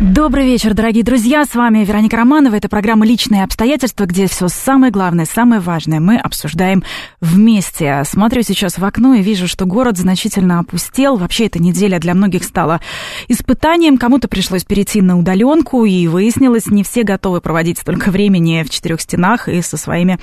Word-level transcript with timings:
Добрый 0.00 0.46
вечер, 0.46 0.72
дорогие 0.72 1.04
друзья. 1.04 1.44
С 1.44 1.54
вами 1.54 1.84
Вероника 1.84 2.16
Романова. 2.16 2.54
Это 2.54 2.70
программа 2.70 3.04
«Личные 3.04 3.44
обстоятельства», 3.44 4.06
где 4.06 4.28
все 4.28 4.48
самое 4.48 4.90
главное, 4.90 5.26
самое 5.26 5.60
важное 5.60 6.00
мы 6.00 6.16
обсуждаем 6.16 6.82
вместе. 7.20 8.02
Смотрю 8.06 8.40
сейчас 8.40 8.78
в 8.78 8.84
окно 8.86 9.12
и 9.12 9.20
вижу, 9.20 9.46
что 9.46 9.66
город 9.66 9.98
значительно 9.98 10.58
опустел. 10.58 11.18
Вообще 11.18 11.48
эта 11.48 11.58
неделя 11.58 11.98
для 11.98 12.14
многих 12.14 12.44
стала 12.44 12.80
испытанием. 13.28 13.98
Кому-то 13.98 14.26
пришлось 14.26 14.64
перейти 14.64 15.02
на 15.02 15.18
удаленку, 15.18 15.84
и 15.84 16.06
выяснилось, 16.06 16.68
не 16.68 16.82
все 16.82 17.02
готовы 17.02 17.42
проводить 17.42 17.76
столько 17.76 18.10
времени 18.10 18.62
в 18.62 18.70
четырех 18.70 19.02
стенах 19.02 19.48
и 19.50 19.60
со 19.60 19.76
своими 19.76 20.18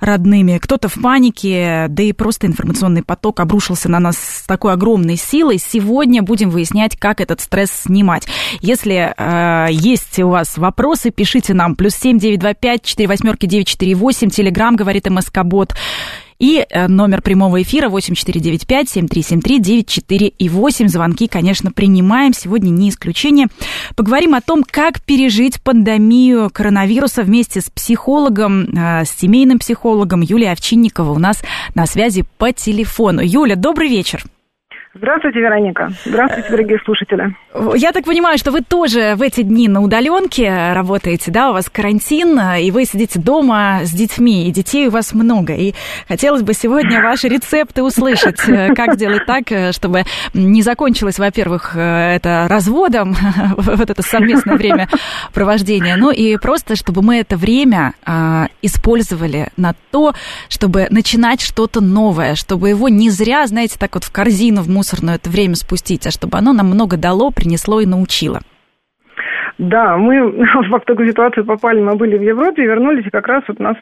родными. 0.00 0.56
Кто-то 0.56 0.88
в 0.88 0.94
панике, 0.94 1.84
да 1.90 2.02
и 2.02 2.12
просто 2.12 2.46
информационный 2.46 3.02
поток 3.02 3.40
обрушился 3.40 3.90
на 3.90 4.00
нас 4.00 4.16
с 4.16 4.46
такой 4.46 4.72
огромной 4.72 5.16
силой. 5.16 5.58
Сегодня 5.58 6.22
будем 6.22 6.48
выяснять, 6.48 6.96
как 6.96 7.20
этот 7.20 7.42
стресс 7.42 7.70
снимать. 7.70 8.26
Если 8.62 9.14
есть 9.18 10.18
у 10.20 10.28
вас 10.28 10.58
вопросы, 10.58 11.10
пишите 11.10 11.54
нам. 11.54 11.74
Плюс 11.74 11.94
семь 11.94 12.18
девять 12.18 12.40
два 12.40 12.54
пять 12.54 12.84
четыре 12.84 13.08
восьмерки 13.08 13.46
девять 13.46 13.68
четыре 13.68 13.94
восемь. 13.94 14.30
Телеграмм 14.30 14.76
говорит 14.76 15.10
МСК 15.10 15.42
Бот. 15.44 15.74
И 16.38 16.64
э, 16.68 16.86
номер 16.86 17.20
прямого 17.20 17.60
эфира 17.62 17.90
8495-7373-94 17.90 20.34
и 20.38 20.48
8. 20.48 20.88
Звонки, 20.88 21.26
конечно, 21.26 21.72
принимаем. 21.72 22.32
Сегодня 22.32 22.70
не 22.70 22.90
исключение. 22.90 23.48
Поговорим 23.96 24.36
о 24.36 24.40
том, 24.40 24.62
как 24.62 25.02
пережить 25.02 25.60
пандемию 25.60 26.48
коронавируса 26.52 27.24
вместе 27.24 27.60
с 27.60 27.68
психологом, 27.70 28.66
э, 28.66 29.04
с 29.04 29.10
семейным 29.10 29.58
психологом 29.58 30.20
Юлией 30.20 30.52
Овчинникова 30.52 31.10
у 31.10 31.18
нас 31.18 31.42
на 31.74 31.86
связи 31.86 32.24
по 32.38 32.52
телефону. 32.52 33.20
Юля, 33.20 33.56
добрый 33.56 33.88
вечер. 33.88 34.22
Здравствуйте, 34.98 35.38
Вероника. 35.38 35.92
Здравствуйте, 36.04 36.50
дорогие 36.50 36.78
слушатели. 36.84 37.32
Я 37.76 37.92
так 37.92 38.04
понимаю, 38.04 38.36
что 38.36 38.50
вы 38.50 38.62
тоже 38.62 39.14
в 39.14 39.22
эти 39.22 39.42
дни 39.42 39.68
на 39.68 39.80
удаленке 39.80 40.72
работаете, 40.72 41.30
да? 41.30 41.50
У 41.50 41.52
вас 41.52 41.70
карантин, 41.70 42.38
и 42.60 42.70
вы 42.72 42.84
сидите 42.84 43.20
дома 43.20 43.82
с 43.84 43.92
детьми, 43.92 44.48
и 44.48 44.50
детей 44.50 44.88
у 44.88 44.90
вас 44.90 45.14
много. 45.14 45.54
И 45.54 45.74
хотелось 46.08 46.42
бы 46.42 46.52
сегодня 46.52 47.00
ваши 47.00 47.28
рецепты 47.28 47.84
услышать, 47.84 48.40
как 48.76 48.94
сделать 48.94 49.24
так, 49.24 49.72
чтобы 49.72 50.02
не 50.34 50.62
закончилось, 50.62 51.20
во-первых, 51.20 51.76
это 51.76 52.46
разводом, 52.48 53.14
вот 53.56 53.90
это 53.90 54.02
совместное 54.02 54.56
время 54.56 54.88
провождения, 55.32 55.94
ну 55.96 56.10
и 56.10 56.36
просто, 56.38 56.74
чтобы 56.74 57.02
мы 57.02 57.20
это 57.20 57.36
время 57.36 57.94
а, 58.04 58.48
использовали 58.62 59.50
на 59.56 59.74
то, 59.92 60.12
чтобы 60.48 60.88
начинать 60.90 61.40
что-то 61.40 61.80
новое, 61.80 62.34
чтобы 62.34 62.70
его 62.70 62.88
не 62.88 63.10
зря, 63.10 63.46
знаете, 63.46 63.76
так 63.78 63.94
вот 63.94 64.02
в 64.02 64.10
корзину, 64.10 64.62
в 64.62 64.68
мусор 64.68 64.87
мусорное 64.88 65.16
это 65.16 65.30
время 65.30 65.54
спустить, 65.54 66.06
а 66.06 66.10
чтобы 66.10 66.38
оно 66.38 66.52
нам 66.52 66.66
много 66.66 66.96
дало, 66.96 67.30
принесло 67.30 67.80
и 67.80 67.86
научило. 67.86 68.40
Да, 69.58 69.96
мы 69.96 70.30
в 70.30 70.80
такую 70.86 71.08
ситуацию 71.08 71.44
попали, 71.44 71.80
мы 71.80 71.96
были 71.96 72.16
в 72.16 72.22
Европе 72.22 72.62
вернулись, 72.62 73.06
и 73.06 73.10
как 73.10 73.26
раз 73.26 73.42
вот 73.48 73.58
нас 73.58 73.76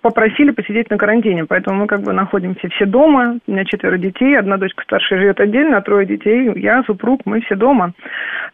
попросили 0.00 0.50
посидеть 0.50 0.90
на 0.90 0.96
карантине, 0.96 1.44
поэтому 1.44 1.80
мы 1.80 1.86
как 1.86 2.00
бы 2.00 2.12
находимся 2.12 2.68
все 2.70 2.86
дома, 2.86 3.38
у 3.46 3.52
меня 3.52 3.64
четверо 3.64 3.98
детей, 3.98 4.38
одна 4.38 4.56
дочка 4.56 4.82
старшая 4.82 5.20
живет 5.20 5.38
отдельно, 5.38 5.76
а 5.76 5.82
трое 5.82 6.06
детей, 6.06 6.50
я, 6.56 6.82
супруг, 6.84 7.20
мы 7.26 7.42
все 7.42 7.54
дома. 7.54 7.92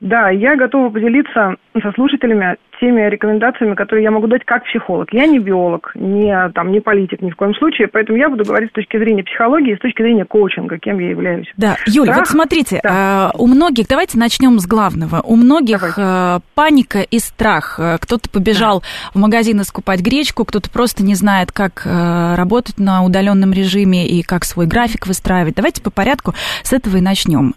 Да, 0.00 0.28
я 0.30 0.56
готова 0.56 0.90
поделиться 0.90 1.54
со 1.80 1.92
слушателями 1.92 2.56
теми 2.80 3.08
рекомендациями, 3.08 3.74
которые 3.74 4.04
я 4.04 4.10
могу 4.10 4.26
дать 4.26 4.44
как 4.44 4.64
психолог. 4.64 5.12
Я 5.12 5.26
не 5.26 5.38
биолог, 5.38 5.92
не, 5.94 6.50
там, 6.54 6.72
не 6.72 6.80
политик 6.80 7.22
ни 7.22 7.30
в 7.30 7.36
коем 7.36 7.54
случае, 7.54 7.88
поэтому 7.88 8.18
я 8.18 8.28
буду 8.28 8.44
говорить 8.44 8.70
с 8.70 8.74
точки 8.74 8.98
зрения 8.98 9.24
психологии, 9.24 9.74
с 9.74 9.80
точки 9.80 10.02
зрения 10.02 10.24
коучинга, 10.24 10.78
кем 10.78 10.98
я 10.98 11.10
являюсь. 11.10 11.46
Да, 11.56 11.76
Юля, 11.86 12.12
Страх? 12.12 12.18
вот 12.18 12.28
смотрите, 12.28 12.80
да. 12.82 13.32
э, 13.34 13.36
у 13.38 13.46
многих, 13.46 13.88
давайте 13.88 14.18
начнем 14.18 14.58
с 14.58 14.66
главного, 14.66 15.20
у 15.22 15.36
многих 15.36 15.98
э, 15.98 16.40
паника 16.54 17.00
и 17.00 17.18
страх. 17.18 17.76
Э, 17.78 17.98
кто-то 18.00 18.28
побежал 18.30 18.80
да. 18.80 18.86
в 19.14 19.18
магазин 19.20 19.62
скупать 19.64 20.00
гречку, 20.00 20.44
кто-то 20.44 20.70
просто 20.70 21.02
не 21.02 21.14
знает, 21.14 21.52
как 21.52 21.86
работать 21.86 22.78
на 22.78 23.04
удаленном 23.04 23.52
режиме 23.52 24.06
и 24.06 24.22
как 24.22 24.44
свой 24.44 24.66
график 24.66 25.06
выстраивать. 25.06 25.54
Давайте 25.54 25.82
по 25.82 25.90
порядку 25.90 26.34
с 26.62 26.72
этого 26.72 26.98
и 26.98 27.00
начнем. 27.00 27.54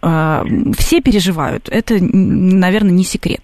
Все 0.74 1.00
переживают, 1.00 1.68
это, 1.70 1.96
наверное, 2.00 2.92
не 2.92 3.04
секрет. 3.04 3.42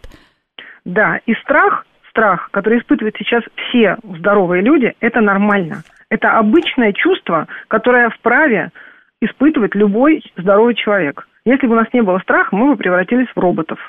Да, 0.87 1.19
и 1.27 1.35
страх, 1.35 1.85
страх, 2.09 2.49
который 2.53 2.79
испытывают 2.79 3.17
сейчас 3.19 3.43
все 3.57 3.97
здоровые 4.05 4.63
люди, 4.63 4.95
это 5.01 5.21
нормально. 5.21 5.83
Это 6.11 6.39
обычное 6.39 6.93
чувство, 6.93 7.49
которое 7.67 8.09
вправе 8.11 8.71
испытывать 9.21 9.75
любой 9.75 10.23
здоровый 10.37 10.77
человек. 10.77 11.27
Если 11.45 11.67
бы 11.67 11.73
у 11.73 11.77
нас 11.77 11.89
не 11.93 12.03
было 12.03 12.21
страха, 12.21 12.55
мы 12.55 12.69
бы 12.69 12.77
превратились 12.77 13.27
в 13.35 13.39
роботов. 13.39 13.81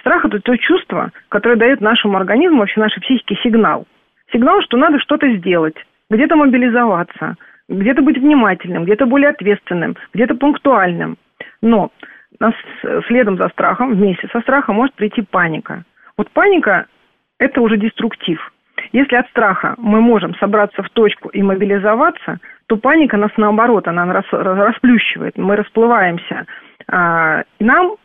Страх– 0.00 0.24
это 0.26 0.40
то 0.40 0.56
чувство, 0.56 1.12
которое 1.28 1.54
дает 1.54 1.80
нашему 1.80 2.16
организму, 2.16 2.58
вообще 2.58 2.80
нашей 2.80 3.00
психике 3.00 3.36
сигнал. 3.44 3.86
Сигнал, 4.32 4.62
что 4.62 4.76
надо 4.76 4.98
что-то 4.98 5.32
сделать, 5.36 5.76
где-то 6.10 6.34
мобилизоваться, 6.34 7.36
где-то 7.68 8.02
быть 8.02 8.18
внимательным, 8.18 8.84
где-то 8.84 9.06
более 9.06 9.30
ответственным, 9.30 9.96
где-то 10.12 10.34
пунктуальным. 10.34 11.18
Но 11.60 11.92
нас 12.40 12.54
следом 13.06 13.36
за 13.36 13.48
страхом, 13.50 13.94
вместе 13.94 14.28
со 14.32 14.40
страхом 14.40 14.76
может 14.76 14.94
прийти 14.94 15.22
паника. 15.22 15.84
Вот 16.22 16.30
паника– 16.30 16.86
это 17.40 17.60
уже 17.60 17.76
деструктив. 17.76 18.52
Если 18.92 19.16
от 19.16 19.28
страха 19.30 19.74
мы 19.76 20.00
можем 20.00 20.36
собраться 20.36 20.80
в 20.84 20.90
точку 20.90 21.30
и 21.30 21.42
мобилизоваться, 21.42 22.38
то 22.68 22.76
паника 22.76 23.16
нас 23.16 23.32
наоборот, 23.36 23.88
она 23.88 24.04
рас, 24.12 24.26
расплющивает, 24.30 25.36
мы 25.36 25.56
расплываемся. 25.56 26.46
А, 26.86 27.42
и 27.58 27.64
нам 27.64 27.96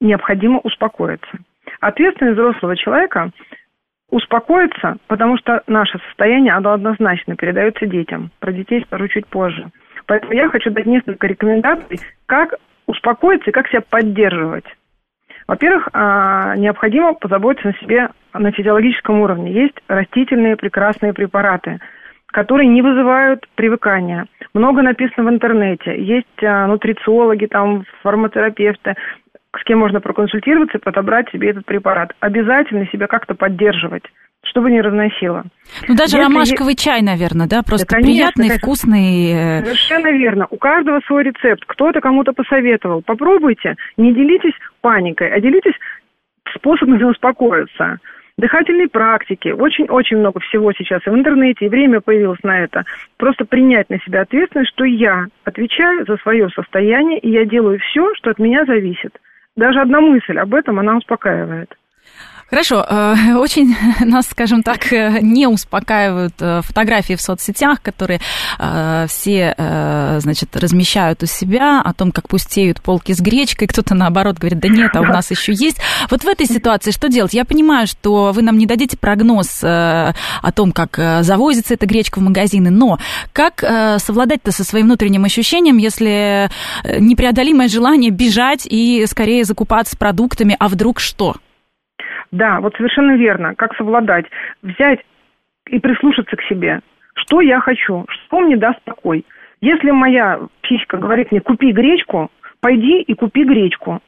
необходимо 0.00 0.60
успокоиться. 0.60 1.38
Ответственность 1.80 2.38
взрослого 2.38 2.76
человека 2.76 3.32
успокоиться, 4.10 4.98
потому 5.08 5.36
что 5.36 5.64
наше 5.66 5.98
состояние, 6.06 6.52
оно 6.52 6.70
однозначно 6.70 7.34
передается 7.34 7.86
детям. 7.86 8.30
Про 8.38 8.52
детей 8.52 8.84
скажу 8.86 9.08
чуть 9.08 9.26
позже. 9.26 9.66
Поэтому 10.06 10.34
я 10.34 10.48
хочу 10.50 10.70
дать 10.70 10.86
несколько 10.86 11.26
рекомендаций, 11.26 11.98
как 12.26 12.54
успокоиться 12.86 13.50
и 13.50 13.52
как 13.52 13.66
себя 13.66 13.80
поддерживать. 13.80 14.66
Во-первых, 15.50 15.88
а, 15.92 16.54
необходимо 16.54 17.14
позаботиться 17.14 17.70
о 17.70 17.84
себе 17.84 18.10
на 18.32 18.52
физиологическом 18.52 19.18
уровне. 19.18 19.50
Есть 19.50 19.74
растительные 19.88 20.54
прекрасные 20.54 21.12
препараты, 21.12 21.80
которые 22.26 22.68
не 22.68 22.82
вызывают 22.82 23.48
привыкания. 23.56 24.26
Много 24.54 24.82
написано 24.82 25.28
в 25.28 25.34
интернете. 25.34 26.00
Есть 26.00 26.44
а, 26.44 26.68
нутрициологи, 26.68 27.46
там, 27.46 27.82
фарматерапевты, 28.02 28.94
с 29.58 29.64
кем 29.64 29.78
можно 29.80 30.00
проконсультироваться 30.00 30.78
и 30.78 30.80
подобрать 30.80 31.30
себе 31.30 31.50
этот 31.50 31.66
препарат. 31.66 32.12
Обязательно 32.20 32.86
себя 32.86 33.06
как-то 33.06 33.34
поддерживать 33.34 34.04
чтобы 34.42 34.70
не 34.70 34.80
разносило. 34.80 35.44
Ну, 35.86 35.94
даже 35.94 36.16
Если 36.16 36.22
ромашковый 36.22 36.72
есть... 36.72 36.82
чай, 36.82 37.02
наверное, 37.02 37.46
да? 37.46 37.62
Просто 37.62 37.86
да, 37.86 37.96
конечно, 37.96 38.10
приятный, 38.10 38.48
конечно. 38.48 38.66
вкусный. 38.66 39.32
Э, 39.32 39.64
Совершенно 39.64 40.10
верно. 40.12 40.46
У 40.50 40.56
каждого 40.56 41.00
свой 41.06 41.24
рецепт. 41.24 41.62
Кто-то 41.66 42.00
кому-то 42.00 42.32
посоветовал. 42.32 43.02
Попробуйте. 43.02 43.76
Не 43.96 44.14
делитесь 44.14 44.54
паникой, 44.80 45.30
а 45.30 45.40
делитесь 45.40 45.74
способами 46.54 47.02
успокоиться. 47.10 47.98
Дыхательные 48.38 48.88
практики. 48.88 49.48
Очень-очень 49.48 50.16
много 50.16 50.40
всего 50.40 50.72
сейчас 50.72 51.06
и 51.06 51.10
в 51.10 51.14
интернете, 51.14 51.66
и 51.66 51.68
время 51.68 52.00
появилось 52.00 52.42
на 52.42 52.60
это. 52.60 52.84
Просто 53.18 53.44
принять 53.44 53.90
на 53.90 54.00
себя 54.00 54.22
ответственность, 54.22 54.70
что 54.70 54.84
я 54.84 55.26
отвечаю 55.44 56.06
за 56.06 56.16
свое 56.16 56.48
состояние, 56.48 57.18
и 57.18 57.30
я 57.30 57.44
делаю 57.44 57.78
все, 57.78 58.14
что 58.14 58.30
от 58.30 58.38
меня 58.38 58.64
зависит. 58.64 59.12
Даже 59.60 59.78
одна 59.82 60.00
мысль 60.00 60.38
об 60.38 60.54
этом, 60.54 60.78
она 60.78 60.96
успокаивает. 60.96 61.76
Хорошо, 62.50 62.84
э, 62.88 63.34
очень 63.36 63.76
нас, 64.00 64.26
скажем 64.28 64.62
так, 64.64 64.92
э, 64.92 65.20
не 65.22 65.46
успокаивают 65.46 66.34
э, 66.40 66.62
фотографии 66.62 67.14
в 67.14 67.20
соцсетях, 67.20 67.80
которые 67.80 68.20
все, 69.08 69.54
значит, 70.20 70.56
размещают 70.56 71.22
у 71.22 71.26
себя 71.26 71.80
о 71.80 71.92
том, 71.94 72.12
как 72.12 72.28
пустеют 72.28 72.80
полки 72.82 73.12
с 73.12 73.20
гречкой, 73.20 73.68
кто-то 73.68 73.94
наоборот 73.94 74.38
говорит, 74.38 74.58
да 74.58 74.68
нет, 74.68 74.94
а 74.94 75.00
у 75.00 75.04
нас 75.04 75.30
еще 75.30 75.52
есть. 75.52 75.78
Вот 76.10 76.22
в 76.22 76.28
этой 76.28 76.46
ситуации 76.46 76.90
что 76.90 77.08
делать? 77.08 77.32
Я 77.32 77.44
понимаю, 77.44 77.86
что 77.86 78.32
вы 78.32 78.42
нам 78.42 78.58
не 78.58 78.66
дадите 78.66 78.96
прогноз 78.96 79.62
о 79.62 80.14
том, 80.54 80.72
как 80.72 80.98
завозится 81.22 81.74
эта 81.74 81.86
гречка 81.86 82.18
в 82.18 82.22
магазины, 82.22 82.70
но 82.70 82.98
как 83.32 83.60
совладать-то 83.98 84.52
со 84.52 84.64
своим 84.64 84.86
внутренним 84.86 85.24
ощущением, 85.24 85.78
если 85.78 86.50
непреодолимое 86.84 87.68
желание 87.68 88.10
бежать 88.10 88.66
и 88.66 89.06
скорее 89.08 89.44
закупаться 89.44 89.96
продуктами, 89.96 90.56
а 90.58 90.68
вдруг 90.68 91.00
что? 91.00 91.36
Да, 92.32 92.60
вот 92.60 92.74
совершенно 92.76 93.16
верно. 93.16 93.54
Как 93.54 93.74
совладать? 93.76 94.26
Взять 94.62 95.00
и 95.66 95.78
прислушаться 95.78 96.36
к 96.36 96.42
себе. 96.42 96.80
Что 97.14 97.40
я 97.40 97.60
хочу? 97.60 98.06
Что 98.08 98.40
мне 98.40 98.56
даст 98.56 98.80
покой? 98.82 99.24
Если 99.60 99.90
моя 99.90 100.40
психика 100.62 100.96
говорит 100.96 101.30
мне, 101.30 101.40
купи 101.40 101.72
гречку, 101.72 102.30
пойди 102.60 103.02
и 103.02 103.14
купи 103.14 103.44
гречку. 103.44 104.00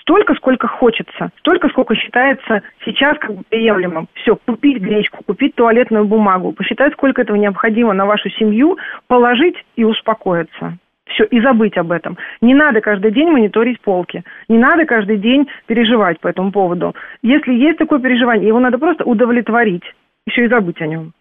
Столько, 0.00 0.34
сколько 0.34 0.68
хочется, 0.68 1.30
столько, 1.40 1.68
сколько 1.68 1.96
считается 1.96 2.62
сейчас 2.84 3.18
как 3.18 3.34
бы 3.34 3.42
приемлемым. 3.48 4.08
Все, 4.14 4.36
купить 4.36 4.80
гречку, 4.80 5.24
купить 5.24 5.56
туалетную 5.56 6.04
бумагу, 6.06 6.52
посчитать, 6.52 6.92
сколько 6.92 7.22
этого 7.22 7.36
необходимо 7.36 7.92
на 7.92 8.06
вашу 8.06 8.30
семью, 8.30 8.78
положить 9.08 9.56
и 9.74 9.84
успокоиться. 9.84 10.78
Все, 11.06 11.24
и 11.24 11.40
забыть 11.40 11.76
об 11.76 11.92
этом. 11.92 12.18
Не 12.40 12.54
надо 12.54 12.80
каждый 12.80 13.12
день 13.12 13.30
мониторить 13.30 13.80
полки. 13.80 14.24
Не 14.48 14.58
надо 14.58 14.86
каждый 14.86 15.18
день 15.18 15.46
переживать 15.66 16.20
по 16.20 16.28
этому 16.28 16.50
поводу. 16.50 16.94
Если 17.22 17.52
есть 17.52 17.78
такое 17.78 18.00
переживание, 18.00 18.48
его 18.48 18.58
надо 18.58 18.78
просто 18.78 19.04
удовлетворить. 19.04 19.84
Еще 20.26 20.46
и 20.46 20.48
забыть 20.48 20.80
о 20.80 20.86
нем. 20.86 21.12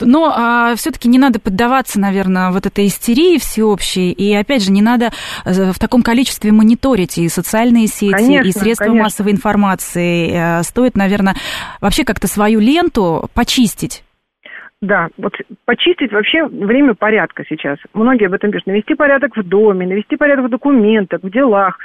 Но 0.00 0.32
а, 0.34 0.74
все-таки 0.74 1.08
не 1.08 1.18
надо 1.18 1.38
поддаваться, 1.38 2.00
наверное, 2.00 2.50
вот 2.50 2.66
этой 2.66 2.86
истерии 2.86 3.38
всеобщей. 3.38 4.10
И 4.10 4.34
опять 4.34 4.64
же, 4.64 4.72
не 4.72 4.82
надо 4.82 5.12
э, 5.44 5.72
в 5.72 5.78
таком 5.78 6.02
количестве 6.02 6.50
мониторить 6.50 7.18
и 7.18 7.28
социальные 7.28 7.86
сети, 7.86 8.12
конечно, 8.12 8.48
и 8.48 8.52
средства 8.52 8.86
конечно. 8.86 9.04
массовой 9.04 9.32
информации. 9.32 10.32
Э, 10.32 10.62
стоит, 10.64 10.96
наверное, 10.96 11.36
вообще 11.80 12.04
как-то 12.04 12.26
свою 12.26 12.58
ленту 12.58 13.28
почистить. 13.34 14.02
Да, 14.80 15.08
вот 15.16 15.34
почистить 15.64 16.12
вообще 16.12 16.46
время 16.46 16.94
порядка 16.94 17.44
сейчас. 17.48 17.78
Многие 17.94 18.26
об 18.26 18.34
этом 18.34 18.52
пишут. 18.52 18.68
Навести 18.68 18.94
порядок 18.94 19.36
в 19.36 19.42
доме, 19.42 19.86
навести 19.86 20.16
порядок 20.16 20.46
в 20.46 20.50
документах, 20.50 21.20
в 21.22 21.30
делах, 21.30 21.78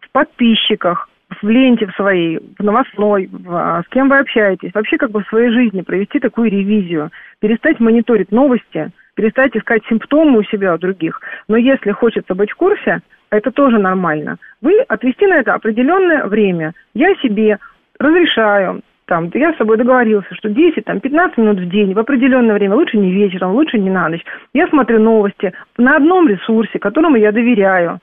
в 0.00 0.10
подписчиках, 0.12 1.08
в 1.40 1.48
ленте 1.48 1.86
в 1.86 1.94
своей, 1.94 2.38
в 2.58 2.62
новостной, 2.62 3.28
в, 3.32 3.50
а, 3.50 3.82
с 3.82 3.88
кем 3.88 4.10
вы 4.10 4.18
общаетесь, 4.18 4.72
вообще 4.74 4.98
как 4.98 5.10
бы 5.10 5.22
в 5.22 5.28
своей 5.28 5.50
жизни 5.50 5.80
провести 5.80 6.20
такую 6.20 6.50
ревизию, 6.50 7.10
перестать 7.40 7.80
мониторить 7.80 8.30
новости, 8.30 8.90
перестать 9.14 9.56
искать 9.56 9.82
симптомы 9.88 10.40
у 10.40 10.44
себя, 10.44 10.74
у 10.74 10.78
других. 10.78 11.20
Но 11.48 11.56
если 11.56 11.92
хочется 11.92 12.34
быть 12.34 12.50
в 12.50 12.56
курсе, 12.56 13.00
это 13.30 13.50
тоже 13.52 13.78
нормально. 13.78 14.36
Вы 14.60 14.80
отвести 14.80 15.26
на 15.26 15.38
это 15.38 15.54
определенное 15.54 16.26
время. 16.26 16.74
Я 16.92 17.14
себе 17.16 17.58
разрешаю, 17.98 18.82
там, 19.06 19.30
я 19.34 19.52
с 19.52 19.56
собой 19.58 19.76
договорился, 19.76 20.34
что 20.34 20.48
10, 20.48 20.84
там, 20.84 21.00
15 21.00 21.38
минут 21.38 21.58
в 21.60 21.68
день 21.68 21.92
в 21.94 21.98
определенное 21.98 22.54
время, 22.54 22.74
лучше 22.74 22.96
не 22.96 23.12
вечером, 23.12 23.52
лучше 23.52 23.78
не 23.78 23.90
на 23.90 24.08
ночь. 24.08 24.24
Я 24.54 24.66
смотрю 24.68 25.00
новости 25.00 25.52
на 25.76 25.96
одном 25.96 26.26
ресурсе, 26.28 26.78
которому 26.78 27.16
я 27.16 27.30
доверяю. 27.32 27.98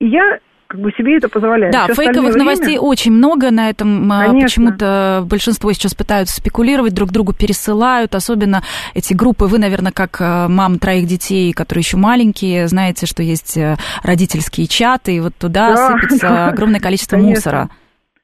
И 0.00 0.06
я 0.08 0.38
как 0.66 0.80
бы 0.80 0.92
себе 0.92 1.16
это 1.16 1.28
позволяет. 1.28 1.72
Да, 1.72 1.86
Все 1.86 1.94
фейковых 1.94 2.28
остальное 2.28 2.38
новостей 2.44 2.66
время... 2.76 2.80
очень 2.82 3.12
много 3.12 3.50
на 3.50 3.70
этом. 3.70 4.12
а, 4.12 4.26
Конечно. 4.26 4.46
Почему-то 4.46 5.24
большинство 5.28 5.72
сейчас 5.72 5.94
пытаются 5.94 6.36
спекулировать, 6.36 6.94
друг 6.94 7.10
другу 7.10 7.32
пересылают, 7.32 8.14
особенно 8.14 8.62
эти 8.94 9.12
группы. 9.12 9.46
Вы, 9.46 9.58
наверное, 9.58 9.90
как 9.90 10.20
э, 10.20 10.46
мам 10.48 10.78
троих 10.78 11.06
детей, 11.08 11.52
которые 11.52 11.80
еще 11.80 11.96
маленькие, 11.96 12.68
знаете, 12.68 13.06
что 13.06 13.22
есть 13.22 13.56
э, 13.56 13.76
родительские 14.04 14.68
чаты, 14.68 15.16
и 15.16 15.20
вот 15.20 15.34
туда 15.34 15.74
Да, 15.74 15.88
сыпется 15.98 16.18
да. 16.28 16.48
огромное 16.48 16.78
количество 16.80 17.16
Конечно. 17.16 17.34
мусора 17.34 17.68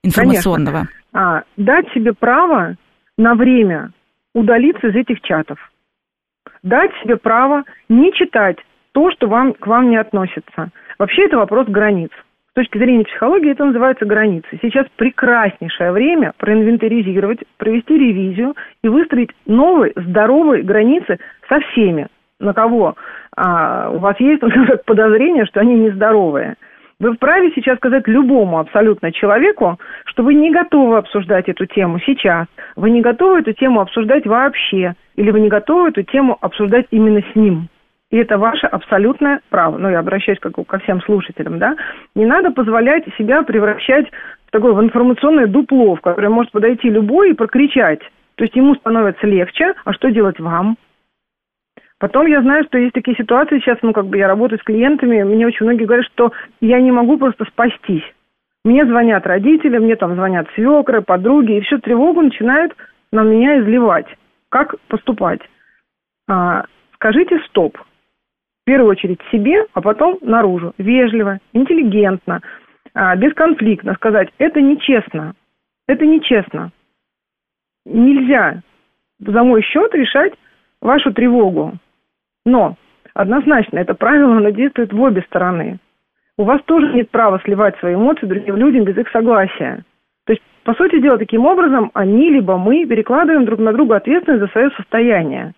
информационного. 0.04 0.87
А, 1.16 1.44
дать 1.56 1.90
себе 1.92 2.12
право 2.12 2.76
на 3.16 3.34
время 3.34 3.90
удалиться 4.34 4.88
из 4.88 4.94
этих 4.94 5.22
чатов. 5.22 5.58
Дать 6.62 6.92
себе 7.02 7.16
право 7.16 7.64
не 7.88 8.12
читать 8.12 8.58
то, 8.92 9.10
что 9.12 9.26
вам, 9.26 9.54
к 9.54 9.66
вам 9.66 9.88
не 9.88 9.96
относится. 9.96 10.68
Вообще 10.98 11.24
это 11.24 11.38
вопрос 11.38 11.68
границ. 11.68 12.10
С 12.50 12.54
точки 12.54 12.76
зрения 12.76 13.04
психологии 13.04 13.50
это 13.50 13.64
называется 13.64 14.04
границы. 14.04 14.58
Сейчас 14.60 14.86
прекраснейшее 14.96 15.92
время 15.92 16.34
проинвентаризировать, 16.36 17.40
провести 17.56 17.94
ревизию 17.94 18.54
и 18.82 18.88
выстроить 18.88 19.30
новые 19.46 19.94
здоровые 19.96 20.62
границы 20.64 21.18
со 21.48 21.60
всеми, 21.60 22.08
на 22.40 22.52
кого 22.52 22.94
а, 23.34 23.90
у 23.90 23.98
вас 23.98 24.20
есть 24.20 24.42
подозрение, 24.84 25.46
что 25.46 25.60
они 25.60 25.76
нездоровые. 25.76 26.56
Вы 26.98 27.12
вправе 27.12 27.52
сейчас 27.54 27.76
сказать 27.76 28.08
любому 28.08 28.58
абсолютно 28.58 29.12
человеку, 29.12 29.78
что 30.06 30.22
вы 30.22 30.32
не 30.32 30.50
готовы 30.50 30.96
обсуждать 30.96 31.46
эту 31.46 31.66
тему 31.66 31.98
сейчас, 32.00 32.46
вы 32.75 32.90
не 32.90 33.02
готовы 33.02 33.40
эту 33.40 33.52
тему 33.52 33.81
обсуждать 33.81 34.26
вообще, 34.26 34.94
или 35.14 35.31
вы 35.31 35.40
не 35.40 35.48
готовы 35.48 35.90
эту 35.90 36.02
тему 36.04 36.38
обсуждать 36.40 36.87
именно 36.90 37.20
с 37.20 37.37
ним. 37.37 37.69
И 38.10 38.16
это 38.16 38.38
ваше 38.38 38.66
абсолютное 38.66 39.40
право. 39.50 39.76
Ну, 39.76 39.90
я 39.90 39.98
обращаюсь 39.98 40.38
как 40.38 40.54
ко 40.54 40.78
всем 40.78 41.02
слушателям, 41.02 41.58
да. 41.58 41.76
Не 42.14 42.25
надо 42.25 42.50
позволять 42.50 43.04
себя 43.19 43.42
превращать 43.42 44.06
в 44.46 44.50
такое 44.50 44.72
в 44.72 44.82
информационное 44.82 45.46
дупло, 45.46 45.96
в 45.96 46.00
которое 46.00 46.31
может 46.31 46.52
подойти 46.52 46.88
любой 46.88 47.31
и 47.31 47.34
прокричать. 47.34 48.00
То 48.37 48.44
есть 48.44 48.56
ему 48.56 48.75
становится 48.75 49.26
легче, 49.26 49.75
а 49.84 49.92
что 49.92 50.10
делать 50.10 50.38
вам? 50.38 50.76
Потом 51.98 52.26
я 52.26 52.43
знаю, 52.43 52.64
что 52.64 52.78
есть 52.78 52.93
такие 52.93 53.16
ситуации, 53.16 53.58
сейчас, 53.58 53.78
ну, 53.81 53.93
как 53.93 54.06
бы 54.06 54.19
я 54.19 54.28
работаю 54.28 54.58
с 54.58 54.62
клиентами, 54.62 55.22
мне 55.22 55.46
очень 55.46 55.64
многие 55.64 55.84
говорят, 55.84 56.06
что 56.06 56.32
я 56.60 56.81
не 56.81 56.93
могу 56.93 57.16
просто 57.16 57.44
спастись. 57.46 58.04
Мне 58.64 58.84
звонят 58.84 59.26
родители, 59.26 59.78
мне 59.78 59.96
там 59.96 60.14
звонят 60.14 60.46
свекры, 60.54 61.00
подруги, 61.00 61.56
и 61.56 61.60
всю 61.60 61.78
тревогу 61.78 62.20
начинают 62.20 62.75
на 63.12 63.22
меня 63.22 63.60
изливать. 63.60 64.06
Как 64.50 64.75
поступать? 64.88 65.40
А, 66.28 66.64
скажите 66.94 67.38
стоп. 67.48 67.78
В 67.78 68.64
первую 68.66 68.90
очередь 68.90 69.20
себе, 69.31 69.64
а 69.72 69.81
потом 69.81 70.19
наружу. 70.20 70.75
Вежливо, 70.76 71.38
интеллигентно, 71.52 72.40
а, 72.92 73.16
бесконфликтно 73.16 73.94
сказать, 73.94 74.28
это 74.38 74.60
нечестно. 74.60 75.34
Это 75.87 76.04
нечестно. 76.04 76.72
Нельзя 77.87 78.62
за 79.20 79.44
мой 79.44 79.62
счет 79.62 79.94
решать 79.94 80.34
вашу 80.81 81.12
тревогу. 81.12 81.75
Но 82.46 82.76
однозначно 83.12 83.78
это 83.78 83.93
правило, 83.93 84.37
оно 84.37 84.50
действует 84.50 84.93
в 84.93 85.00
обе 85.02 85.22
стороны. 85.22 85.78
У 86.38 86.44
вас 86.44 86.62
тоже 86.64 86.93
нет 86.94 87.10
права 87.10 87.40
сливать 87.44 87.78
свои 87.78 87.94
эмоции 87.94 88.26
другим 88.26 88.56
людям 88.56 88.84
без 88.84 88.96
их 88.96 89.08
согласия. 89.10 89.84
То 90.26 90.32
есть, 90.32 90.43
по 90.64 90.75
сути 90.75 91.00
дела, 91.00 91.19
таким 91.19 91.44
образом 91.44 91.90
они 91.93 92.31
либо 92.31 92.56
мы 92.56 92.87
перекладываем 92.87 93.44
друг 93.44 93.58
на 93.58 93.72
друга 93.72 93.96
ответственность 93.96 94.43
за 94.43 94.48
свое 94.52 94.70
состояние. 94.76 95.52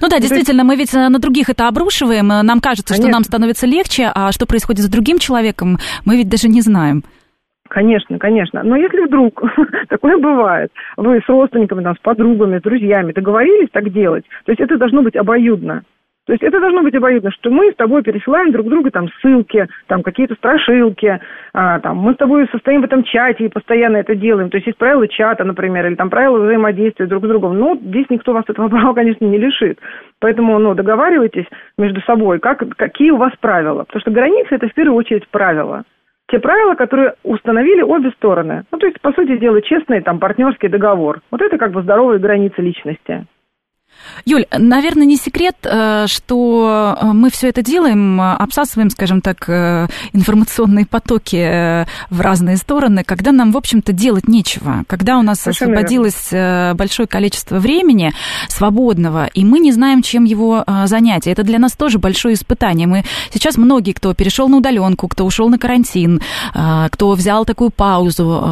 Ну 0.00 0.08
да, 0.08 0.18
действительно, 0.18 0.64
мы 0.64 0.76
ведь 0.76 0.92
на 0.92 1.18
других 1.18 1.48
это 1.48 1.68
обрушиваем, 1.68 2.28
нам 2.28 2.60
кажется, 2.60 2.94
что 2.94 3.02
Конечно. 3.02 3.16
нам 3.16 3.24
становится 3.24 3.66
легче, 3.66 4.10
а 4.14 4.32
что 4.32 4.46
происходит 4.46 4.82
с 4.82 4.90
другим 4.90 5.18
человеком, 5.18 5.78
мы 6.04 6.16
ведь 6.16 6.28
даже 6.28 6.48
не 6.48 6.60
знаем. 6.60 7.02
Конечно, 7.68 8.18
конечно. 8.18 8.62
Но 8.62 8.76
если 8.76 9.06
вдруг 9.06 9.40
такое 9.88 10.18
бывает, 10.18 10.70
вы 10.96 11.20
с 11.20 11.28
родственниками, 11.28 11.82
там, 11.82 11.94
с 11.94 12.00
подругами, 12.00 12.58
с 12.58 12.62
друзьями 12.62 13.12
договорились 13.12 13.68
так 13.72 13.92
делать, 13.92 14.24
то 14.44 14.52
есть 14.52 14.60
это 14.60 14.78
должно 14.78 15.02
быть 15.02 15.16
обоюдно. 15.16 15.82
То 16.28 16.32
есть 16.34 16.42
это 16.42 16.60
должно 16.60 16.82
быть 16.82 16.94
обоюдно, 16.94 17.30
что 17.30 17.48
мы 17.48 17.72
с 17.72 17.76
тобой 17.76 18.02
пересылаем 18.02 18.52
друг 18.52 18.68
другу 18.68 18.90
там 18.90 19.08
ссылки, 19.22 19.66
там 19.86 20.02
какие-то 20.02 20.34
страшилки, 20.34 21.18
а, 21.54 21.80
там, 21.80 21.96
мы 21.96 22.12
с 22.12 22.16
тобой 22.18 22.46
состоим 22.52 22.82
в 22.82 22.84
этом 22.84 23.02
чате 23.02 23.46
и 23.46 23.48
постоянно 23.48 23.96
это 23.96 24.14
делаем. 24.14 24.50
То 24.50 24.58
есть 24.58 24.66
есть 24.66 24.78
правила 24.78 25.08
чата, 25.08 25.44
например, 25.44 25.86
или 25.86 25.94
там 25.94 26.10
правила 26.10 26.44
взаимодействия 26.44 27.06
друг 27.06 27.24
с 27.24 27.28
другом. 27.28 27.58
Ну, 27.58 27.80
здесь 27.82 28.04
никто 28.10 28.34
вас 28.34 28.44
этого 28.46 28.68
права, 28.68 28.92
конечно, 28.92 29.24
не 29.24 29.38
лишит. 29.38 29.78
Поэтому, 30.20 30.58
ну, 30.58 30.74
договаривайтесь 30.74 31.46
между 31.78 32.02
собой, 32.02 32.40
как, 32.40 32.62
какие 32.76 33.10
у 33.10 33.16
вас 33.16 33.32
правила. 33.40 33.84
Потому 33.84 34.02
что 34.02 34.10
границы– 34.10 34.48
это 34.50 34.68
в 34.68 34.74
первую 34.74 34.98
очередь 34.98 35.26
правила. 35.28 35.84
Те 36.30 36.40
правила, 36.40 36.74
которые 36.74 37.14
установили 37.22 37.80
обе 37.80 38.10
стороны. 38.10 38.64
Ну, 38.70 38.76
то 38.76 38.86
есть, 38.86 39.00
по 39.00 39.12
сути 39.12 39.38
дела, 39.38 39.62
честный 39.62 40.02
там 40.02 40.18
партнерский 40.18 40.68
договор. 40.68 41.20
Вот 41.30 41.40
это 41.40 41.56
как 41.56 41.72
бы 41.72 41.80
здоровые 41.80 42.18
границы 42.18 42.60
личности. 42.60 43.24
Юль, 44.24 44.46
наверное, 44.56 45.06
не 45.06 45.16
секрет, 45.16 45.56
э, 45.62 46.06
что 46.06 46.96
э, 47.00 47.06
мы 47.06 47.30
все 47.30 47.48
это 47.48 47.62
делаем, 47.62 48.20
э, 48.20 48.34
обсасываем, 48.34 48.90
скажем 48.90 49.20
так, 49.20 49.48
информационные 50.12 50.86
потоки 50.86 51.86
в 52.10 52.20
разные 52.20 52.56
стороны, 52.56 53.04
когда 53.04 53.32
нам, 53.32 53.52
в 53.52 53.56
общем-то, 53.56 53.92
делать 53.92 54.28
нечего, 54.28 54.84
когда 54.86 55.18
у 55.18 55.22
нас 55.22 55.40
Совершенно 55.40 55.72
освободилось 55.72 56.76
большое 56.76 57.06
количество 57.06 57.58
времени 57.58 58.12
свободного, 58.48 59.26
и 59.26 59.44
мы 59.44 59.60
не 59.60 59.72
знаем, 59.72 60.02
чем 60.02 60.24
его 60.24 60.64
занять. 60.84 61.26
И 61.26 61.30
это 61.30 61.42
для 61.42 61.58
нас 61.58 61.72
тоже 61.72 61.98
большое 61.98 62.34
испытание. 62.34 62.86
Мы 62.86 63.04
сейчас 63.32 63.56
многие, 63.56 63.92
кто 63.92 64.14
перешел 64.14 64.48
на 64.48 64.58
удаленку, 64.58 65.08
кто 65.08 65.24
ушел 65.24 65.48
на 65.48 65.58
карантин, 65.58 66.20
кто 66.52 67.12
взял 67.12 67.44
такую 67.44 67.70
паузу, 67.70 68.42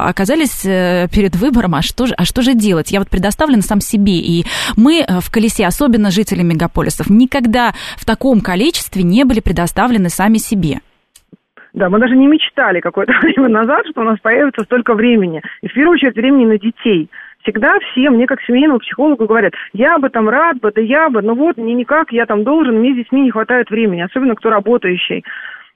оказались 0.00 0.62
перед 0.62 1.36
выбором, 1.36 1.74
а 1.74 1.82
что 1.82 2.06
же, 2.06 2.14
а 2.14 2.24
что 2.24 2.42
же 2.42 2.54
делать? 2.54 2.90
Я 2.90 2.98
вот 2.98 3.08
предоставлен 3.08 3.62
сам 3.62 3.80
себе, 3.80 4.18
и 4.18 4.46
мы 4.82 5.00
э, 5.00 5.20
в 5.20 5.30
колесе, 5.30 5.66
особенно 5.66 6.10
жители 6.10 6.42
мегаполисов, 6.42 7.08
никогда 7.08 7.72
в 7.96 8.04
таком 8.04 8.40
количестве 8.40 9.02
не 9.02 9.24
были 9.24 9.40
предоставлены 9.40 10.08
сами 10.08 10.38
себе. 10.38 10.80
Да, 11.72 11.88
мы 11.88 11.98
даже 11.98 12.16
не 12.16 12.26
мечтали 12.26 12.80
какое-то 12.80 13.12
время 13.22 13.48
назад, 13.48 13.86
что 13.90 14.02
у 14.02 14.04
нас 14.04 14.18
появится 14.20 14.64
столько 14.64 14.94
времени. 14.94 15.40
И 15.62 15.68
в 15.68 15.72
первую 15.72 15.94
очередь 15.94 16.16
времени 16.16 16.46
на 16.46 16.58
детей. 16.58 17.08
Всегда 17.42 17.78
все 17.80 18.10
мне 18.10 18.26
как 18.26 18.40
семейному 18.42 18.78
психологу 18.78 19.26
говорят, 19.26 19.52
я 19.72 19.98
бы 19.98 20.10
там 20.10 20.28
рад 20.28 20.60
бы, 20.60 20.70
да 20.72 20.80
я 20.80 21.08
бы, 21.08 21.22
но 21.22 21.34
вот 21.34 21.56
мне 21.56 21.74
никак, 21.74 22.12
я 22.12 22.24
там 22.24 22.44
должен, 22.44 22.78
мне 22.78 22.92
с 22.92 22.96
детьми 22.96 23.22
не 23.22 23.30
хватает 23.32 23.68
времени, 23.68 24.02
особенно 24.02 24.36
кто 24.36 24.50
работающий. 24.50 25.24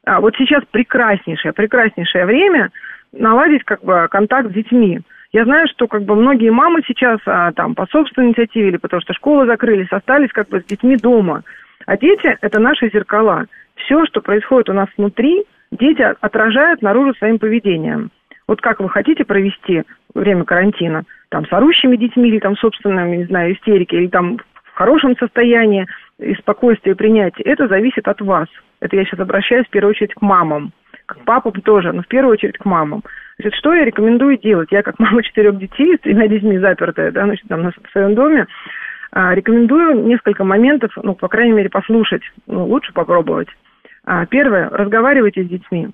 А 0.05 0.21
вот 0.21 0.35
сейчас 0.39 0.63
прекраснейшее, 0.71 1.53
прекраснейшее 1.53 2.25
время 2.25 2.71
наладить 3.13 3.65
как 3.65 3.83
бы 3.83 4.07
контакт 4.09 4.51
с 4.51 4.55
детьми. 4.55 5.01
Я 5.37 5.45
знаю, 5.45 5.69
что 5.69 5.87
как 5.87 6.03
бы 6.05 6.15
многие 6.15 6.49
мамы 6.49 6.81
сейчас 6.87 7.19
а, 7.27 7.53
там 7.53 7.75
по 7.75 7.85
собственной 7.89 8.29
инициативе 8.29 8.69
или 8.69 8.77
потому 8.79 9.03
что 9.03 9.13
школы 9.13 9.45
закрылись, 9.45 9.93
остались 9.93 10.33
как 10.33 10.49
бы 10.49 10.63
с 10.63 10.65
детьми 10.65 10.97
дома. 10.97 11.43
А 11.85 11.99
дети– 11.99 12.39
это 12.41 12.59
наши 12.59 12.89
зеркала. 12.89 13.45
все, 13.75 14.07
что 14.07 14.23
происходит 14.23 14.71
у 14.71 14.73
нас 14.73 14.89
внутри, 14.97 15.45
дети 15.71 16.01
отражают 16.01 16.81
наружу 16.81 17.13
своим 17.17 17.39
поведением. 17.39 18.11
Вот 18.49 18.63
как 18.63 18.81
вы 18.81 18.89
хотите 18.89 19.27
провести 19.27 19.83
время 20.15 20.45
карантина? 20.45 21.03
Там 21.29 21.45
с 21.45 21.53
орущими 21.53 21.97
детьми 21.97 22.31
или 22.31 22.39
там 22.39 22.57
собственными, 22.57 23.17
не 23.17 23.25
знаю, 23.25 23.53
истерики, 23.53 23.95
или 23.95 24.07
там 24.07 24.39
в 24.39 24.73
хорошем 24.73 25.19
состоянии 25.19 25.87
и 26.19 26.33
спокойствии 26.37 26.95
принятия. 26.95 27.43
Это 27.43 27.69
зависит 27.69 28.09
от 28.09 28.23
вас. 28.23 28.49
Это 28.81 28.97
я 28.97 29.05
сейчас 29.05 29.21
обращаюсь 29.21 29.67
в 29.67 29.71
первую 29.71 29.91
очередь 29.91 30.15
к 30.15 30.23
мамам. 30.23 30.73
К 31.07 31.17
папам 31.25 31.53
тоже, 31.63 31.93
но 31.93 32.03
в 32.03 32.09
первую 32.09 32.33
очередь 32.33 32.59
к 32.59 32.65
мамам. 32.65 33.03
Значит, 33.39 33.55
что 33.59 33.73
я 33.75 33.85
рекомендую 33.85 34.39
делать? 34.39 34.73
Я 34.73 34.83
как 34.83 34.99
мама 34.99 35.23
четырех 35.23 35.59
детей, 35.59 35.97
с 35.97 36.01
тремя 36.01 36.27
детьми 36.29 36.59
запертая, 36.59 37.13
да, 37.13 37.25
значит, 37.25 37.47
там 37.49 37.71
в 37.71 37.91
своем 37.93 38.15
доме, 38.15 38.47
а, 39.13 39.35
рекомендую 39.35 40.05
несколько 40.05 40.45
моментов, 40.45 40.93
ну, 41.03 41.15
по 41.15 41.29
крайней 41.29 41.53
мере, 41.53 41.71
послушать. 41.71 42.23
Ну, 42.47 42.67
лучше 42.67 42.93
попробовать. 42.93 43.49
А, 44.05 44.27
первое, 44.27 44.69
разговаривайте 44.69 45.45
с 45.45 45.49
детьми. 45.49 45.91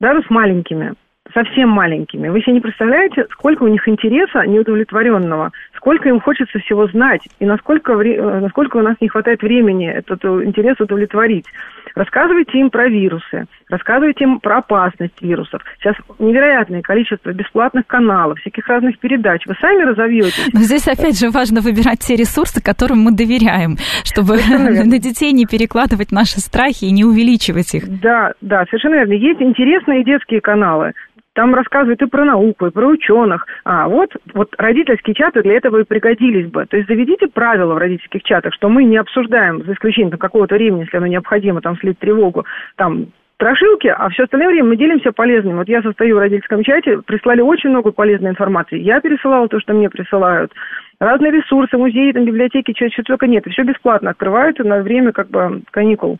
Даже 0.00 0.22
с 0.22 0.30
маленькими 0.30 0.94
совсем 1.34 1.68
маленькими. 1.70 2.28
Вы 2.28 2.40
себе 2.40 2.54
не 2.54 2.60
представляете, 2.60 3.26
сколько 3.30 3.62
у 3.64 3.68
них 3.68 3.86
интереса 3.88 4.46
неудовлетворенного, 4.46 5.50
сколько 5.76 6.08
им 6.08 6.20
хочется 6.20 6.58
всего 6.58 6.86
знать, 6.88 7.22
и 7.38 7.46
насколько, 7.46 7.92
э, 7.92 8.40
насколько 8.40 8.76
у 8.76 8.82
нас 8.82 8.96
не 9.00 9.08
хватает 9.08 9.42
времени 9.42 9.88
этот 9.88 10.24
интерес 10.24 10.78
удовлетворить. 10.80 11.46
Рассказывайте 11.94 12.58
им 12.58 12.70
про 12.70 12.88
вирусы, 12.88 13.46
рассказывайте 13.68 14.24
им 14.24 14.40
про 14.40 14.58
опасность 14.58 15.20
вирусов. 15.20 15.62
Сейчас 15.78 15.96
невероятное 16.18 16.82
количество 16.82 17.32
бесплатных 17.32 17.86
каналов, 17.86 18.38
всяких 18.38 18.66
разных 18.68 18.98
передач. 18.98 19.44
Вы 19.46 19.54
сами 19.60 19.82
разовьетесь. 19.82 20.50
Но 20.52 20.60
здесь 20.60 20.86
опять 20.86 21.18
же 21.18 21.30
важно 21.30 21.60
выбирать 21.60 22.00
те 22.00 22.14
ресурсы, 22.14 22.62
которым 22.62 22.98
мы 22.98 23.12
доверяем, 23.12 23.76
чтобы 24.04 24.36
на 24.48 24.98
детей 24.98 25.32
не 25.32 25.46
перекладывать 25.46 26.12
наши 26.12 26.40
страхи 26.40 26.84
и 26.84 26.92
не 26.92 27.04
увеличивать 27.04 27.74
их. 27.74 28.00
Да, 28.00 28.32
да, 28.40 28.64
совершенно 28.66 28.94
верно. 28.94 29.12
Есть 29.12 29.40
интересные 29.40 30.04
детские 30.04 30.40
каналы. 30.40 30.92
Там 31.34 31.54
рассказывают 31.54 32.02
и 32.02 32.06
про 32.06 32.24
науку, 32.24 32.66
и 32.66 32.70
про 32.70 32.86
ученых. 32.86 33.46
А 33.64 33.88
вот, 33.88 34.10
вот 34.34 34.52
родительские 34.58 35.14
чаты 35.14 35.42
для 35.42 35.54
этого 35.54 35.78
и 35.80 35.84
пригодились 35.84 36.50
бы. 36.50 36.66
То 36.66 36.76
есть 36.76 36.88
заведите 36.88 37.28
правила 37.28 37.74
в 37.74 37.78
родительских 37.78 38.24
чатах, 38.24 38.52
что 38.54 38.68
мы 38.68 38.84
не 38.84 38.96
обсуждаем, 38.96 39.64
за 39.64 39.74
исключением 39.74 40.18
какого-то 40.18 40.56
времени, 40.56 40.80
если 40.80 40.96
оно 40.96 41.06
необходимо, 41.06 41.60
там 41.60 41.76
слить 41.78 41.98
тревогу, 42.00 42.44
там 42.76 43.06
страшилки, 43.36 43.86
а 43.86 44.08
все 44.10 44.24
остальное 44.24 44.50
время 44.50 44.68
мы 44.70 44.76
делимся 44.76 45.12
полезным. 45.12 45.56
Вот 45.56 45.68
я 45.68 45.82
состою 45.82 46.16
в 46.16 46.18
родительском 46.18 46.62
чате, 46.62 47.00
прислали 47.06 47.40
очень 47.40 47.70
много 47.70 47.90
полезной 47.92 48.30
информации. 48.30 48.78
Я 48.78 49.00
пересылала 49.00 49.48
то, 49.48 49.58
что 49.60 49.72
мне 49.72 49.88
присылают. 49.88 50.52
Разные 51.00 51.32
ресурсы, 51.32 51.78
музеи, 51.78 52.12
там, 52.12 52.26
библиотеки, 52.26 52.72
чего, 52.72 52.90
чего 52.90 53.04
только 53.04 53.26
нет. 53.26 53.46
Все 53.46 53.62
бесплатно 53.62 54.10
открывают 54.10 54.58
на 54.58 54.82
время 54.82 55.12
как 55.12 55.30
бы 55.30 55.62
каникул 55.70 56.18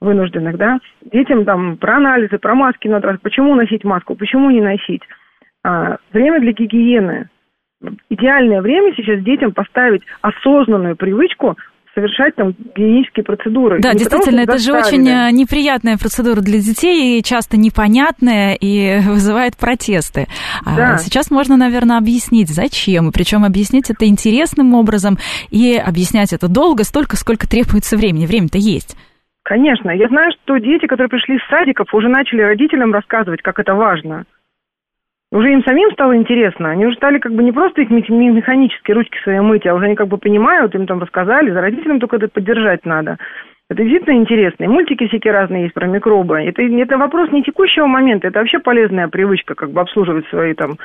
вынужденных, 0.00 0.56
да, 0.56 0.78
детям 1.12 1.44
там 1.44 1.76
про 1.76 1.96
анализы, 1.96 2.38
про 2.38 2.54
маски 2.54 2.88
надо, 2.88 3.18
почему 3.22 3.54
носить 3.54 3.84
маску, 3.84 4.14
почему 4.14 4.50
не 4.50 4.60
носить. 4.60 5.02
А, 5.62 5.96
время 6.12 6.40
для 6.40 6.52
гигиены. 6.52 7.28
Идеальное 8.10 8.60
время 8.60 8.94
сейчас 8.94 9.22
детям 9.22 9.52
поставить 9.52 10.02
осознанную 10.20 10.96
привычку 10.96 11.56
совершать 11.94 12.36
там 12.36 12.52
гигиенические 12.52 13.24
процедуры. 13.24 13.80
Да, 13.80 13.92
не 13.92 13.98
действительно, 13.98 14.40
это 14.40 14.58
же 14.58 14.72
очень 14.72 15.08
э, 15.08 15.30
неприятная 15.32 15.96
процедура 15.98 16.40
для 16.40 16.60
детей, 16.60 17.18
и 17.18 17.22
часто 17.22 17.56
непонятная 17.56 18.54
и 18.54 19.00
вызывает 19.08 19.56
протесты. 19.56 20.26
А 20.64 20.76
да. 20.76 20.94
А 20.94 20.98
сейчас 20.98 21.30
можно, 21.30 21.56
наверное, 21.56 21.98
объяснить, 21.98 22.48
зачем, 22.48 23.08
и 23.08 23.12
причем 23.12 23.44
объяснить 23.44 23.90
это 23.90 24.06
интересным 24.06 24.74
образом, 24.74 25.18
и 25.50 25.74
объяснять 25.76 26.32
это 26.32 26.48
долго, 26.48 26.84
столько, 26.84 27.16
сколько 27.16 27.48
требуется 27.48 27.96
времени. 27.96 28.26
Время-то 28.26 28.58
есть. 28.58 28.96
Конечно. 29.42 29.90
Я 29.90 30.08
знаю, 30.08 30.32
что 30.32 30.58
дети, 30.58 30.86
которые 30.86 31.08
пришли 31.08 31.36
из 31.36 31.46
садиков, 31.48 31.92
уже 31.94 32.08
начали 32.08 32.42
родителям 32.42 32.92
рассказывать, 32.92 33.42
как 33.42 33.58
это 33.58 33.74
важно. 33.74 34.24
Уже 35.32 35.52
им 35.52 35.62
самим 35.64 35.90
стало 35.92 36.16
интересно. 36.16 36.70
Они 36.70 36.86
уже 36.86 36.96
стали 36.96 37.18
как 37.18 37.32
бы 37.32 37.42
не 37.42 37.52
просто 37.52 37.82
их 37.82 37.90
механические 37.90 38.96
ручки 38.96 39.16
свои 39.22 39.38
мыть, 39.40 39.66
а 39.66 39.74
уже 39.74 39.86
они 39.86 39.94
как 39.94 40.08
бы 40.08 40.18
понимают, 40.18 40.74
им 40.74 40.86
там 40.86 41.00
рассказали, 41.00 41.52
за 41.52 41.60
родителям 41.60 42.00
только 42.00 42.16
это 42.16 42.28
поддержать 42.28 42.84
надо. 42.84 43.16
Это 43.68 43.84
действительно 43.84 44.16
интересно. 44.16 44.64
И 44.64 44.68
мультики 44.68 45.06
всякие 45.06 45.32
разные 45.32 45.62
есть 45.62 45.74
про 45.74 45.86
микробы. 45.86 46.40
Это, 46.40 46.62
это 46.62 46.98
вопрос 46.98 47.30
не 47.30 47.44
текущего 47.44 47.86
момента, 47.86 48.26
это 48.26 48.40
вообще 48.40 48.58
полезная 48.58 49.06
привычка, 49.06 49.54
как 49.54 49.70
бы 49.70 49.80
обслуживать 49.80 50.26
свои 50.26 50.54
там 50.54 50.76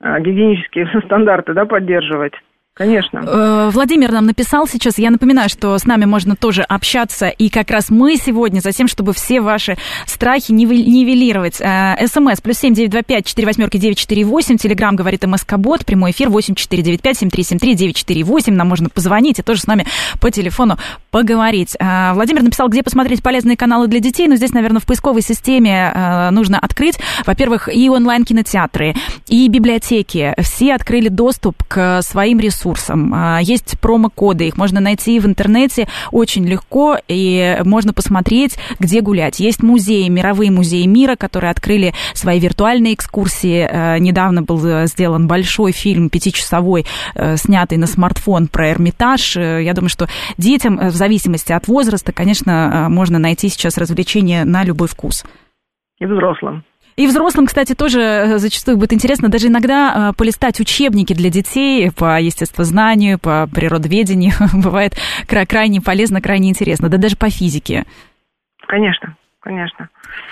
а, 0.00 0.18
гигиенические 0.18 0.86
стандарты, 1.04 1.52
да, 1.52 1.66
поддерживать. 1.66 2.32
Конечно. 2.74 3.18
Э, 3.18 3.70
Владимир 3.70 4.12
нам 4.12 4.24
написал 4.24 4.66
сейчас. 4.66 4.96
Я 4.96 5.10
напоминаю, 5.10 5.50
что 5.50 5.76
с 5.76 5.84
нами 5.84 6.06
можно 6.06 6.36
тоже 6.36 6.62
общаться. 6.62 7.28
И 7.28 7.50
как 7.50 7.70
раз 7.70 7.90
мы 7.90 8.16
сегодня 8.16 8.60
за 8.60 8.72
тем, 8.72 8.88
чтобы 8.88 9.12
все 9.12 9.42
ваши 9.42 9.76
страхи 10.06 10.52
нивелировать. 10.52 11.60
Э, 11.60 11.98
СМС 12.06 12.40
плюс 12.40 12.56
семь 12.56 12.72
девять 12.72 12.90
два 12.90 13.02
пять 13.02 13.26
четыре 13.26 13.46
восьмерки 13.46 13.76
девять 13.76 13.98
четыре 13.98 14.24
восемь. 14.24 14.56
Телеграмм 14.56 14.96
говорит 14.96 15.22
МСК 15.26 15.58
Бот. 15.58 15.84
Прямой 15.84 16.12
эфир 16.12 16.30
восемь 16.30 16.54
четыре 16.54 16.82
девять 16.82 17.02
пять 17.02 17.18
семь 17.18 17.28
три 17.28 17.42
семь 17.42 17.58
три 17.58 17.74
девять 17.74 17.96
четыре 17.96 18.24
восемь. 18.24 18.54
Нам 18.54 18.70
можно 18.70 18.88
позвонить 18.88 19.38
и 19.38 19.42
тоже 19.42 19.60
с 19.60 19.66
нами 19.66 19.86
по 20.18 20.30
телефону 20.30 20.78
поговорить. 21.10 21.76
Э, 21.78 22.14
Владимир 22.14 22.42
написал, 22.42 22.70
где 22.70 22.82
посмотреть 22.82 23.22
полезные 23.22 23.58
каналы 23.58 23.86
для 23.86 24.00
детей. 24.00 24.28
Но 24.28 24.36
здесь, 24.36 24.52
наверное, 24.52 24.80
в 24.80 24.86
поисковой 24.86 25.20
системе 25.20 26.30
нужно 26.30 26.58
открыть, 26.58 26.98
во-первых, 27.26 27.68
и 27.70 27.90
онлайн-кинотеатры, 27.90 28.94
и 29.28 29.46
библиотеки. 29.48 30.34
Все 30.38 30.72
открыли 30.74 31.08
доступ 31.08 31.62
к 31.68 32.00
своим 32.00 32.40
ресурсам 32.40 32.61
ресурсам. 32.62 33.12
А, 33.14 33.40
есть 33.40 33.78
промокоды, 33.80 34.48
их 34.48 34.56
можно 34.56 34.80
найти 34.80 35.18
в 35.20 35.26
интернете 35.26 35.88
очень 36.10 36.46
легко, 36.46 36.96
и 37.08 37.58
можно 37.64 37.92
посмотреть, 37.92 38.58
где 38.78 39.00
гулять. 39.00 39.40
Есть 39.40 39.62
музеи, 39.62 40.08
мировые 40.08 40.50
музеи 40.50 40.86
мира, 40.86 41.16
которые 41.16 41.50
открыли 41.50 41.92
свои 42.14 42.38
виртуальные 42.38 42.94
экскурсии. 42.94 43.68
А, 43.68 43.98
недавно 43.98 44.42
был 44.42 44.86
сделан 44.86 45.26
большой 45.26 45.72
фильм 45.72 46.08
пятичасовой, 46.08 46.86
а, 47.14 47.36
снятый 47.36 47.78
на 47.78 47.86
смартфон 47.86 48.48
про 48.48 48.70
Эрмитаж. 48.70 49.36
Я 49.36 49.72
думаю, 49.74 49.90
что 49.90 50.08
детям, 50.38 50.78
в 50.78 50.94
зависимости 50.94 51.52
от 51.52 51.68
возраста, 51.68 52.12
конечно, 52.12 52.86
можно 52.88 53.18
найти 53.18 53.48
сейчас 53.48 53.78
развлечения 53.78 54.44
на 54.44 54.64
любой 54.64 54.88
вкус. 54.88 55.24
И 55.98 56.06
взрослым. 56.06 56.64
И 56.96 57.06
взрослым, 57.06 57.46
кстати, 57.46 57.74
тоже 57.74 58.00
э, 58.00 58.38
зачастую 58.38 58.76
будет 58.76 58.92
интересно 58.92 59.28
даже 59.28 59.48
иногда 59.48 60.10
э, 60.10 60.12
полистать 60.16 60.60
учебники 60.60 61.14
для 61.14 61.30
детей 61.30 61.90
по 61.90 62.20
естествознанию, 62.20 63.18
по 63.18 63.48
природоведению. 63.52 64.32
Бывает 64.52 64.94
крайне 65.26 65.80
полезно, 65.80 66.20
крайне 66.20 66.50
интересно, 66.50 66.88
да 66.88 66.98
даже 66.98 67.16
по 67.16 67.30
физике. 67.30 67.84
Конечно, 68.66 69.16
конечно. 69.40 69.88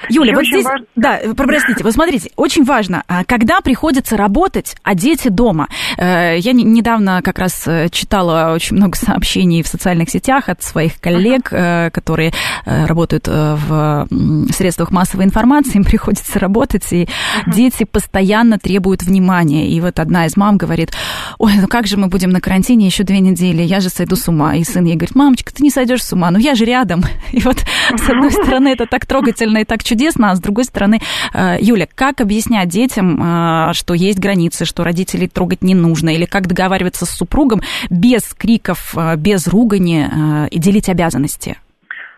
Юля, 0.08 0.34
вот 0.34 0.46
здесь, 0.46 0.64
важно... 0.64 0.86
да, 0.96 1.20
простите, 1.36 1.84
вы 1.84 1.92
смотрите, 1.92 2.30
очень 2.36 2.64
важно, 2.64 3.02
а, 3.06 3.24
когда 3.24 3.60
приходится 3.60 4.16
работать, 4.16 4.76
а 4.82 4.94
дети 4.94 5.28
дома. 5.28 5.68
Э, 5.98 6.36
я 6.38 6.52
недавно 6.52 7.20
как 7.22 7.38
раз 7.38 7.66
э, 7.66 7.88
читала 7.90 8.54
очень 8.54 8.76
много 8.76 8.96
сообщений 8.96 9.62
в 9.62 9.68
социальных 9.68 10.10
сетях 10.10 10.48
от 10.48 10.62
своих 10.62 11.00
коллег, 11.00 11.52
uh-huh. 11.52 11.90
которые 11.90 12.32
работают 12.64 13.28
в 13.28 14.06
средствах 14.52 14.90
массовой 14.90 15.24
информации, 15.24 15.76
им 15.76 15.84
приходится 15.90 16.38
работать, 16.38 16.92
и 16.92 17.04
uh-huh. 17.04 17.54
дети 17.54 17.84
постоянно 17.84 18.58
требуют 18.58 19.02
внимания. 19.02 19.68
И 19.68 19.80
вот 19.80 19.98
одна 19.98 20.26
из 20.26 20.36
мам 20.36 20.56
говорит, 20.56 20.92
ой, 21.38 21.54
ну 21.60 21.68
как 21.68 21.86
же 21.86 21.96
мы 21.96 22.08
будем 22.08 22.30
на 22.30 22.40
карантине 22.40 22.86
еще 22.86 23.04
две 23.04 23.20
недели, 23.20 23.62
я 23.62 23.80
же 23.80 23.88
сойду 23.88 24.16
с 24.16 24.28
ума. 24.28 24.56
И 24.56 24.64
сын 24.64 24.84
ей 24.84 24.96
говорит, 24.96 25.14
мамочка, 25.14 25.52
ты 25.52 25.62
не 25.62 25.70
сойдешь 25.70 26.02
с 26.02 26.12
ума, 26.12 26.30
ну 26.30 26.38
я 26.38 26.54
же 26.54 26.64
рядом. 26.64 27.04
И 27.32 27.40
вот 27.40 27.58
с 27.58 28.08
одной 28.08 28.30
стороны 28.30 28.68
это 28.68 28.86
так 28.86 29.06
трогательно 29.06 29.58
и 29.58 29.64
так 29.70 29.84
чудесно, 29.84 30.32
а 30.32 30.34
с 30.34 30.40
другой 30.40 30.64
стороны, 30.64 30.98
э, 31.32 31.56
Юля, 31.60 31.86
как 31.94 32.20
объяснять 32.20 32.68
детям, 32.68 33.22
э, 33.22 33.72
что 33.72 33.94
есть 33.94 34.18
границы, 34.18 34.64
что 34.64 34.82
родителей 34.82 35.28
трогать 35.28 35.62
не 35.62 35.76
нужно, 35.76 36.10
или 36.10 36.24
как 36.24 36.48
договариваться 36.48 37.06
с 37.06 37.10
супругом 37.10 37.60
без 37.88 38.34
криков, 38.34 38.94
э, 38.96 39.14
без 39.16 39.46
ругани 39.46 40.08
и 40.50 40.58
делить 40.58 40.88
обязанности? 40.88 41.56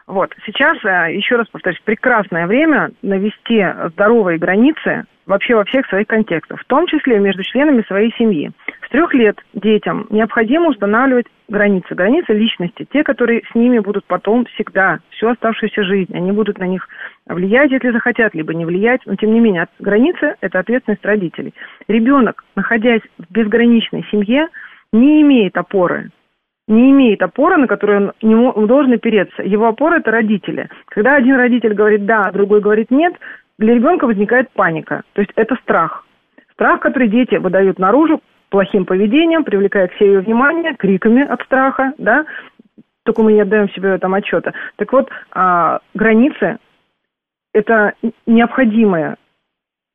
Вот, 0.06 0.32
сейчас, 0.46 0.78
еще 1.10 1.36
раз 1.36 1.46
повторюсь, 1.48 1.80
прекрасное 1.84 2.46
время 2.46 2.90
навести 3.02 3.62
здоровые 3.92 4.38
границы 4.38 5.04
вообще 5.26 5.54
во 5.54 5.64
всех 5.64 5.86
своих 5.86 6.06
контекстах, 6.06 6.60
в 6.60 6.64
том 6.64 6.86
числе 6.86 7.18
между 7.18 7.42
членами 7.42 7.82
своей 7.86 8.12
семьи. 8.18 8.50
С 8.86 8.90
трех 8.90 9.14
лет 9.14 9.38
детям 9.54 10.06
необходимо 10.10 10.68
устанавливать 10.68 11.26
границы, 11.48 11.94
границы 11.94 12.32
личности, 12.32 12.86
те, 12.92 13.04
которые 13.04 13.42
с 13.50 13.54
ними 13.54 13.78
будут 13.78 14.04
потом 14.06 14.44
всегда, 14.46 14.98
всю 15.10 15.28
оставшуюся 15.28 15.84
жизнь. 15.84 16.14
Они 16.14 16.32
будут 16.32 16.58
на 16.58 16.66
них 16.66 16.88
влиять, 17.26 17.70
если 17.70 17.90
захотят, 17.90 18.34
либо 18.34 18.54
не 18.54 18.64
влиять, 18.64 19.00
но 19.06 19.16
тем 19.16 19.32
не 19.32 19.40
менее 19.40 19.66
границы– 19.78 20.34
это 20.40 20.58
ответственность 20.58 21.04
родителей. 21.04 21.54
Ребенок, 21.88 22.44
находясь 22.56 23.02
в 23.18 23.32
безграничной 23.32 24.04
семье, 24.10 24.48
не 24.92 25.22
имеет 25.22 25.56
опоры, 25.56 26.10
не 26.68 26.90
имеет 26.90 27.22
опоры, 27.22 27.56
на 27.56 27.66
которую 27.66 27.98
он, 27.98 28.12
не, 28.22 28.66
должен 28.66 28.92
опереться. 28.92 29.42
Его 29.42 29.68
опора– 29.68 29.96
это 29.98 30.10
родители. 30.10 30.68
Когда 30.86 31.16
один 31.16 31.36
родитель 31.36 31.74
говорит 31.74 32.06
«да», 32.06 32.22
а 32.22 32.32
другой 32.32 32.60
говорит 32.60 32.90
«нет», 32.90 33.14
для 33.58 33.74
ребенка 33.74 34.06
возникает 34.06 34.50
паника. 34.52 35.02
То 35.12 35.20
есть 35.20 35.32
это 35.36 35.56
страх. 35.56 36.04
Страх, 36.52 36.80
который 36.80 37.08
дети 37.08 37.36
выдают 37.36 37.78
наружу 37.78 38.20
плохим 38.50 38.84
поведением, 38.84 39.44
привлекая 39.44 39.88
к 39.88 39.94
себе 39.94 40.20
внимание, 40.20 40.74
криками 40.76 41.22
от 41.26 41.42
страха, 41.42 41.94
да, 41.98 42.26
только 43.04 43.22
мы 43.22 43.32
не 43.32 43.40
отдаем 43.40 43.68
себе 43.70 43.90
в 43.90 43.94
этом 43.94 44.14
отчета. 44.14 44.52
Так 44.76 44.92
вот, 44.92 45.10
а, 45.32 45.80
границы– 45.94 46.58
это 47.54 47.94
необходимое 48.26 49.16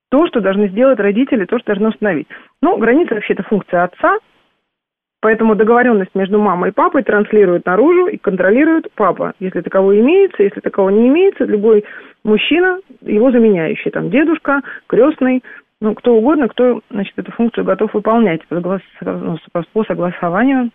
то, 0.09 0.25
что 0.27 0.41
должны 0.41 0.69
сделать 0.69 0.99
родители, 0.99 1.45
то, 1.45 1.57
что 1.59 1.67
должны 1.67 1.89
установить. 1.89 2.27
Ну, 2.61 2.77
граница 2.77 3.15
вообще 3.15 3.33
это 3.33 3.43
функция 3.43 3.83
отца, 3.83 4.17
поэтому 5.21 5.55
договоренность 5.55 6.13
между 6.15 6.39
мамой 6.39 6.69
и 6.69 6.73
папой 6.73 7.03
транслирует 7.03 7.65
наружу 7.65 8.07
и 8.07 8.17
контролирует 8.17 8.87
папа. 8.95 9.33
Если 9.39 9.61
таково 9.61 9.99
имеется, 9.99 10.43
если 10.43 10.59
таково 10.59 10.89
не 10.89 11.07
имеется, 11.07 11.45
любой 11.45 11.83
мужчина, 12.23 12.79
его 13.01 13.31
заменяющий, 13.31 13.91
там, 13.91 14.09
дедушка, 14.09 14.61
крестный, 14.87 15.43
ну, 15.79 15.93
кто 15.93 16.15
угодно, 16.15 16.47
кто, 16.47 16.81
значит, 16.89 17.13
эту 17.17 17.31
функцию 17.31 17.63
готов 17.63 17.93
выполнять 17.93 18.45
по, 18.47 18.79
ну, 19.01 19.37
по 19.73 19.83
согласованию 19.83 20.71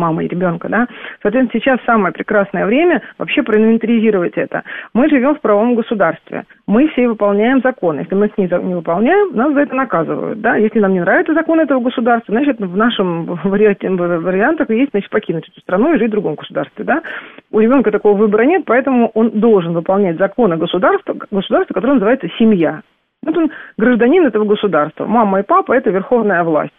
с 0.00 0.10
мамой 0.10 0.26
ребенка, 0.26 0.68
да. 0.68 0.86
Соответственно, 1.22 1.60
сейчас 1.60 1.78
самое 1.84 2.12
прекрасное 2.12 2.66
время 2.66 3.02
вообще 3.18 3.42
проинвентаризировать 3.42 4.32
это. 4.36 4.62
Мы 4.94 5.08
живем 5.08 5.34
в 5.34 5.40
правовом 5.40 5.74
государстве. 5.74 6.44
Мы 6.66 6.88
все 6.88 7.08
выполняем 7.08 7.60
законы. 7.60 8.00
Если 8.00 8.14
мы 8.14 8.26
их 8.26 8.38
не, 8.38 8.46
не 8.46 8.74
выполняем, 8.74 9.36
нас 9.36 9.52
за 9.52 9.60
это 9.60 9.74
наказывают, 9.74 10.40
да. 10.40 10.56
Если 10.56 10.80
нам 10.80 10.94
не 10.94 11.00
нравится 11.00 11.34
закон 11.34 11.60
этого 11.60 11.80
государства, 11.80 12.34
значит, 12.34 12.58
в 12.58 12.76
нашем 12.76 13.24
варианте, 13.44 13.90
вариантах 13.90 14.70
есть, 14.70 14.90
значит, 14.92 15.10
покинуть 15.10 15.48
эту 15.48 15.60
страну 15.60 15.94
и 15.94 15.98
жить 15.98 16.08
в 16.08 16.12
другом 16.12 16.34
государстве, 16.34 16.84
да. 16.84 17.02
У 17.50 17.60
ребенка 17.60 17.90
такого 17.90 18.16
выбора 18.16 18.42
нет, 18.42 18.64
поэтому 18.64 19.10
он 19.14 19.30
должен 19.30 19.74
выполнять 19.74 20.18
законы 20.18 20.56
государства, 20.56 21.14
государства, 21.30 21.74
которое 21.74 21.94
называется 21.94 22.28
семья. 22.38 22.80
Вот 23.22 23.36
он 23.36 23.50
гражданин 23.76 24.24
этого 24.26 24.44
государства. 24.44 25.04
Мама 25.04 25.40
и 25.40 25.42
папа– 25.42 25.72
это 25.74 25.90
верховная 25.90 26.42
власть. 26.42 26.72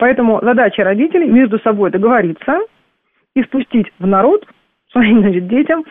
Поэтому 0.00 0.40
задача 0.42 0.82
родителей 0.82 1.28
между 1.28 1.58
собой 1.60 1.90
договориться 1.90 2.58
и 3.36 3.42
спустить 3.42 3.86
в 3.98 4.06
народ 4.06 4.44
своим 4.90 5.20
значит, 5.20 5.46
детям. 5.46 5.84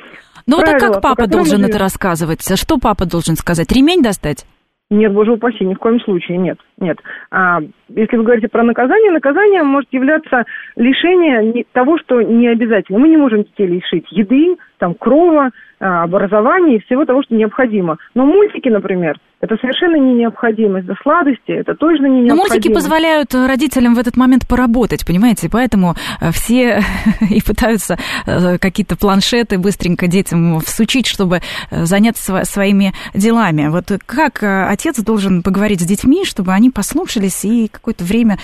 Ну 0.48 0.58
вот 0.58 0.68
а 0.68 0.80
как 0.80 1.00
папа 1.02 1.28
должен 1.28 1.64
это 1.64 1.78
рассказывать? 1.78 2.42
Что 2.42 2.80
папа 2.80 3.06
должен 3.06 3.36
сказать? 3.36 3.72
Ремень 3.72 4.02
достать? 4.02 4.46
Нет, 4.90 5.14
боже 5.14 5.34
упаси, 5.34 5.64
ни 5.64 5.76
в 5.76 5.78
коем 5.78 6.00
случае, 6.00 6.40
нет, 6.40 6.58
нет. 6.80 6.98
А, 7.30 7.60
если 7.90 8.18
вы 8.18 8.24
говорите 8.24 8.48
про 8.48 8.64
наказание, 8.64 9.12
наказание 9.12 9.62
может 9.62 9.94
являться 9.94 10.46
лишение 10.76 11.64
того, 11.74 12.00
что 12.00 12.24
не 12.24 12.48
обязательно. 12.48 12.98
Мы 12.98 13.10
не 13.10 13.18
можем 13.18 13.44
детей 13.44 13.68
лишить 13.68 14.08
еды, 14.10 14.58
там, 14.80 14.96
крова, 14.96 15.52
а, 15.80 16.02
образования 16.02 16.78
и 16.78 16.84
всего 16.86 17.06
того, 17.06 17.22
что 17.22 17.36
необходимо. 17.36 18.00
Но 18.16 18.26
мультики, 18.26 18.70
например, 18.70 19.20
это 19.42 19.56
совершенно 19.58 19.96
не 19.96 20.16
необходимость. 20.16 20.86
Да 20.86 20.96
сладости, 21.02 21.52
это 21.52 21.74
точно 21.76 22.08
не 22.08 22.22
необходимость. 22.22 22.50
Но 22.50 22.56
мультики 22.56 22.74
позволяют 22.74 23.34
родителям 23.34 23.96
в 23.96 24.00
этот 24.00 24.18
момент 24.18 24.48
поработать, 24.48 25.06
понимаете? 25.06 25.50
Поэтому 25.52 25.96
э, 26.20 26.32
все 26.32 26.82
и 27.30 27.42
пытаются 27.42 27.98
э, 28.26 28.58
какие-то 28.58 28.98
планшеты 28.98 29.58
быстренько 29.58 30.08
детям 30.08 30.60
всучить, 30.60 31.08
чтобы 31.08 31.38
э, 31.38 31.86
заняться 31.86 32.44
своими 32.44 32.92
делами. 33.14 33.70
Вот 33.70 33.86
как 34.06 34.44
отец 34.44 35.02
должен 35.02 35.42
поговорить 35.42 35.82
с 35.82 35.86
детьми, 35.86 36.26
чтобы 36.26 36.52
они 36.52 36.70
послушались 36.70 37.46
и 37.46 37.70
какое-то 37.70 38.04
время 38.04 38.38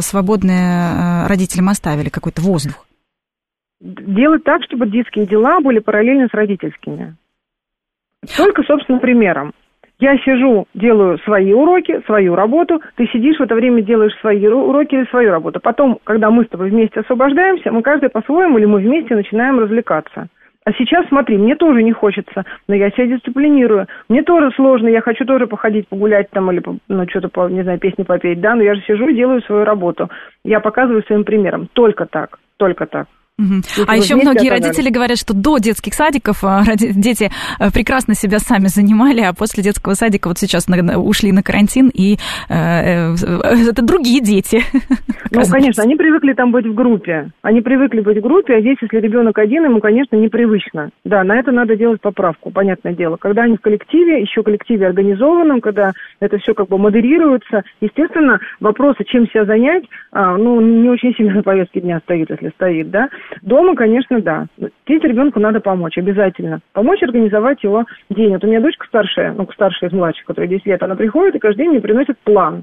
свободное 0.00 1.28
родителям 1.28 1.68
оставили, 1.68 2.08
какой-то 2.08 2.40
воздух? 2.42 2.86
Делать 3.80 4.44
так, 4.44 4.62
чтобы 4.64 4.90
детские 4.90 5.26
дела 5.26 5.60
были 5.60 5.78
параллельны 5.78 6.28
с 6.30 6.34
родительскими. 6.34 7.16
Только 8.36 8.62
собственным 8.62 9.00
примером. 9.00 9.52
Я 10.00 10.16
сижу, 10.18 10.66
делаю 10.72 11.18
свои 11.18 11.52
уроки, 11.52 12.00
свою 12.06 12.34
работу, 12.34 12.80
ты 12.96 13.06
сидишь 13.08 13.36
в 13.36 13.42
это 13.42 13.54
время 13.54 13.82
делаешь 13.82 14.18
свои 14.20 14.46
уроки 14.46 14.94
или 14.94 15.04
свою 15.10 15.30
работу. 15.30 15.60
Потом, 15.60 15.98
когда 16.04 16.30
мы 16.30 16.44
с 16.44 16.48
тобой 16.48 16.70
вместе 16.70 17.00
освобождаемся, 17.00 17.70
мы 17.70 17.82
каждый 17.82 18.08
по-своему 18.08 18.56
или 18.56 18.64
мы 18.64 18.78
вместе 18.78 19.14
начинаем 19.14 19.60
развлекаться. 19.60 20.28
А 20.64 20.72
сейчас, 20.72 21.06
смотри, 21.08 21.36
мне 21.36 21.54
тоже 21.54 21.82
не 21.82 21.92
хочется, 21.92 22.44
но 22.66 22.74
я 22.74 22.90
себя 22.90 23.08
дисциплинирую. 23.08 23.88
Мне 24.08 24.22
тоже 24.22 24.50
сложно, 24.52 24.88
я 24.88 25.02
хочу 25.02 25.26
тоже 25.26 25.46
походить, 25.46 25.86
погулять 25.88 26.30
там 26.30 26.50
или, 26.50 26.62
ну, 26.88 27.08
что-то, 27.08 27.48
не 27.48 27.62
знаю, 27.62 27.78
песни 27.78 28.02
попеть, 28.02 28.40
да, 28.40 28.54
но 28.54 28.62
я 28.62 28.74
же 28.74 28.82
сижу 28.82 29.06
и 29.08 29.14
делаю 29.14 29.42
свою 29.42 29.64
работу. 29.64 30.10
Я 30.44 30.60
показываю 30.60 31.02
своим 31.04 31.24
примером. 31.24 31.68
Только 31.74 32.06
так, 32.06 32.38
только 32.56 32.86
так. 32.86 33.06
Угу. 33.40 33.84
А 33.86 33.96
еще 33.96 34.16
многие 34.16 34.50
родители 34.50 34.90
говорят, 34.90 35.18
что 35.18 35.32
до 35.34 35.58
детских 35.58 35.94
садиков 35.94 36.44
а, 36.44 36.62
дети 36.76 37.30
а, 37.58 37.70
прекрасно 37.70 38.14
себя 38.14 38.38
сами 38.38 38.66
занимали, 38.66 39.22
а 39.22 39.32
после 39.32 39.62
детского 39.62 39.94
садика 39.94 40.28
вот 40.28 40.38
сейчас 40.38 40.66
ушли 40.68 41.32
на 41.32 41.42
карантин, 41.42 41.90
и 41.92 42.16
э, 42.48 42.54
э, 42.54 43.70
это 43.70 43.82
другие 43.82 44.20
дети. 44.20 44.62
Ну, 45.32 45.42
конечно, 45.48 45.84
они 45.84 45.94
привыкли 45.94 46.32
там 46.32 46.50
быть 46.50 46.66
в 46.66 46.74
группе. 46.74 47.30
Они 47.42 47.60
привыкли 47.60 48.00
быть 48.00 48.18
в 48.18 48.20
группе, 48.20 48.56
а 48.56 48.60
здесь, 48.60 48.78
если 48.80 48.98
ребенок 48.98 49.38
один, 49.38 49.64
ему, 49.64 49.78
конечно, 49.78 50.16
непривычно. 50.16 50.90
Да, 51.04 51.22
на 51.22 51.38
это 51.38 51.52
надо 51.52 51.76
делать 51.76 52.00
поправку, 52.00 52.50
понятное 52.50 52.94
дело. 52.94 53.16
Когда 53.16 53.42
они 53.42 53.56
в 53.56 53.60
коллективе, 53.60 54.20
еще 54.22 54.42
коллективе 54.42 54.88
организованном, 54.88 55.60
когда 55.60 55.92
это 56.18 56.38
все 56.38 56.52
как 56.52 56.66
бы 56.66 56.78
модерируется, 56.78 57.62
естественно, 57.80 58.40
вопросы, 58.58 59.04
чем 59.04 59.28
себя 59.28 59.44
занять, 59.44 59.84
а, 60.10 60.36
ну, 60.36 60.60
не 60.60 60.88
очень 60.88 61.14
сильно 61.14 61.34
на 61.34 61.42
повестке 61.44 61.80
дня 61.80 62.00
стоит, 62.04 62.28
если 62.30 62.48
стоит, 62.56 62.90
да. 62.90 63.08
Дома, 63.42 63.74
конечно, 63.74 64.20
да. 64.20 64.46
Здесь 64.58 65.02
ребенку 65.02 65.40
надо 65.40 65.60
помочь, 65.60 65.98
обязательно. 65.98 66.60
Помочь 66.72 67.02
организовать 67.02 67.62
его 67.62 67.84
день. 68.10 68.32
Вот 68.32 68.44
у 68.44 68.46
меня 68.46 68.60
дочка 68.60 68.86
старшая, 68.86 69.32
ну, 69.32 69.48
старшая 69.52 69.90
из 69.90 69.92
младших, 69.94 70.24
которая 70.24 70.48
10 70.48 70.66
лет, 70.66 70.82
она 70.82 70.96
приходит 70.96 71.36
и 71.36 71.38
каждый 71.38 71.62
день 71.62 71.70
мне 71.70 71.80
приносит 71.80 72.18
план. 72.18 72.62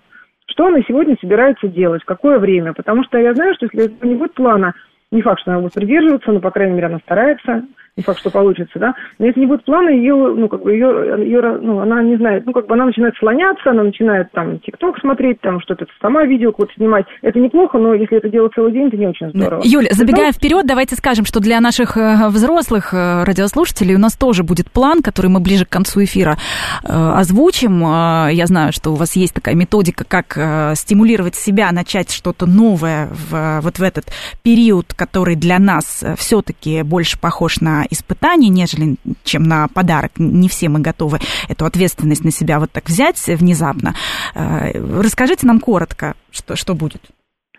Что 0.49 0.67
она 0.67 0.79
сегодня 0.87 1.17
собирается 1.19 1.67
делать, 1.67 2.03
какое 2.05 2.39
время. 2.39 2.73
Потому 2.73 3.03
что 3.03 3.17
я 3.17 3.33
знаю, 3.33 3.53
что 3.55 3.67
если 3.71 3.93
не 4.07 4.15
будет 4.15 4.33
плана, 4.33 4.73
не 5.11 5.21
факт, 5.21 5.41
что 5.41 5.51
она 5.51 5.61
будет 5.61 5.73
придерживаться, 5.73 6.31
но, 6.31 6.39
по 6.39 6.51
крайней 6.51 6.73
мере, 6.73 6.87
она 6.87 6.99
старается 6.99 7.63
не 7.97 8.03
факт, 8.03 8.19
что 8.19 8.29
получится, 8.29 8.79
да, 8.79 8.93
но 9.19 9.25
если 9.25 9.39
не 9.39 9.47
будет 9.47 9.65
плана, 9.65 9.89
ее, 9.89 10.15
ну, 10.15 10.47
как 10.47 10.61
бы, 10.61 10.71
ее, 10.71 11.17
ее, 11.25 11.41
ну, 11.61 11.79
она 11.79 12.03
не 12.03 12.15
знает, 12.17 12.45
ну, 12.45 12.53
как 12.53 12.67
бы, 12.67 12.73
она 12.75 12.85
начинает 12.85 13.15
слоняться, 13.17 13.71
она 13.71 13.83
начинает, 13.83 14.31
там, 14.31 14.59
ТикТок 14.59 14.99
смотреть, 14.99 15.41
там, 15.41 15.59
что-то 15.61 15.85
сама 16.01 16.25
видео 16.25 16.51
какое-то 16.51 16.73
снимать, 16.75 17.05
это 17.21 17.39
неплохо, 17.39 17.77
но 17.77 17.93
если 17.93 18.17
это 18.17 18.29
делать 18.29 18.53
целый 18.53 18.71
день, 18.71 18.87
это 18.87 18.97
не 18.97 19.07
очень 19.07 19.29
здорово. 19.29 19.61
Юля, 19.63 19.89
забегая 19.91 20.31
Потому... 20.31 20.33
вперед, 20.33 20.65
давайте 20.65 20.95
скажем, 20.95 21.25
что 21.25 21.39
для 21.39 21.59
наших 21.59 21.97
э, 21.97 22.27
взрослых 22.29 22.93
э, 22.93 23.23
радиослушателей 23.23 23.95
у 23.95 23.99
нас 23.99 24.15
тоже 24.15 24.43
будет 24.43 24.71
план, 24.71 25.01
который 25.01 25.27
мы 25.27 25.39
ближе 25.39 25.65
к 25.65 25.69
концу 25.69 26.03
эфира 26.03 26.37
э, 26.83 26.87
озвучим. 26.89 27.79
Я 27.79 28.45
знаю, 28.45 28.73
что 28.73 28.91
у 28.91 28.95
вас 28.95 29.15
есть 29.15 29.33
такая 29.33 29.55
методика, 29.55 30.03
как 30.07 30.37
стимулировать 30.75 31.35
себя, 31.35 31.71
начать 31.71 32.11
что-то 32.11 32.45
новое 32.45 33.07
в, 33.11 33.61
вот 33.61 33.79
в 33.79 33.83
этот 33.83 34.05
период, 34.43 34.93
который 34.93 35.35
для 35.35 35.59
нас 35.59 36.03
все-таки 36.17 36.83
больше 36.83 37.19
похож 37.19 37.59
на 37.61 37.85
испытание, 37.89 38.49
нежели 38.49 38.95
чем 39.23 39.43
на 39.43 39.67
подарок. 39.67 40.13
Не 40.17 40.49
все 40.49 40.69
мы 40.69 40.79
готовы 40.79 41.19
эту 41.47 41.65
ответственность 41.65 42.23
на 42.23 42.31
себя 42.31 42.59
вот 42.59 42.71
так 42.71 42.89
взять 42.89 43.17
внезапно. 43.27 43.95
Э, 44.35 44.71
расскажите 45.01 45.47
нам 45.47 45.59
коротко, 45.59 46.15
что, 46.31 46.55
что 46.55 46.75
будет 46.75 47.01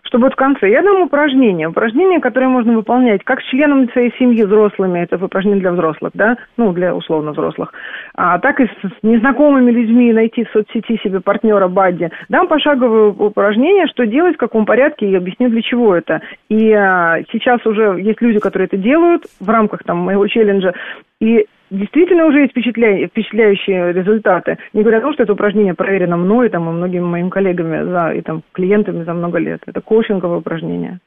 что 0.09 0.17
будет 0.17 0.33
в 0.33 0.37
конце. 0.37 0.69
Я 0.69 0.81
дам 0.81 1.03
упражнение. 1.03 1.67
Упражнение, 1.67 2.19
которое 2.19 2.47
можно 2.47 2.73
выполнять 2.73 3.23
как 3.23 3.41
с 3.41 3.45
членами 3.45 3.87
своей 3.91 4.11
семьи 4.17 4.43
взрослыми, 4.43 4.99
это 4.99 5.23
упражнение 5.23 5.61
для 5.61 5.71
взрослых, 5.71 6.11
да, 6.15 6.35
ну, 6.57 6.73
для 6.73 6.95
условно 6.95 7.31
взрослых, 7.31 7.71
а 8.15 8.39
так 8.39 8.59
и 8.59 8.65
с 8.65 9.03
незнакомыми 9.03 9.69
людьми 9.69 10.11
найти 10.11 10.45
в 10.45 10.49
соцсети 10.49 10.99
себе 11.03 11.19
партнера 11.19 11.67
Бадди. 11.67 12.09
Дам 12.27 12.47
пошаговое 12.47 13.09
упражнение, 13.09 13.85
что 13.85 14.07
делать, 14.07 14.35
в 14.35 14.39
каком 14.39 14.65
порядке, 14.65 15.07
и 15.07 15.15
объясню, 15.15 15.49
для 15.49 15.61
чего 15.61 15.95
это. 15.95 16.21
И 16.49 16.71
а, 16.71 17.19
сейчас 17.31 17.63
уже 17.67 18.01
есть 18.01 18.19
люди, 18.19 18.39
которые 18.39 18.65
это 18.65 18.77
делают 18.77 19.25
в 19.39 19.47
рамках 19.47 19.83
там 19.83 19.99
моего 19.99 20.25
челленджа, 20.25 20.73
и 21.21 21.45
действительно 21.69 22.25
уже 22.25 22.41
есть 22.41 22.51
впечатля... 22.51 23.07
впечатляющие 23.07 23.93
результаты. 23.93 24.57
Не 24.73 24.81
говоря 24.81 24.99
о 24.99 25.01
том, 25.01 25.13
что 25.13 25.23
это 25.23 25.33
упражнение 25.33 25.73
проверено 25.73 26.17
мной 26.17 26.49
там, 26.49 26.69
и 26.69 26.71
многими 26.71 27.03
моими 27.03 27.29
коллегами 27.29 27.89
за, 27.89 28.11
и 28.11 28.21
там, 28.21 28.43
клиентами 28.51 29.03
за 29.03 29.13
много 29.13 29.39
лет. 29.39 29.61
Это 29.65 29.81
коучинговое 29.81 30.39
упражнение. 30.39 30.99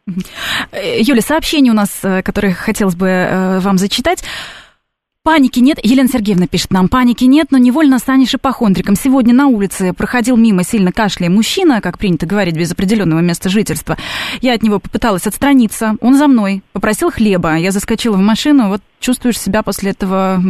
Юля, 1.00 1.20
сообщение 1.20 1.72
у 1.72 1.76
нас, 1.76 2.04
э, 2.04 2.22
которое 2.22 2.52
хотелось 2.52 2.96
бы 2.96 3.06
э, 3.06 3.58
вам 3.60 3.78
зачитать. 3.78 4.24
Паники 5.24 5.60
нет. 5.60 5.78
Елена 5.84 6.08
Сергеевна 6.08 6.48
пишет 6.48 6.72
нам, 6.72 6.88
паники 6.88 7.22
нет, 7.22 7.52
но 7.52 7.58
невольно 7.58 7.98
станешь 7.98 8.34
ипохондриком. 8.34 8.96
Сегодня 8.96 9.32
на 9.32 9.46
улице 9.46 9.92
проходил 9.92 10.36
мимо 10.36 10.64
сильно 10.64 10.90
кашляя 10.90 11.30
мужчина, 11.30 11.80
как 11.80 11.96
принято 11.96 12.26
говорить, 12.26 12.58
без 12.58 12.72
определенного 12.72 13.20
места 13.20 13.48
жительства. 13.48 13.96
Я 14.40 14.54
от 14.54 14.64
него 14.64 14.80
попыталась 14.80 15.28
отстраниться. 15.28 15.94
Он 16.00 16.14
за 16.14 16.26
мной. 16.26 16.62
Попросил 16.72 17.12
хлеба. 17.12 17.54
Я 17.54 17.70
заскочила 17.70 18.16
в 18.16 18.20
машину. 18.20 18.68
Вот 18.68 18.80
чувствуешь 18.98 19.38
себя 19.38 19.62
после 19.62 19.92
этого 19.92 20.40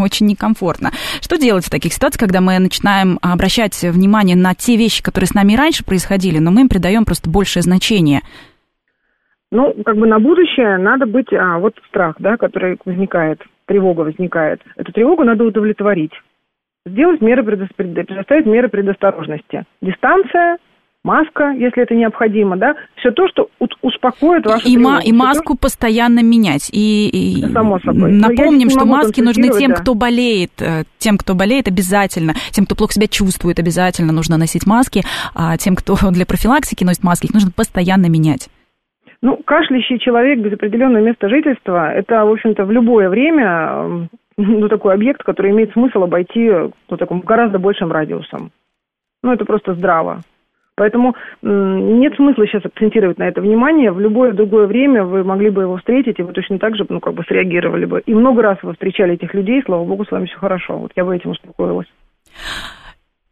очень 0.00 0.26
некомфортно. 0.26 0.92
Что 1.20 1.36
делать 1.36 1.64
в 1.64 1.70
таких 1.70 1.92
ситуациях, 1.92 2.20
когда 2.20 2.40
мы 2.40 2.56
начинаем 2.60 3.18
обращать 3.22 3.82
внимание 3.82 4.36
на 4.36 4.54
те 4.54 4.76
вещи, 4.76 5.02
которые 5.02 5.26
с 5.26 5.34
нами 5.34 5.56
раньше 5.56 5.84
происходили, 5.84 6.38
но 6.38 6.52
мы 6.52 6.60
им 6.60 6.68
придаем 6.68 7.04
просто 7.04 7.28
большее 7.28 7.64
значение? 7.64 8.20
Ну, 9.50 9.74
как 9.84 9.96
бы 9.96 10.06
на 10.06 10.20
будущее 10.20 10.78
надо 10.78 11.06
быть, 11.06 11.32
а, 11.32 11.58
вот 11.58 11.74
страх, 11.88 12.14
да, 12.20 12.36
который 12.36 12.78
возникает 12.84 13.40
тревога 13.70 14.00
возникает, 14.00 14.60
эту 14.76 14.92
тревогу 14.92 15.22
надо 15.22 15.44
удовлетворить. 15.44 16.12
Сделать 16.84 17.20
меры, 17.20 17.44
предоставить 17.44 18.46
меры 18.46 18.68
предосторожности. 18.68 19.64
Дистанция, 19.80 20.58
маска, 21.04 21.50
если 21.50 21.84
это 21.84 21.94
необходимо, 21.94 22.56
да, 22.56 22.74
все 22.96 23.12
то, 23.12 23.28
что 23.28 23.48
успокоит 23.80 24.44
вашу 24.44 24.66
и, 24.66 24.74
тревогу. 24.74 24.98
И 25.04 25.12
маску 25.12 25.54
то, 25.54 25.60
постоянно 25.60 26.20
менять. 26.20 26.68
И, 26.72 27.10
и 27.42 27.52
Само 27.52 27.78
собой. 27.78 28.12
напомним, 28.12 28.70
что 28.70 28.84
маски 28.86 29.20
нужны 29.20 29.50
тем, 29.50 29.70
да. 29.70 29.76
кто 29.76 29.94
болеет, 29.94 30.50
э, 30.58 30.82
тем, 30.98 31.16
кто 31.16 31.34
болеет 31.34 31.68
обязательно, 31.68 32.34
тем, 32.50 32.66
кто 32.66 32.74
плохо 32.74 32.94
себя 32.94 33.06
чувствует 33.06 33.60
обязательно 33.60 34.12
нужно 34.12 34.36
носить 34.36 34.66
маски, 34.66 35.02
а 35.34 35.56
тем, 35.58 35.76
кто 35.76 35.96
для 36.10 36.26
профилактики 36.26 36.82
носит 36.82 37.04
маски, 37.04 37.26
их 37.26 37.34
нужно 37.34 37.52
постоянно 37.52 38.06
менять. 38.06 38.48
Ну, 39.22 39.36
кашляющий 39.44 39.98
человек 39.98 40.38
без 40.38 40.54
определенного 40.54 41.02
места 41.02 41.28
жительства, 41.28 41.92
это, 41.92 42.24
в 42.24 42.32
общем-то, 42.32 42.64
в 42.64 42.70
любое 42.70 43.10
время 43.10 44.08
ну, 44.36 44.68
такой 44.68 44.94
объект, 44.94 45.22
который 45.22 45.50
имеет 45.50 45.72
смысл 45.72 46.04
обойти 46.04 46.48
ну, 46.50 46.96
таким 46.96 47.20
гораздо 47.20 47.58
большим 47.58 47.92
радиусом. 47.92 48.50
Ну, 49.22 49.32
это 49.32 49.44
просто 49.44 49.74
здраво. 49.74 50.22
Поэтому 50.76 51.14
нет 51.42 52.14
смысла 52.16 52.46
сейчас 52.46 52.64
акцентировать 52.64 53.18
на 53.18 53.28
это 53.28 53.42
внимание. 53.42 53.92
В 53.92 54.00
любое 54.00 54.32
другое 54.32 54.66
время 54.66 55.04
вы 55.04 55.22
могли 55.24 55.50
бы 55.50 55.62
его 55.62 55.76
встретить, 55.76 56.18
и 56.18 56.22
вы 56.22 56.32
точно 56.32 56.58
так 56.58 56.74
же, 56.74 56.86
ну, 56.88 57.00
как 57.00 57.12
бы 57.12 57.22
среагировали 57.24 57.84
бы. 57.84 58.00
И 58.06 58.14
много 58.14 58.40
раз 58.40 58.56
вы 58.62 58.72
встречали 58.72 59.12
этих 59.12 59.34
людей, 59.34 59.62
слава 59.66 59.84
богу, 59.84 60.06
с 60.06 60.10
вами 60.10 60.24
все 60.24 60.38
хорошо. 60.38 60.78
Вот 60.78 60.92
я 60.96 61.04
бы 61.04 61.14
этим 61.14 61.32
успокоилась. 61.32 61.88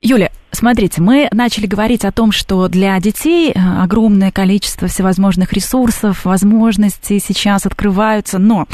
Юля, 0.08 0.30
смотрите, 0.52 1.02
мы 1.02 1.28
начали 1.32 1.66
говорить 1.66 2.06
о 2.06 2.12
том, 2.12 2.32
что 2.32 2.68
для 2.68 2.98
детей 2.98 3.52
э, 3.52 3.58
огромное 3.82 4.32
количество 4.32 4.88
всевозможных 4.88 5.52
ресурсов, 5.52 6.24
возможностей 6.24 7.20
сейчас 7.20 7.66
открываются, 7.66 8.38
но 8.38 8.66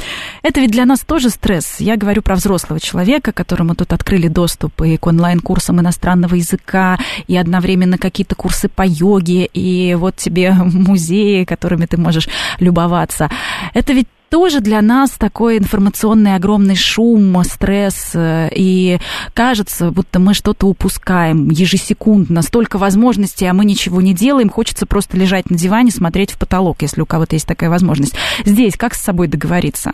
это 0.44 0.60
ведь 0.60 0.70
для 0.70 0.84
нас 0.84 1.00
тоже 1.00 1.30
стресс. 1.30 1.80
Я 1.80 1.96
говорю 1.96 2.22
про 2.22 2.36
взрослого 2.36 2.78
человека, 2.78 3.32
которому 3.32 3.74
тут 3.74 3.92
открыли 3.92 4.28
доступ 4.28 4.80
и 4.82 4.96
к 4.96 5.04
онлайн-курсам 5.08 5.80
иностранного 5.80 6.36
языка, 6.36 7.00
и 7.26 7.36
одновременно 7.36 7.98
какие-то 7.98 8.36
курсы 8.36 8.68
по 8.68 8.86
йоге, 8.86 9.46
и 9.46 9.96
вот 9.96 10.14
тебе 10.14 10.52
музеи, 10.54 11.42
которыми 11.42 11.86
ты 11.86 11.96
можешь 11.96 12.28
любоваться. 12.60 13.28
Это 13.72 13.92
ведь 13.92 14.06
тоже 14.34 14.60
для 14.60 14.82
нас 14.82 15.12
такой 15.12 15.58
информационный 15.58 16.34
огромный 16.34 16.74
шум, 16.74 17.40
стресс, 17.44 18.16
э, 18.16 18.48
и 18.52 18.98
кажется, 19.32 19.92
будто 19.92 20.18
мы 20.18 20.34
что-то 20.34 20.66
упускаем 20.66 21.50
ежесекундно, 21.50 22.42
столько 22.42 22.76
возможностей, 22.76 23.46
а 23.46 23.54
мы 23.54 23.64
ничего 23.64 24.00
не 24.00 24.12
делаем, 24.12 24.48
хочется 24.48 24.86
просто 24.86 25.16
лежать 25.16 25.50
на 25.50 25.56
диване, 25.56 25.92
смотреть 25.92 26.32
в 26.32 26.40
потолок, 26.40 26.78
если 26.82 27.00
у 27.00 27.06
кого-то 27.06 27.36
есть 27.36 27.46
такая 27.46 27.70
возможность. 27.70 28.18
Здесь 28.44 28.76
как 28.76 28.94
с 28.94 29.04
собой 29.04 29.28
договориться? 29.28 29.92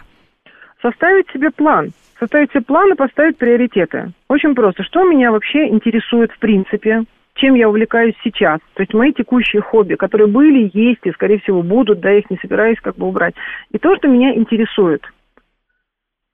Составить 0.80 1.26
себе 1.34 1.50
план. 1.50 1.90
Составить 2.18 2.50
себе 2.52 2.62
план 2.62 2.94
и 2.94 2.96
поставить 2.96 3.36
приоритеты. 3.36 4.14
Очень 4.28 4.54
просто. 4.54 4.84
Что 4.84 5.04
меня 5.04 5.32
вообще 5.32 5.68
интересует 5.68 6.32
в 6.32 6.38
принципе? 6.38 7.04
Чем 7.40 7.54
я 7.54 7.68
увлекаюсь 7.68 8.14
сейчас. 8.22 8.60
То 8.74 8.82
есть 8.82 8.92
мои 8.92 9.12
текущие 9.12 9.62
хобби, 9.62 9.94
которые 9.94 10.28
были, 10.28 10.70
есть 10.74 11.00
и, 11.04 11.12
скорее 11.12 11.40
всего, 11.40 11.62
будут, 11.62 12.00
да, 12.00 12.12
их 12.12 12.28
не 12.30 12.36
собираюсь 12.36 12.78
как 12.80 12.96
бы 12.96 13.06
убрать. 13.06 13.34
И 13.72 13.78
то, 13.78 13.96
что 13.96 14.08
меня 14.08 14.34
интересует. 14.34 15.02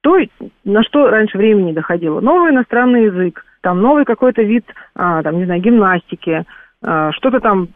То, 0.03 0.19
на 0.65 0.83
что 0.83 1.09
раньше 1.09 1.39
времени 1.39 1.73
доходило. 1.73 2.21
Новый 2.21 2.53
иностранный 2.53 3.05
язык, 3.05 3.45
там 3.61 3.81
новый 3.81 4.05
какой-то 4.05 4.43
вид, 4.43 4.65
а, 4.95 5.23
там, 5.23 5.39
не 5.39 5.45
знаю, 5.45 5.61
гимнастики, 5.61 6.45
а, 6.83 7.13
что-то 7.13 7.41
там, 7.41 7.69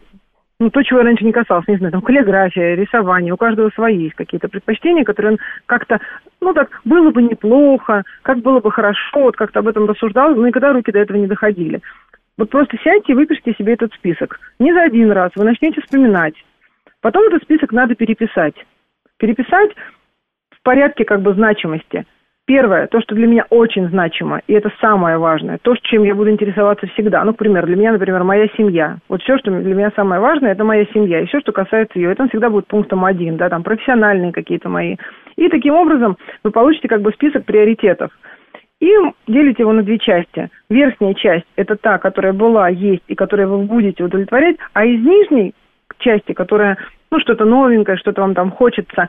ну, 0.58 0.70
то, 0.70 0.82
чего 0.82 0.98
я 1.00 1.04
раньше 1.06 1.24
не 1.24 1.32
касался, 1.32 1.70
не 1.70 1.78
знаю, 1.78 1.92
там, 1.92 2.02
каллиграфия, 2.02 2.74
рисование, 2.74 3.32
у 3.32 3.36
каждого 3.36 3.70
свои 3.70 3.96
есть 3.96 4.14
какие-то 4.14 4.48
предпочтения, 4.48 5.04
которые 5.04 5.32
он 5.32 5.38
как-то, 5.66 5.98
ну, 6.40 6.52
так, 6.52 6.80
было 6.84 7.10
бы 7.10 7.22
неплохо, 7.22 8.02
как 8.22 8.38
было 8.38 8.60
бы 8.60 8.70
хорошо, 8.70 9.22
вот 9.22 9.36
как-то 9.36 9.60
об 9.60 9.68
этом 9.68 9.86
рассуждал, 9.86 10.34
но 10.34 10.46
никогда 10.46 10.72
руки 10.72 10.92
до 10.92 10.98
этого 10.98 11.16
не 11.16 11.26
доходили. 11.26 11.80
Вот 12.40 12.48
просто 12.48 12.78
сядьте 12.82 13.12
и 13.12 13.14
выпишите 13.14 13.52
себе 13.52 13.74
этот 13.74 13.92
список. 13.92 14.40
Не 14.58 14.72
за 14.72 14.84
один 14.84 15.12
раз, 15.12 15.30
вы 15.36 15.44
начнете 15.44 15.82
вспоминать. 15.82 16.32
Потом 17.02 17.24
этот 17.26 17.42
список 17.42 17.70
надо 17.70 17.94
переписать. 17.94 18.54
Переписать 19.18 19.72
в 20.48 20.62
порядке 20.62 21.04
как 21.04 21.20
бы 21.20 21.34
значимости. 21.34 22.06
Первое, 22.46 22.86
то, 22.86 23.02
что 23.02 23.14
для 23.14 23.26
меня 23.26 23.44
очень 23.50 23.90
значимо, 23.90 24.40
и 24.46 24.54
это 24.54 24.72
самое 24.80 25.18
важное, 25.18 25.58
то, 25.60 25.76
чем 25.82 26.02
я 26.02 26.14
буду 26.14 26.30
интересоваться 26.30 26.86
всегда. 26.86 27.20
Ну, 27.20 27.32
например, 27.32 27.66
для 27.66 27.76
меня, 27.76 27.92
например, 27.92 28.24
моя 28.24 28.48
семья. 28.56 28.96
Вот 29.10 29.20
все, 29.20 29.36
что 29.36 29.50
для 29.50 29.74
меня 29.74 29.92
самое 29.94 30.22
важное, 30.22 30.52
это 30.52 30.64
моя 30.64 30.86
семья. 30.94 31.20
И 31.20 31.26
все, 31.26 31.40
что 31.40 31.52
касается 31.52 31.98
ее, 31.98 32.10
это 32.10 32.26
всегда 32.28 32.48
будет 32.48 32.68
пунктом 32.68 33.04
один, 33.04 33.36
да, 33.36 33.50
там 33.50 33.62
профессиональные 33.62 34.32
какие-то 34.32 34.70
мои. 34.70 34.96
И 35.36 35.46
таким 35.50 35.74
образом 35.74 36.16
вы 36.42 36.52
получите 36.52 36.88
как 36.88 37.02
бы 37.02 37.12
список 37.12 37.44
приоритетов– 37.44 38.10
и 38.80 38.90
делите 39.28 39.62
его 39.62 39.72
на 39.72 39.82
две 39.82 39.98
части. 39.98 40.50
Верхняя 40.68 41.14
часть– 41.14 41.46
это 41.56 41.76
та, 41.76 41.98
которая 41.98 42.32
была, 42.32 42.68
есть 42.68 43.02
и 43.08 43.14
которую 43.14 43.48
вы 43.48 43.64
будете 43.64 44.02
удовлетворять, 44.02 44.56
а 44.72 44.84
из 44.84 45.00
нижней 45.04 45.54
части, 45.98 46.32
которая, 46.32 46.78
ну, 47.10 47.20
что-то 47.20 47.44
новенькое, 47.44 47.98
что-то 47.98 48.22
вам 48.22 48.34
там 48.34 48.50
хочется, 48.50 49.08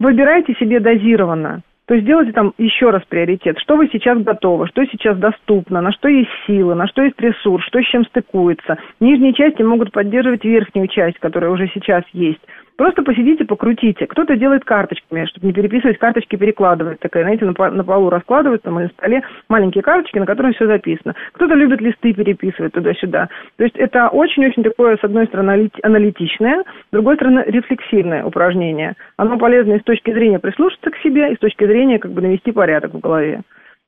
выбирайте 0.00 0.54
себе 0.54 0.80
дозированно. 0.80 1.62
То 1.86 1.94
есть 1.94 2.06
делайте 2.06 2.32
там 2.32 2.54
еще 2.58 2.90
раз 2.90 3.02
приоритет. 3.08 3.58
Что 3.58 3.76
вы 3.76 3.88
сейчас 3.92 4.18
готовы, 4.22 4.66
что 4.68 4.84
сейчас 4.86 5.18
доступно, 5.18 5.80
на 5.80 5.92
что 5.92 6.08
есть 6.08 6.30
силы, 6.46 6.74
на 6.74 6.86
что 6.86 7.02
есть 7.02 7.20
ресурс, 7.20 7.64
что 7.66 7.82
с 7.82 7.86
чем 7.86 8.04
стыкуется. 8.04 8.78
Нижние 9.00 9.34
части 9.34 9.62
могут 9.62 9.92
поддерживать 9.92 10.44
верхнюю 10.44 10.88
часть, 10.88 11.18
которая 11.18 11.50
уже 11.50 11.68
сейчас 11.74 12.04
есть. 12.12 12.40
Просто 12.76 13.02
посидите, 13.02 13.44
покрутите. 13.44 14.06
Кто-то 14.06 14.36
делает 14.36 14.64
карточками, 14.64 15.26
чтобы 15.26 15.46
не 15.46 15.52
переписывать 15.52 15.98
карточки, 15.98 16.36
перекладывать. 16.36 17.00
Такая, 17.00 17.24
знаете, 17.24 17.44
на, 17.44 17.70
на 17.70 17.84
полу 17.84 18.10
раскладывают, 18.10 18.62
там, 18.62 18.74
на 18.74 18.88
столе 18.88 19.22
маленькие 19.48 19.82
карточки, 19.82 20.18
на 20.18 20.26
которых 20.26 20.56
все 20.56 20.66
записано. 20.66 21.14
Кто-то 21.32 21.54
любит 21.54 21.80
листы 21.80 22.12
переписывать 22.12 22.72
туда-сюда. 22.72 23.28
То 23.56 23.64
есть 23.64 23.76
это 23.76 24.08
очень-очень 24.08 24.62
такое, 24.62 24.96
с 24.96 25.04
одной 25.04 25.26
стороны, 25.26 25.70
аналитичное, 25.82 26.62
с 26.62 26.92
другой 26.92 27.16
стороны, 27.16 27.44
рефлексивное 27.46 28.24
упражнение. 28.24 28.94
Оно 29.16 29.38
полезно 29.38 29.74
и 29.74 29.80
с 29.80 29.84
точки 29.84 30.12
зрения 30.12 30.38
прислушаться 30.38 30.90
к 30.90 30.96
себе, 30.98 31.32
и 31.32 31.36
с 31.36 31.38
точки 31.38 31.64
зрения 31.66 31.98
как 31.98 32.12
бы 32.12 32.22
навести 32.22 32.52
порядок 32.52 32.94
в 32.94 33.00
голове. 33.00 33.42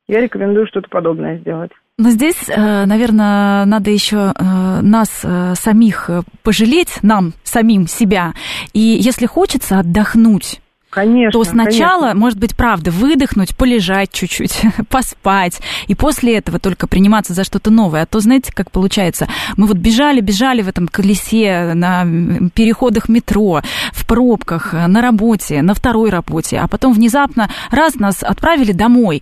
Я 0.09 0.21
рекомендую 0.21 0.67
что-то 0.67 0.89
подобное 0.91 1.39
сделать. 1.39 1.73
Но 1.97 2.11
здесь, 2.11 2.49
э, 2.49 2.87
наверное, 2.87 3.65
надо 3.67 3.91
еще 3.91 4.33
э, 4.35 4.81
нас 4.83 5.21
э, 5.23 5.55
самих 5.57 6.11
пожалеть, 6.43 6.99
нам 7.03 7.35
самим 7.45 7.87
себя. 7.87 8.35
И 8.73 8.81
если 8.81 9.27
хочется 9.27 9.79
отдохнуть, 9.79 10.61
Конечно, 10.95 11.33
то 11.33 11.45
сначала, 11.45 12.03
конечно. 12.03 12.21
может 12.21 12.39
быть, 12.39 12.55
правда, 12.55 12.93
выдохнуть, 12.93 13.57
полежать 13.57 14.13
чуть-чуть, 14.13 14.61
поспать, 14.89 15.61
и 15.89 15.97
после 15.97 16.37
этого 16.37 16.61
только 16.61 16.87
приниматься 16.87 17.35
за 17.35 17.43
что-то 17.43 17.73
новое. 17.73 18.03
А 18.03 18.07
то, 18.07 18.21
знаете, 18.21 18.53
как 18.55 18.71
получается, 18.71 19.27
мы 19.57 19.67
вот 19.67 19.77
бежали, 19.77 20.21
бежали 20.21 20.63
в 20.63 20.69
этом 20.69 20.87
колесе 20.87 21.73
на 21.75 22.07
переходах 22.55 23.09
метро, 23.09 23.61
в 23.93 24.07
пробках, 24.07 24.73
на 24.73 25.03
работе, 25.03 25.63
на 25.63 25.75
второй 25.75 26.11
работе, 26.11 26.61
а 26.61 26.69
потом 26.69 26.93
внезапно 26.93 27.51
раз 27.73 27.97
нас 27.97 28.23
отправили 28.23 28.71
домой, 28.71 29.21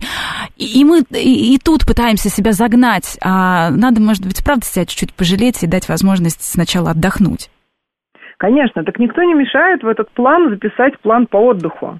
и 0.57 0.85
мы 0.85 1.03
и, 1.09 1.55
и 1.55 1.57
тут 1.57 1.87
пытаемся 1.87 2.29
себя 2.29 2.51
загнать, 2.51 3.17
а 3.19 3.71
надо, 3.71 3.99
может 3.99 4.23
быть, 4.27 4.43
правда 4.43 4.63
себя 4.63 4.85
чуть-чуть 4.85 5.13
пожалеть 5.13 5.63
и 5.63 5.67
дать 5.67 5.89
возможность 5.89 6.43
сначала 6.43 6.91
отдохнуть. 6.91 7.49
Конечно, 8.43 8.83
так 8.83 8.99
никто 8.99 9.23
не 9.23 9.35
мешает 9.35 9.83
в 9.83 9.87
этот 9.87 10.09
план 10.09 10.49
записать 10.49 10.99
план 10.99 11.27
по 11.27 11.37
отдыху. 11.37 11.99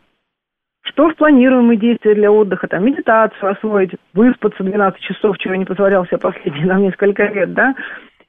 Что 0.84 1.08
в 1.08 1.16
планируемые 1.16 1.80
действия 1.80 2.16
для 2.16 2.34
отдыха? 2.34 2.68
Там 2.68 2.84
медитацию 2.84 3.54
освоить, 3.54 3.92
выспаться 4.14 4.62
12 4.62 5.00
часов, 5.00 5.38
чего 5.38 5.56
не 5.56 5.64
позволял 5.64 6.06
себе 6.06 6.18
последние 6.18 6.66
нам 6.68 6.82
несколько 6.82 7.24
лет, 7.28 7.54
да? 7.54 7.76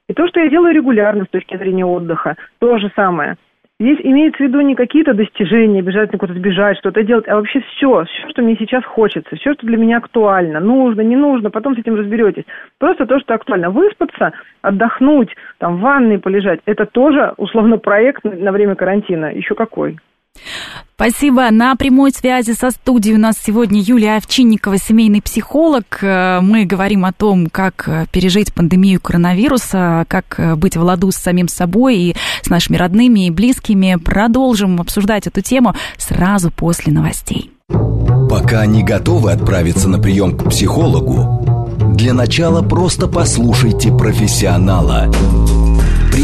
И 0.08 0.14
то, 0.14 0.28
что 0.28 0.38
я 0.38 0.48
делаю 0.48 0.72
регулярно 0.72 1.24
с 1.24 1.28
точки 1.28 1.56
зрения 1.56 1.84
отдыха, 1.84 2.36
то 2.60 2.78
же 2.78 2.88
самое. 2.94 3.34
Здесь 3.80 3.98
имеется 4.04 4.38
в 4.38 4.46
виду 4.46 4.60
не 4.60 4.76
какие-то 4.76 5.14
достижения, 5.14 5.80
обязательно 5.80 6.18
куда-то 6.18 6.38
бежать, 6.38 6.78
что-то 6.78 7.02
делать, 7.02 7.26
а 7.26 7.34
вообще 7.34 7.60
все, 7.60 8.04
все, 8.04 8.28
что 8.28 8.42
мне 8.42 8.54
сейчас 8.56 8.84
хочется, 8.84 9.34
все, 9.34 9.52
что 9.54 9.66
для 9.66 9.76
меня 9.76 9.96
актуально, 9.96 10.60
нужно, 10.60 11.00
не 11.00 11.16
нужно, 11.16 11.50
потом 11.50 11.74
с 11.74 11.80
этим 11.80 11.96
разберетесь. 11.96 12.44
Просто 12.78 13.04
то, 13.04 13.18
что 13.18 13.34
актуально. 13.34 13.70
Выспаться, 13.70 14.32
отдохнуть, 14.62 15.34
там 15.58 15.78
в 15.78 15.80
ванной 15.80 16.20
полежать, 16.20 16.60
это 16.66 16.86
тоже 16.86 17.34
условно 17.36 17.78
проект 17.78 18.22
на 18.22 18.52
время 18.52 18.76
карантина. 18.76 19.34
Еще 19.34 19.56
какой. 19.56 19.98
Спасибо. 20.96 21.50
На 21.50 21.74
прямой 21.74 22.12
связи 22.12 22.52
со 22.52 22.70
студией 22.70 23.16
у 23.16 23.18
нас 23.18 23.36
сегодня 23.44 23.80
Юлия 23.80 24.16
Овчинникова, 24.16 24.78
семейный 24.78 25.20
психолог. 25.20 25.98
Э, 26.02 26.38
мы 26.40 26.64
говорим 26.64 27.04
о 27.04 27.12
том, 27.12 27.48
как 27.50 27.88
э, 27.88 28.06
пережить 28.12 28.54
пандемию 28.54 29.00
коронавируса, 29.00 30.04
как 30.06 30.38
э, 30.38 30.54
быть 30.54 30.76
в 30.76 30.82
ладу 30.82 31.10
с 31.10 31.16
самим 31.16 31.48
собой 31.48 31.96
и 31.96 32.16
с 32.42 32.48
нашими 32.48 32.76
родными 32.76 33.26
и 33.26 33.30
близкими. 33.30 33.96
Продолжим 33.96 34.80
обсуждать 34.80 35.26
эту 35.26 35.40
тему 35.40 35.74
сразу 35.98 36.52
после 36.52 36.92
новостей. 36.92 37.50
Пока 38.30 38.64
не 38.64 38.84
готовы 38.84 39.32
отправиться 39.32 39.88
на 39.88 39.98
прием 39.98 40.38
к 40.38 40.48
психологу, 40.48 41.66
для 41.96 42.14
начала 42.14 42.62
просто 42.62 43.08
послушайте 43.08 43.90
профессионала– 43.90 45.12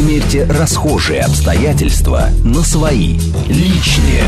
Примерьте 0.01 0.45
расхожие 0.45 1.21
обстоятельства 1.21 2.31
на 2.43 2.63
свои, 2.63 3.19
личные. 3.49 4.23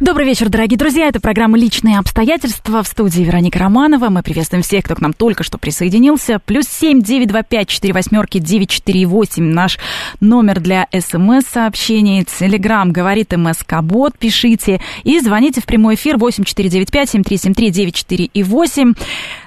Добрый 0.00 0.24
вечер, 0.26 0.48
дорогие 0.48 0.78
друзья. 0.78 1.08
Это 1.08 1.20
программа 1.20 1.58
«Личные 1.58 1.98
обстоятельства» 1.98 2.82
в 2.82 2.88
студии 2.88 3.22
Вероника 3.22 3.58
Романова. 3.58 4.08
Мы 4.08 4.22
приветствуем 4.22 4.62
всех, 4.62 4.84
кто 4.84 4.94
к 4.94 5.02
нам 5.02 5.12
только 5.12 5.44
что 5.44 5.58
присоединился. 5.58 6.40
Плюс 6.44 6.64
семь 6.66 7.02
девять 7.02 7.28
два 7.28 7.42
пять 7.42 7.68
четыре 7.68 7.92
восьмерки 7.92 8.38
девять 8.38 8.70
четыре 8.70 9.04
восемь. 9.04 9.44
Наш 9.44 9.78
номер 10.18 10.60
для 10.60 10.88
СМС-сообщений. 10.90 12.24
Телеграмм 12.24 12.90
говорит 12.90 13.34
МСК-бот. 13.36 14.16
Пишите 14.18 14.80
и 15.04 15.20
звоните 15.20 15.60
в 15.60 15.66
прямой 15.66 15.96
эфир 15.96 16.16
восемь 16.16 16.44
четыре 16.44 16.70
девять 16.70 16.90
пять 16.90 17.10
семь 17.10 17.22
три 17.22 17.36
семь 17.36 17.52
три 17.52 17.68
девять 17.68 17.96
четыре 17.96 18.24
и 18.24 18.42
восемь. 18.42 18.94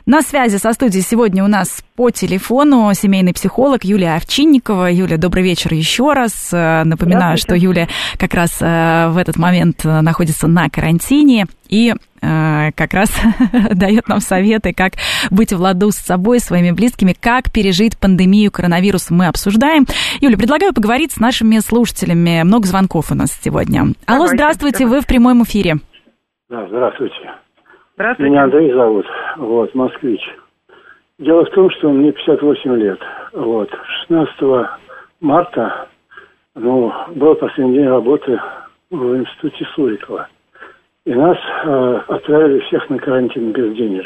На 0.07 0.21
связи 0.21 0.55
со 0.55 0.71
студией 0.71 1.03
сегодня 1.03 1.43
у 1.43 1.47
нас 1.47 1.83
по 1.97 2.11
телефону 2.11 2.93
семейный 2.93 3.33
психолог 3.33 3.83
Юлия 3.83 4.15
Овчинникова. 4.15 4.89
Юля, 4.89 5.17
добрый 5.17 5.43
вечер 5.43 5.73
еще 5.73 6.13
раз. 6.13 6.49
Э, 6.53 6.85
напоминаю, 6.85 7.37
что 7.37 7.55
Юля 7.55 7.89
как 8.17 8.33
раз 8.33 8.57
э, 8.61 9.09
в 9.09 9.17
этот 9.17 9.35
момент 9.35 9.83
э, 9.83 9.99
находится 9.99 10.47
на 10.47 10.69
карантине 10.69 11.47
и 11.67 11.93
как 12.19 12.93
раз 12.93 13.11
дает 13.71 14.07
нам 14.07 14.21
советы, 14.21 14.73
как 14.73 14.93
быть 15.29 15.53
в 15.53 15.61
ладу 15.61 15.91
с 15.91 15.97
собой, 15.97 16.39
своими 16.39 16.71
близкими, 16.71 17.13
как 17.13 17.51
пережить 17.51 17.95
пандемию 17.97 18.51
коронавируса 18.51 19.13
мы 19.13 19.27
обсуждаем. 19.27 19.85
Юля, 20.19 20.35
предлагаю 20.35 20.73
поговорить 20.73 21.11
с 21.11 21.19
нашими 21.19 21.59
слушателями. 21.59 22.41
Много 22.43 22.65
звонков 22.65 23.11
у 23.11 23.15
нас 23.15 23.37
сегодня. 23.39 23.93
Алло, 24.07 24.25
здравствуйте, 24.27 24.87
вы 24.87 25.01
в 25.01 25.05
прямом 25.05 25.43
эфире. 25.43 25.75
Да, 26.49 26.65
здравствуйте. 26.67 27.46
Здравствуйте. 27.97 28.29
Меня 28.29 28.43
Андрей 28.43 28.71
зовут, 28.73 29.07
вот, 29.37 29.73
москвич. 29.73 30.21
Дело 31.17 31.45
в 31.45 31.49
том, 31.49 31.71
что 31.71 31.89
мне 31.89 32.11
58 32.11 32.75
лет. 32.75 32.99
Вот. 33.33 33.71
16 34.01 34.69
марта, 35.19 35.87
ну, 36.53 36.93
был 37.15 37.33
последний 37.33 37.79
день 37.79 37.87
работы 37.87 38.39
в 38.91 39.17
институте 39.17 39.65
Сурикова. 39.73 40.27
И 41.07 41.13
нас 41.15 41.39
э, 41.39 42.01
отправили 42.07 42.59
всех 42.67 42.87
на 42.91 42.99
карантин 42.99 43.51
без 43.51 43.75
денег 43.75 44.05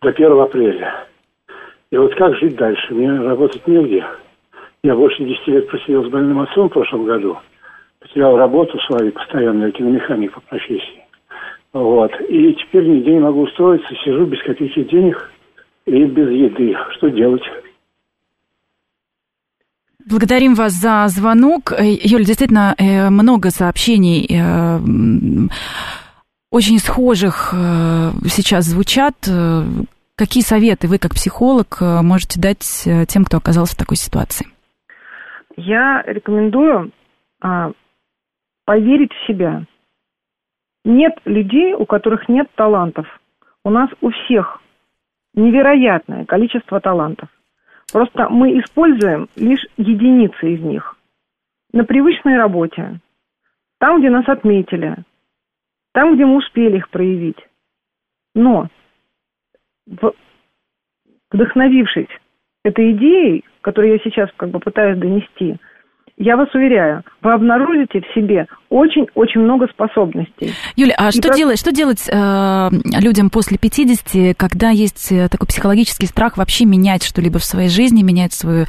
до 0.00 0.10
1 0.10 0.40
апреля. 0.40 1.06
И 1.90 1.96
вот 1.96 2.14
как 2.14 2.36
жить 2.36 2.54
дальше? 2.54 2.94
Мне 2.94 3.20
работать 3.20 3.66
негде. 3.66 4.06
Я 4.84 4.94
больше 4.94 5.24
10 5.24 5.48
лет 5.48 5.68
просидел 5.68 6.04
с 6.04 6.08
больным 6.08 6.38
отцом 6.38 6.68
в 6.68 6.72
прошлом 6.72 7.04
году. 7.06 7.36
Потерял 7.98 8.36
работу 8.36 8.78
свою 8.78 9.10
постоянную, 9.10 9.72
киномеханик 9.72 10.34
по 10.34 10.40
профессии. 10.42 11.01
Вот. 11.72 12.10
И 12.28 12.54
теперь 12.54 12.86
нигде 12.86 13.12
не 13.12 13.20
могу 13.20 13.42
устроиться, 13.42 13.88
сижу 14.04 14.26
без 14.26 14.42
каких-то 14.42 14.84
денег 14.84 15.30
и 15.86 16.04
без 16.04 16.28
еды. 16.28 16.76
Что 16.96 17.08
делать? 17.08 17.42
Благодарим 20.08 20.54
вас 20.54 20.72
за 20.72 21.06
звонок. 21.08 21.72
Э, 21.72 21.84
Юль, 21.84 22.24
действительно, 22.24 22.74
э, 22.76 23.08
много 23.08 23.50
сообщений 23.50 24.26
э, 24.28 24.78
очень 26.50 26.78
схожих 26.78 27.54
сейчас 28.26 28.66
звучат. 28.66 29.14
Какие 30.16 30.42
советы 30.42 30.86
вы, 30.86 30.98
как 30.98 31.12
психолог, 31.12 31.80
можете 31.80 32.38
дать 32.38 32.86
тем, 33.08 33.24
кто 33.24 33.38
оказался 33.38 33.74
в 33.74 33.78
такой 33.78 33.96
ситуации? 33.96 34.46
Я 35.56 36.02
рекомендую 36.06 36.92
а, 37.40 37.72
поверить 38.66 39.12
в 39.12 39.26
себя, 39.26 39.64
нет 40.84 41.14
людей, 41.24 41.74
у 41.74 41.86
которых 41.86 42.28
нет 42.28 42.48
талантов. 42.54 43.06
У 43.64 43.70
нас 43.70 43.90
у 44.00 44.10
всех 44.10 44.60
невероятное 45.34 46.24
количество 46.24 46.80
талантов. 46.80 47.28
Просто 47.92 48.28
мы 48.28 48.58
используем 48.60 49.28
лишь 49.36 49.64
единицы 49.76 50.54
из 50.54 50.60
них. 50.60 50.96
На 51.72 51.84
привычной 51.84 52.36
работе, 52.36 53.00
там, 53.78 54.00
где 54.00 54.10
нас 54.10 54.28
отметили, 54.28 54.96
там, 55.92 56.14
где 56.14 56.24
мы 56.24 56.36
успели 56.36 56.78
их 56.78 56.88
проявить. 56.90 57.38
Но, 58.34 58.68
вдохновившись 61.30 62.08
этой 62.64 62.92
идеей, 62.92 63.44
которую 63.60 63.92
я 63.94 63.98
сейчас 63.98 64.30
как 64.36 64.50
бы 64.50 64.58
пытаюсь 64.58 64.98
донести– 64.98 65.56
я 66.18 66.36
вас 66.36 66.54
уверяю, 66.54 67.02
вы 67.22 67.32
обнаружите 67.32 68.00
в 68.00 68.14
себе 68.14 68.46
очень-очень 68.68 69.40
много 69.40 69.66
способностей. 69.68 70.50
Юля, 70.76 70.94
а 70.98 71.10
что, 71.10 71.28
про... 71.28 71.36
делать, 71.36 71.58
что 71.58 71.72
делать 71.72 72.08
э, 72.08 72.68
людям 73.00 73.30
после 73.30 73.58
50, 73.58 74.36
когда 74.36 74.70
есть 74.70 75.10
э, 75.10 75.28
такой 75.28 75.46
психологический 75.46 76.06
страх 76.06 76.36
вообще 76.36 76.64
менять 76.64 77.02
что-либо 77.02 77.38
в 77.38 77.44
своей 77.44 77.68
жизни, 77.68 78.02
менять 78.02 78.32
свою, 78.32 78.64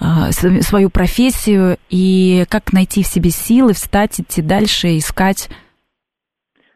э, 0.00 0.30
свою 0.30 0.90
профессию, 0.90 1.76
и 1.90 2.44
как 2.50 2.72
найти 2.72 3.02
в 3.02 3.06
себе 3.06 3.30
силы, 3.30 3.72
встать, 3.72 4.20
идти 4.20 4.42
дальше, 4.42 4.96
искать? 4.98 5.48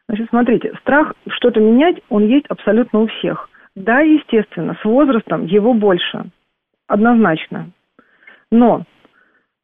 Значит, 0.09 0.29
смотрите, 0.31 0.73
страх 0.81 1.15
что-то 1.29 1.61
менять, 1.61 1.97
он 2.09 2.27
есть 2.27 2.47
абсолютно 2.49 3.01
у 3.01 3.07
всех. 3.09 3.49
Да, 3.75 4.01
естественно, 4.01 4.77
с 4.81 4.85
возрастом 4.85 5.45
его 5.45 5.75
больше, 5.75 6.31
однозначно. 6.87 7.71
Но 8.51 8.85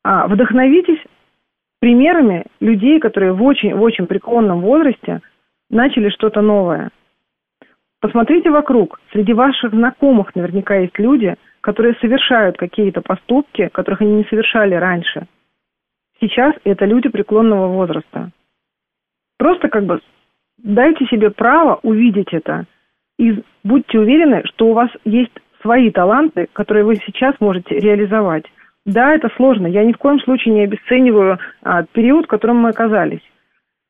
а, 0.05 0.27
вдохновитесь 0.27 1.01
примерами 1.81 2.45
людей, 2.61 3.01
которые 3.01 3.33
в 3.33 3.43
очень, 3.43 3.75
в 3.75 3.83
очень 3.83 4.07
преклонном 4.07 4.61
возрасте 4.61 5.21
начали 5.71 6.11
что-то 6.11 6.41
новое. 6.41 6.91
Посмотрите 8.01 8.51
вокруг. 8.51 9.01
Среди 9.13 9.33
ваших 9.33 9.73
знакомых 9.73 10.35
наверняка 10.35 10.77
есть 10.77 10.99
люди, 10.99 11.37
которые 11.61 11.95
совершают 12.01 12.57
какие-то 12.57 13.01
поступки, 13.01 13.69
которых 13.69 14.01
они 14.01 14.13
не 14.15 14.25
совершали 14.25 14.75
раньше. 14.75 15.27
Сейчас 16.21 16.55
это 16.65 16.85
люди 16.85 17.09
преклонного 17.09 17.69
возраста. 17.69 18.31
Просто 19.39 19.69
как 19.69 19.85
бы 19.87 20.01
дайте 20.59 21.07
себе 21.07 21.31
право 21.31 21.79
увидеть 21.83 22.33
это. 22.33 22.67
И 23.19 23.43
будьте 23.63 23.99
уверены, 23.99 24.43
что 24.47 24.69
у 24.69 24.73
вас 24.73 24.91
есть 25.05 25.33
свои 25.61 25.91
таланты, 25.91 26.49
которые 26.53 26.85
вы 26.85 26.97
сейчас 26.97 27.35
можете 27.41 27.79
реализовать. 27.79 28.45
Да, 28.85 29.15
это 29.15 29.29
сложно. 29.37 29.67
Я 29.67 29.85
ни 29.85 29.93
в 29.93 29.99
коем 29.99 30.21
случае 30.21 30.55
не 30.55 30.65
обесцениваю 30.65 31.39
а, 31.63 31.85
период, 31.85 32.25
в 32.25 32.29
котором 32.29 32.59
мы 32.59 32.71
оказались. 32.71 33.23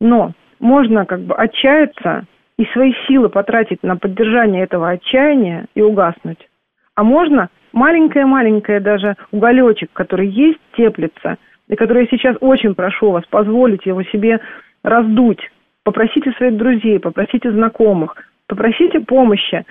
Но 0.00 0.32
можно 0.60 1.06
как 1.06 1.20
бы 1.20 1.34
отчаяться 1.34 2.24
и 2.58 2.64
свои 2.66 2.92
силы 3.06 3.28
потратить 3.28 3.82
на 3.82 3.96
поддержание 3.96 4.64
этого 4.64 4.90
отчаяния 4.90 5.66
и 5.74 5.80
угаснуть. 5.80 6.48
А 6.94 7.02
можно 7.02 7.48
маленькое-маленькое 7.72 8.80
даже 8.80 9.16
уголечек, 9.30 9.90
который 9.92 10.28
есть, 10.28 10.60
теплится, 10.76 11.38
и 11.68 11.74
который 11.74 12.02
я 12.02 12.08
сейчас 12.10 12.36
очень 12.40 12.74
прошу 12.74 13.12
вас 13.12 13.24
позволить 13.26 13.86
его 13.86 14.02
себе 14.02 14.40
раздуть. 14.82 15.40
Попросите 15.84 16.32
своих 16.32 16.56
друзей, 16.56 17.00
попросите 17.00 17.50
знакомых, 17.50 18.14
попросите 18.46 19.00
помощи 19.00 19.64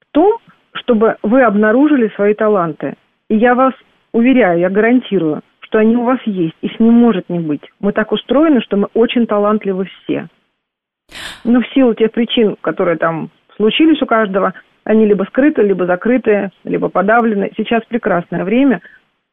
в 0.00 0.12
том, 0.12 0.38
чтобы 0.72 1.16
вы 1.22 1.42
обнаружили 1.42 2.08
свои 2.16 2.34
таланты. 2.34 2.94
И 3.28 3.36
я 3.36 3.54
вас 3.54 3.74
Уверяю, 4.14 4.60
я 4.60 4.70
гарантирую, 4.70 5.42
что 5.58 5.78
они 5.80 5.96
у 5.96 6.04
вас 6.04 6.20
есть, 6.24 6.54
их 6.62 6.78
не 6.78 6.88
может 6.88 7.28
не 7.28 7.40
быть. 7.40 7.62
Мы 7.80 7.90
так 7.90 8.12
устроены, 8.12 8.60
что 8.60 8.76
мы 8.76 8.86
очень 8.94 9.26
талантливы 9.26 9.86
все. 9.86 10.28
Но 11.42 11.60
в 11.60 11.66
силу 11.74 11.94
тех 11.94 12.12
причин, 12.12 12.54
которые 12.60 12.96
там 12.96 13.30
случились 13.56 14.00
у 14.00 14.06
каждого, 14.06 14.54
они 14.84 15.04
либо 15.04 15.24
скрыты, 15.24 15.62
либо 15.62 15.86
закрыты, 15.86 16.50
либо 16.62 16.88
подавлены. 16.88 17.50
Сейчас 17.56 17.82
прекрасное 17.88 18.44
время 18.44 18.82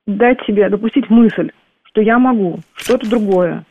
дать 0.08 0.41
себе, 0.48 0.67
допустить 0.67 1.12
мысль, 1.12 1.52
что 1.84 2.02
я 2.02 2.17
могу 2.17 2.58
что-то 2.74 3.08
другое. 3.08 3.63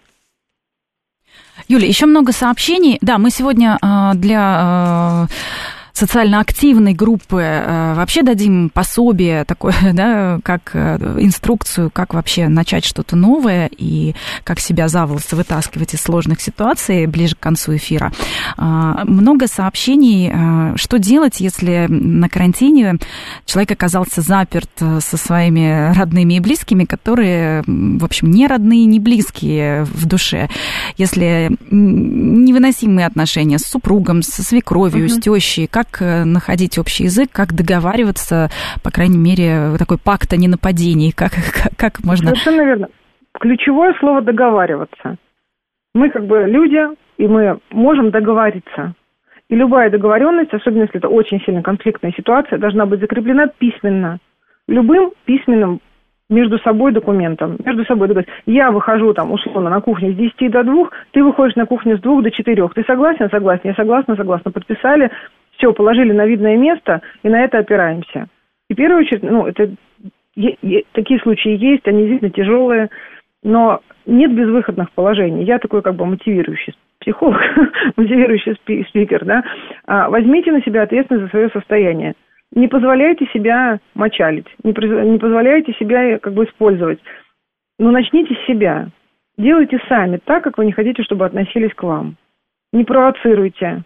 Юля, 1.67 1.89
еще 1.89 2.07
много 2.07 2.31
сообщений. 2.31 2.99
Да, 3.01 3.19
мы 3.19 3.31
сегодня 3.31 3.79
э, 3.83 4.15
для 4.15 5.27
э, 5.29 5.80
социально 6.01 6.41
активной 6.41 6.95
группы 6.95 7.43
э, 7.43 7.95
вообще 7.95 8.23
дадим 8.23 8.71
пособие 8.71 9.45
такое, 9.45 9.75
да, 9.93 10.41
как 10.43 10.71
э, 10.73 10.97
инструкцию, 11.19 11.91
как 11.91 12.15
вообще 12.15 12.49
начать 12.49 12.87
что-то 12.87 13.17
новое 13.17 13.69
и 13.77 14.15
как 14.43 14.61
себя 14.61 14.89
за 14.89 15.05
волосы 15.05 15.37
вытаскивать 15.37 15.93
из 15.93 16.01
сложных 16.01 16.41
ситуаций 16.41 17.05
ближе 17.05 17.37
к 17.37 17.41
концу 17.41 17.77
эфира. 17.77 18.13
А, 18.57 19.05
много 19.05 19.47
сообщений, 19.47 20.31
э, 20.33 20.77
что 20.77 20.99
делать, 20.99 21.41
если 21.41 21.87
на 21.89 22.31
карантине 22.31 22.97
человек 23.45 23.73
оказался 23.73 24.23
заперт 24.23 24.71
со 24.79 25.17
своими 25.19 25.93
родными 25.95 26.35
и 26.35 26.41
близкими, 26.41 26.85
которые, 26.87 27.63
в 27.67 28.05
общем, 28.05 28.31
не 28.31 28.47
родные, 28.47 28.87
не 28.87 29.01
близкие 29.01 29.85
в 29.85 30.07
душе. 30.07 30.49
Если 30.97 31.51
невыносимые 31.71 33.07
отношения 33.07 33.59
с 33.59 33.65
супругом, 33.65 34.23
со 34.23 34.43
свекровью, 34.43 35.07
uh-huh. 35.07 35.21
с 35.21 35.21
тещей, 35.21 35.67
как 35.67 35.90
как 35.91 36.03
э, 36.03 36.25
находить 36.25 36.79
общий 36.79 37.05
язык, 37.05 37.31
как 37.33 37.53
договариваться, 37.53 38.49
по 38.83 38.91
крайней 38.91 39.19
мере, 39.19 39.77
такой 39.79 39.99
пакт 39.99 40.33
о 40.33 40.37
ненападении, 40.37 41.11
как, 41.11 41.33
как, 41.63 41.77
как 41.77 42.05
можно... 42.05 42.29
Совершенно 42.31 42.65
верно. 42.65 42.89
Ключевое 43.33 43.95
слово 44.01 44.23
«договариваться». 44.23 45.17
Мы 45.95 46.11
как 46.11 46.27
бы 46.27 46.45
люди, 46.47 46.81
и 47.19 47.27
мы 47.27 47.59
можем 47.71 48.11
договориться. 48.11 48.95
И 49.49 49.57
любая 49.57 49.91
договоренность, 49.91 50.53
особенно 50.53 50.83
если 50.83 50.99
это 50.99 51.09
очень 51.09 51.41
сильно 51.41 51.63
конфликтная 51.63 52.13
ситуация, 52.17 52.59
должна 52.59 52.87
быть 52.87 53.01
закреплена 53.01 53.49
письменно. 53.49 54.19
Любым 54.69 55.11
письменным 55.25 55.81
между 56.29 56.59
собой 56.61 56.93
документом. 56.93 57.57
Между 57.65 57.85
собой 57.85 58.07
договориться. 58.07 58.35
Я 58.47 58.71
выхожу 58.71 59.13
там, 59.13 59.33
условно, 59.33 59.69
на 59.69 59.81
кухню 59.81 60.13
с 60.13 60.17
10 60.17 60.51
до 60.53 60.63
2, 60.63 60.91
ты 61.11 61.25
выходишь 61.25 61.57
на 61.57 61.67
кухню 61.67 61.99
с 61.99 62.01
2 62.01 62.23
до 62.23 62.31
4. 62.31 62.69
Ты 62.69 62.85
согласен? 62.85 63.29
Согласен. 63.31 63.63
Я 63.65 63.75
согласна, 63.75 64.15
согласна. 64.15 64.53
Подписали, 64.53 65.11
все, 65.61 65.73
положили 65.75 66.13
на 66.13 66.27
видное 66.27 66.57
место, 66.57 67.03
и 67.23 67.29
на 67.29 67.45
это 67.45 67.59
опираемся. 67.59 68.27
И 68.69 68.75
в 68.75 68.77
первую 68.77 69.03
очередь, 69.03 69.23
ну, 69.23 69.47
это 69.47 69.71
такие 70.93 71.21
случаи 71.21 71.57
есть, 71.57 71.87
они 71.87 72.07
действительно 72.07 72.31
тяжелые, 72.31 72.89
но 73.43 73.81
нет 74.07 74.33
безвыходных 74.35 74.91
положений. 74.93 75.45
Я 75.45 75.59
такой 75.59 75.83
как 75.83 75.97
бы 75.97 76.07
мотивирующий 76.07 76.75
психолог, 77.01 77.41
мотивирующий 77.97 78.55
спикер, 78.89 79.25
да. 79.25 79.43
А, 79.87 80.09
возьмите 80.09 80.51
на 80.51 80.63
себя 80.63 80.83
ответственность 80.83 81.25
за 81.25 81.31
свое 81.31 81.51
состояние. 81.51 82.15
Не 82.53 82.67
позволяйте 82.67 83.27
себя 83.27 83.79
мочалить, 83.95 84.49
не, 84.65 84.73
не 84.73 85.19
позволяйте 85.19 85.73
себя 85.75 86.19
как 86.19 86.33
бы 86.33 86.45
использовать. 86.45 87.01
Но 87.79 87.91
начните 87.91 88.35
с 88.35 88.47
себя. 88.47 88.89
Делайте 89.39 89.79
сами 89.89 90.19
так, 90.25 90.43
как 90.43 90.59
вы 90.59 90.67
не 90.67 90.73
хотите, 90.73 91.03
чтобы 91.03 91.27
относились 91.27 91.75
к 91.75 91.83
вам. 91.83 92.17
Не 92.73 92.85
провоцируйте. 92.85 93.83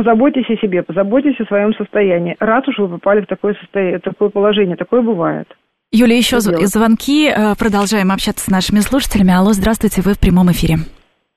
Позаботьтесь 0.00 0.48
о 0.48 0.56
себе, 0.56 0.82
позаботьтесь 0.82 1.38
о 1.40 1.44
своем 1.44 1.74
состоянии. 1.74 2.34
Раз 2.40 2.66
уж 2.66 2.78
вы 2.78 2.88
попали 2.88 3.20
в 3.20 3.26
такое, 3.26 3.52
состояние, 3.52 3.98
такое 3.98 4.30
положение, 4.30 4.74
такое 4.74 5.02
бывает. 5.02 5.46
Юлия, 5.92 6.16
еще 6.16 6.40
Что 6.40 6.56
звонки. 6.64 7.28
Э, 7.28 7.52
продолжаем 7.54 8.10
общаться 8.10 8.46
с 8.46 8.48
нашими 8.48 8.78
слушателями. 8.78 9.36
Алло, 9.36 9.52
здравствуйте, 9.52 10.00
вы 10.00 10.14
в 10.14 10.18
прямом 10.18 10.50
эфире. 10.52 10.76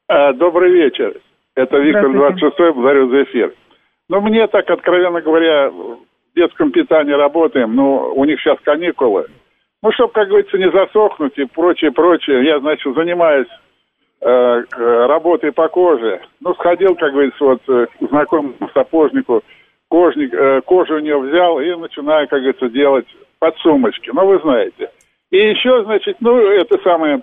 А, 0.08 0.32
добрый 0.32 0.72
вечер. 0.72 1.12
Это 1.56 1.78
Виктор 1.78 2.10
26 2.10 2.56
благодарю 2.74 3.10
за 3.10 3.24
эфир. 3.24 3.54
Ну, 4.08 4.22
мне 4.22 4.48
так, 4.48 4.70
откровенно 4.70 5.20
говоря, 5.20 5.70
в 5.70 6.00
детском 6.34 6.72
питании 6.72 7.12
работаем, 7.12 7.76
но 7.76 8.14
у 8.14 8.24
них 8.24 8.40
сейчас 8.40 8.60
каникулы. 8.64 9.26
Ну, 9.82 9.92
чтобы, 9.92 10.14
как 10.14 10.30
говорится, 10.30 10.58
не 10.58 10.72
засохнуть 10.72 11.38
и 11.38 11.44
прочее, 11.44 11.92
прочее. 11.92 12.46
Я, 12.46 12.62
значит, 12.62 12.96
занимаюсь 12.96 13.50
э, 14.24 14.64
работой 15.08 15.52
по 15.52 15.68
коже. 15.68 16.22
Ну, 16.42 16.54
сходил, 16.56 16.96
как 16.96 17.12
говорится, 17.12 17.44
вот 17.44 17.62
э, 17.68 17.88
к 18.00 18.08
знакомому 18.10 18.56
сапожнику, 18.74 19.44
кожник, 19.90 20.34
э, 20.34 20.62
кожу 20.62 20.96
у 20.96 21.00
него 21.00 21.22
взял 21.22 21.60
и 21.60 21.74
начинаю, 21.76 22.28
как 22.28 22.40
говорится, 22.40 22.70
делать 22.70 23.08
подсумочки. 23.40 24.12
Ну, 24.14 24.26
вы 24.26 24.40
знаете. 24.40 24.90
И 25.32 25.38
еще, 25.38 25.84
значит, 25.84 26.18
ну, 26.20 26.38
это 26.38 26.78
самое, 26.84 27.22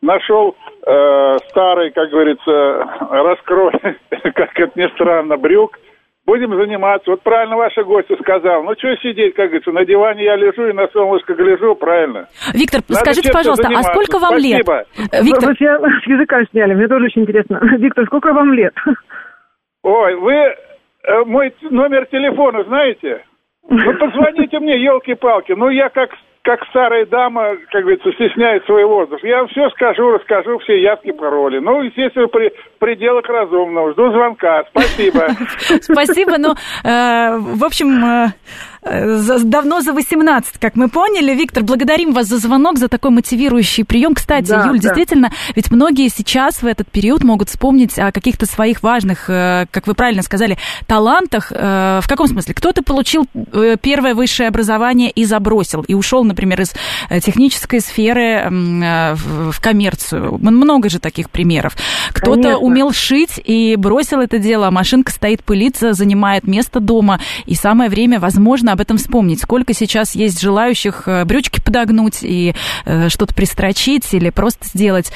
нашел 0.00 0.56
э, 0.86 1.36
старый, 1.48 1.90
как 1.90 2.10
говорится, 2.10 2.86
раскрой, 3.10 3.72
как 4.34 4.58
это 4.58 4.72
ни 4.80 4.86
странно, 4.94 5.36
брюк– 5.36 5.78
Будем 6.24 6.54
заниматься. 6.54 7.10
Вот 7.10 7.22
правильно 7.22 7.56
ваша 7.56 7.82
гостья 7.82 8.16
сказала. 8.16 8.62
Ну, 8.62 8.74
что 8.78 8.94
сидеть, 8.96 9.34
как 9.34 9.46
говорится, 9.46 9.72
на 9.72 9.84
диване 9.84 10.24
я 10.24 10.36
лежу 10.36 10.68
и 10.68 10.72
на 10.72 10.86
солнышко 10.88 11.34
гляжу, 11.34 11.74
правильно. 11.74 12.28
Виктор, 12.54 12.80
Надо 12.88 13.00
скажите, 13.00 13.32
пожалуйста, 13.32 13.68
а 13.74 13.82
сколько 13.82 14.18
вам 14.20 14.38
Спасибо. 14.38 14.76
лет? 14.76 14.86
Виктор... 15.24 15.48
Вы 15.48 15.54
все 15.56 15.78
с 15.78 16.06
языка 16.06 16.44
сняли, 16.50 16.74
мне 16.74 16.86
тоже 16.86 17.06
очень 17.06 17.22
интересно. 17.22 17.60
Виктор, 17.78 18.06
сколько 18.06 18.32
вам 18.32 18.52
лет? 18.52 18.72
Ой, 19.82 20.14
вы 20.14 20.32
э, 20.34 20.54
мой 21.26 21.52
номер 21.70 22.06
телефона 22.06 22.62
знаете? 22.64 23.24
Ну, 23.68 23.98
позвоните 23.98 24.60
мне, 24.60 24.80
елки-палки. 24.80 25.52
Ну, 25.52 25.70
я 25.70 25.88
как 25.88 26.10
как 26.42 26.64
старая 26.70 27.06
дама, 27.06 27.56
как 27.70 27.82
говорится, 27.82 28.10
стесняет 28.12 28.64
свой 28.66 28.84
возраст. 28.84 29.22
Я 29.22 29.38
вам 29.38 29.48
все 29.48 29.70
скажу, 29.70 30.10
расскажу, 30.10 30.58
все 30.58 30.82
явки, 30.82 31.12
пароли. 31.12 31.58
Ну, 31.58 31.82
естественно, 31.82 32.26
при 32.26 32.52
пределах 32.78 33.24
разумного. 33.28 33.92
Жду 33.92 34.10
звонка. 34.10 34.64
Спасибо. 34.70 35.28
Спасибо. 35.80 36.38
Ну, 36.38 36.54
э, 36.84 37.38
в 37.38 37.64
общем, 37.64 38.04
э, 38.04 38.26
давно 38.84 39.80
за 39.80 39.92
18, 39.92 40.58
как 40.58 40.74
мы 40.74 40.88
поняли. 40.88 41.34
Виктор, 41.34 41.62
благодарим 41.62 42.12
вас 42.12 42.26
за 42.26 42.38
звонок, 42.38 42.78
за 42.78 42.88
такой 42.88 43.12
мотивирующий 43.12 43.84
прием. 43.84 44.14
Кстати, 44.14 44.48
да, 44.48 44.66
Юль, 44.66 44.80
да. 44.80 44.88
действительно, 44.88 45.32
ведь 45.54 45.70
многие 45.70 46.08
сейчас 46.08 46.62
в 46.62 46.66
этот 46.66 46.90
период 46.90 47.22
могут 47.22 47.48
вспомнить 47.48 47.96
о 47.98 48.10
каких-то 48.10 48.44
своих 48.46 48.82
важных, 48.82 49.30
э, 49.30 49.66
как 49.70 49.86
вы 49.86 49.94
правильно 49.94 50.22
сказали, 50.22 50.58
талантах. 50.86 51.52
Э, 51.54 52.00
в 52.02 52.08
каком 52.08 52.26
смысле? 52.26 52.54
Кто-то 52.54 52.82
получил 52.82 53.26
э, 53.34 53.76
первое 53.80 54.14
высшее 54.14 54.48
образование 54.48 55.10
и 55.10 55.24
забросил, 55.24 55.82
и 55.82 55.94
ушел, 55.94 56.24
например, 56.24 56.62
из 56.62 56.72
технической 57.22 57.80
сферы 57.80 58.48
в 58.50 59.60
коммерцию. 59.60 60.38
Много 60.38 60.88
же 60.88 60.98
таких 60.98 61.30
примеров. 61.30 61.76
Кто-то 62.10 62.58
умел 62.58 62.92
шить 62.92 63.40
и 63.44 63.76
бросил 63.76 64.20
это 64.20 64.38
дело, 64.38 64.66
а 64.68 64.70
машинка 64.70 65.12
стоит 65.12 65.44
пылиться, 65.44 65.92
занимает 65.92 66.46
место 66.46 66.80
дома, 66.80 67.20
и 67.46 67.54
самое 67.54 67.88
время, 67.88 68.18
возможно, 68.18 68.71
об 68.72 68.80
этом 68.80 68.96
вспомнить. 68.96 69.40
Сколько 69.40 69.72
сейчас 69.72 70.14
есть 70.14 70.40
желающих 70.40 71.06
э, 71.06 71.24
брючки 71.24 71.60
подогнуть 71.64 72.22
и 72.22 72.54
э, 72.86 73.08
что-то 73.08 73.34
пристрочить 73.34 74.12
или 74.14 74.30
просто 74.30 74.64
сделать. 74.64 75.12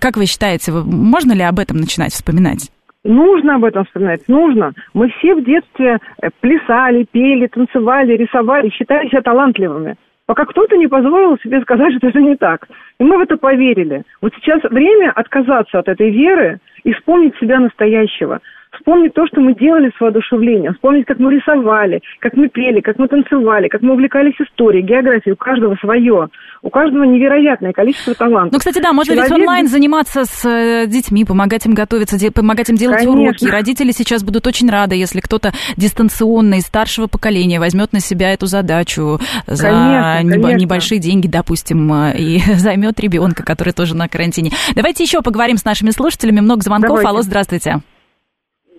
Как 0.00 0.16
вы 0.16 0.26
считаете, 0.26 0.72
можно 0.72 1.32
ли 1.32 1.42
об 1.42 1.58
этом 1.58 1.78
начинать 1.78 2.12
вспоминать? 2.12 2.70
Нужно 3.02 3.54
об 3.54 3.64
этом 3.64 3.84
вспоминать, 3.86 4.28
нужно. 4.28 4.72
Мы 4.92 5.08
все 5.08 5.34
в 5.34 5.42
детстве 5.42 5.98
э, 6.20 6.28
плясали, 6.40 7.06
пели, 7.10 7.46
танцевали, 7.46 8.16
рисовали, 8.16 8.68
считали 8.68 9.08
себя 9.08 9.22
талантливыми. 9.22 9.96
Пока 10.26 10.44
кто-то 10.44 10.76
не 10.76 10.86
позволил 10.86 11.38
себе 11.38 11.62
сказать, 11.62 11.94
что 11.96 12.08
это 12.08 12.20
не 12.20 12.36
так. 12.36 12.68
И 12.98 13.04
мы 13.04 13.16
в 13.16 13.20
это 13.20 13.38
поверили. 13.38 14.02
Вот 14.20 14.34
сейчас 14.34 14.62
время 14.70 15.12
отказаться 15.12 15.78
от 15.78 15.88
этой 15.88 16.10
веры 16.10 16.58
и 16.84 16.92
вспомнить 16.92 17.36
себя 17.38 17.58
настоящего 17.58 18.40
вспомнить 18.72 19.14
то, 19.14 19.26
что 19.26 19.40
мы 19.40 19.54
делали 19.54 19.90
с 19.96 20.00
воодушевлением, 20.00 20.74
вспомнить, 20.74 21.06
как 21.06 21.18
мы 21.18 21.34
рисовали, 21.34 22.00
как 22.20 22.34
мы 22.34 22.48
пели, 22.48 22.80
как 22.80 22.98
мы 22.98 23.08
танцевали, 23.08 23.68
как 23.68 23.82
мы 23.82 23.94
увлекались 23.94 24.34
историей, 24.40 24.82
географией. 24.82 25.34
У 25.34 25.36
каждого 25.36 25.74
свое. 25.76 26.28
У 26.62 26.70
каждого 26.70 27.04
невероятное 27.04 27.72
количество 27.72 28.14
талантов. 28.14 28.52
Ну, 28.52 28.58
кстати, 28.58 28.80
да, 28.80 28.92
можно 28.92 29.14
Человек... 29.14 29.30
ведь 29.30 29.40
онлайн 29.40 29.66
заниматься 29.66 30.24
с 30.24 30.44
э, 30.46 30.86
детьми, 30.86 31.24
помогать 31.24 31.66
им 31.66 31.74
готовиться, 31.74 32.16
помогать 32.32 32.68
им 32.70 32.76
делать 32.76 32.98
Конечно. 32.98 33.22
уроки. 33.22 33.46
Родители 33.46 33.92
сейчас 33.92 34.22
будут 34.22 34.46
очень 34.46 34.70
рады, 34.70 34.94
если 34.94 35.20
кто-то 35.20 35.52
дистанционно 35.76 36.54
из 36.54 36.64
старшего 36.64 37.06
поколения 37.06 37.58
возьмет 37.58 37.92
на 37.92 38.00
себя 38.00 38.32
эту 38.32 38.46
задачу 38.46 39.18
за 39.46 39.68
конечно, 39.68 40.40
конечно. 40.42 40.60
небольшие 40.60 41.00
деньги, 41.00 41.26
допустим, 41.26 41.92
э, 41.92 42.18
и 42.18 42.38
займет 42.54 43.00
ребенка, 43.00 43.42
который 43.42 43.72
тоже 43.72 43.96
на 43.96 44.08
карантине. 44.08 44.50
Давайте 44.74 45.02
еще 45.02 45.22
поговорим 45.22 45.56
с 45.56 45.64
нашими 45.64 45.90
слушателями. 45.90 46.40
Много 46.40 46.62
звонков. 46.62 46.88
Давайте. 46.90 47.08
Алло, 47.08 47.22
здравствуйте. 47.22 47.80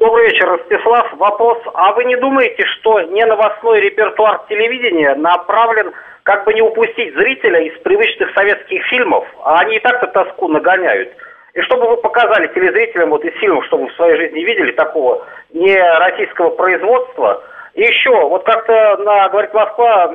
Добрый 0.01 0.31
вечер, 0.31 0.49
Ростислав. 0.49 1.13
Вопрос. 1.17 1.59
А 1.75 1.93
вы 1.93 2.05
не 2.05 2.15
думаете, 2.15 2.65
что 2.65 3.01
не 3.01 3.23
новостной 3.23 3.81
репертуар 3.81 4.41
телевидения 4.49 5.13
направлен 5.13 5.91
как 6.23 6.43
бы 6.43 6.55
не 6.55 6.61
упустить 6.63 7.13
зрителя 7.13 7.61
из 7.61 7.79
привычных 7.83 8.33
советских 8.33 8.83
фильмов, 8.87 9.27
а 9.43 9.59
они 9.59 9.75
и 9.75 9.79
так-то 9.79 10.07
тоску 10.07 10.47
нагоняют. 10.47 11.09
И 11.53 11.61
чтобы 11.61 11.87
вы 11.87 11.97
показали 11.97 12.47
телезрителям 12.47 13.11
вот 13.11 13.23
из 13.23 13.39
фильмов, 13.39 13.63
чтобы 13.67 13.89
в 13.89 13.93
своей 13.93 14.17
жизни 14.17 14.39
видели 14.39 14.71
такого 14.71 15.23
не 15.53 15.77
российского 15.77 16.49
производства. 16.49 17.43
И 17.75 17.81
еще, 17.83 18.27
вот 18.27 18.43
как-то 18.43 18.97
на 19.03 19.29
«Говорит 19.29 19.53
Москва» 19.53 20.07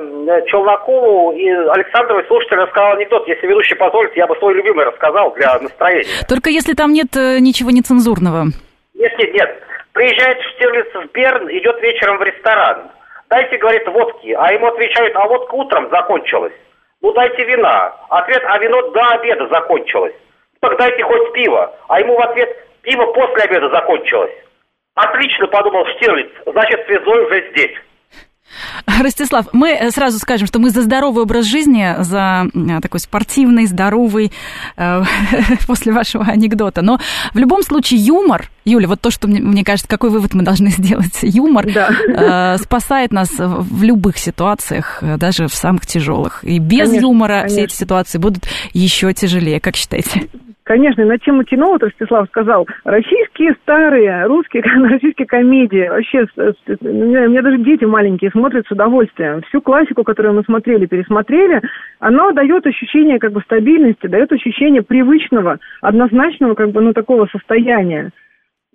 Челнокову 0.47 1.31
и 1.31 1.47
Александровой 1.49 2.25
слушатель 2.25 2.57
рассказал 2.57 2.97
анекдот. 2.97 3.25
Если 3.29 3.47
ведущий 3.47 3.75
позволит, 3.75 4.13
я 4.17 4.27
бы 4.27 4.35
свой 4.35 4.53
любимый 4.53 4.83
рассказал 4.83 5.33
для 5.35 5.57
настроения. 5.59 6.25
Только 6.27 6.49
если 6.49 6.73
там 6.73 6.91
нет 6.91 7.15
э, 7.15 7.39
ничего 7.39 7.71
нецензурного. 7.71 8.47
Нет, 8.93 9.17
нет, 9.17 9.33
нет. 9.33 9.63
Приезжает 9.97 10.39
Штирлиц 10.43 10.93
в 10.93 11.11
Берн, 11.11 11.49
идет 11.49 11.81
вечером 11.81 12.19
в 12.19 12.21
ресторан. 12.21 12.91
Дайте, 13.31 13.57
говорит, 13.57 13.87
водки. 13.87 14.31
А 14.37 14.53
ему 14.53 14.67
отвечают, 14.67 15.15
а 15.15 15.25
водка 15.25 15.55
утром 15.55 15.89
закончилась. 15.89 16.53
Ну, 17.01 17.13
дайте 17.13 17.43
вина. 17.45 17.95
Ответ, 18.09 18.43
а 18.45 18.59
вино 18.59 18.91
до 18.91 19.07
обеда 19.07 19.47
закончилось. 19.47 20.13
Так 20.59 20.77
дайте 20.77 21.03
хоть 21.03 21.33
пиво. 21.33 21.75
А 21.87 21.99
ему 21.99 22.15
в 22.15 22.21
ответ, 22.21 22.47
пиво 22.83 23.11
после 23.11 23.45
обеда 23.45 23.69
закончилось. 23.69 24.35
Отлично, 24.93 25.47
подумал 25.47 25.83
Штирлиц, 25.87 26.29
значит, 26.45 26.85
связной 26.85 27.25
уже 27.25 27.49
здесь. 27.49 27.75
Ростислав, 28.85 29.47
мы 29.53 29.71
э, 29.71 29.91
сразу 29.91 30.19
скажем, 30.19 30.47
что 30.47 30.59
мы 30.59 30.69
за 30.69 30.81
здоровый 30.81 31.23
образ 31.23 31.45
жизни, 31.45 31.95
за 31.99 32.47
э, 32.53 32.81
такой 32.81 32.99
спортивный, 32.99 33.65
здоровый, 33.65 34.31
э, 34.75 35.03
после 35.67 35.93
вашего 35.93 36.25
анекдота. 36.25 36.81
Но 36.81 36.99
в 37.33 37.37
любом 37.37 37.63
случае 37.63 37.99
юмор, 37.99 38.49
Юля, 38.65 38.87
вот 38.87 39.01
то, 39.01 39.11
что 39.11 39.27
мне, 39.27 39.39
мне 39.39 39.63
кажется, 39.63 39.87
какой 39.87 40.09
вывод 40.09 40.33
мы 40.33 40.43
должны 40.43 40.69
сделать, 40.77 41.19
юмор 41.21 41.71
да. 41.71 42.55
э, 42.55 42.57
спасает 42.57 43.11
нас 43.11 43.29
в 43.37 43.83
любых 43.83 44.17
ситуациях, 44.17 44.99
э, 45.01 45.17
даже 45.17 45.47
в 45.47 45.53
самых 45.53 45.85
тяжелых. 45.85 46.43
И 46.43 46.59
без 46.59 46.89
конечно, 46.89 47.01
юмора 47.01 47.33
конечно. 47.41 47.49
все 47.49 47.63
эти 47.65 47.75
ситуации 47.75 48.17
будут 48.17 48.45
еще 48.73 49.13
тяжелее, 49.13 49.59
как 49.59 49.75
считаете? 49.75 50.27
Конечно, 50.67 51.05
на 51.05 51.17
тему 51.17 51.45
кино, 51.45 51.67
вот 51.67 51.81
Ростислав 51.81 52.27
сказал, 52.27 52.67
российские 52.83 53.53
старые, 53.63 54.25
русские, 54.25 54.63
российские 54.89 55.25
комедии, 55.25 55.87
вообще, 55.87 56.25
у 56.35 56.85
меня 56.85 57.41
даже 57.41 57.59
дети 57.59 57.85
маленькие 57.85 58.31
смотрят 58.31 58.67
с 58.67 58.71
удовольствием. 58.71 59.41
Всю 59.43 59.61
классику, 59.61 60.03
которую 60.03 60.35
мы 60.35 60.43
смотрели, 60.43 60.85
пересмотрели, 60.85 61.61
она 61.99 62.33
дает 62.33 62.67
ощущение 62.67 63.17
как 63.17 63.31
бы 63.31 63.39
стабильности, 63.43 64.07
дает 64.07 64.29
ощущение 64.33 64.81
привычного, 64.81 65.59
однозначного 65.79 66.53
как 66.53 66.71
бы, 66.71 66.81
ну, 66.81 66.91
такого 66.91 67.27
состояния. 67.27 68.11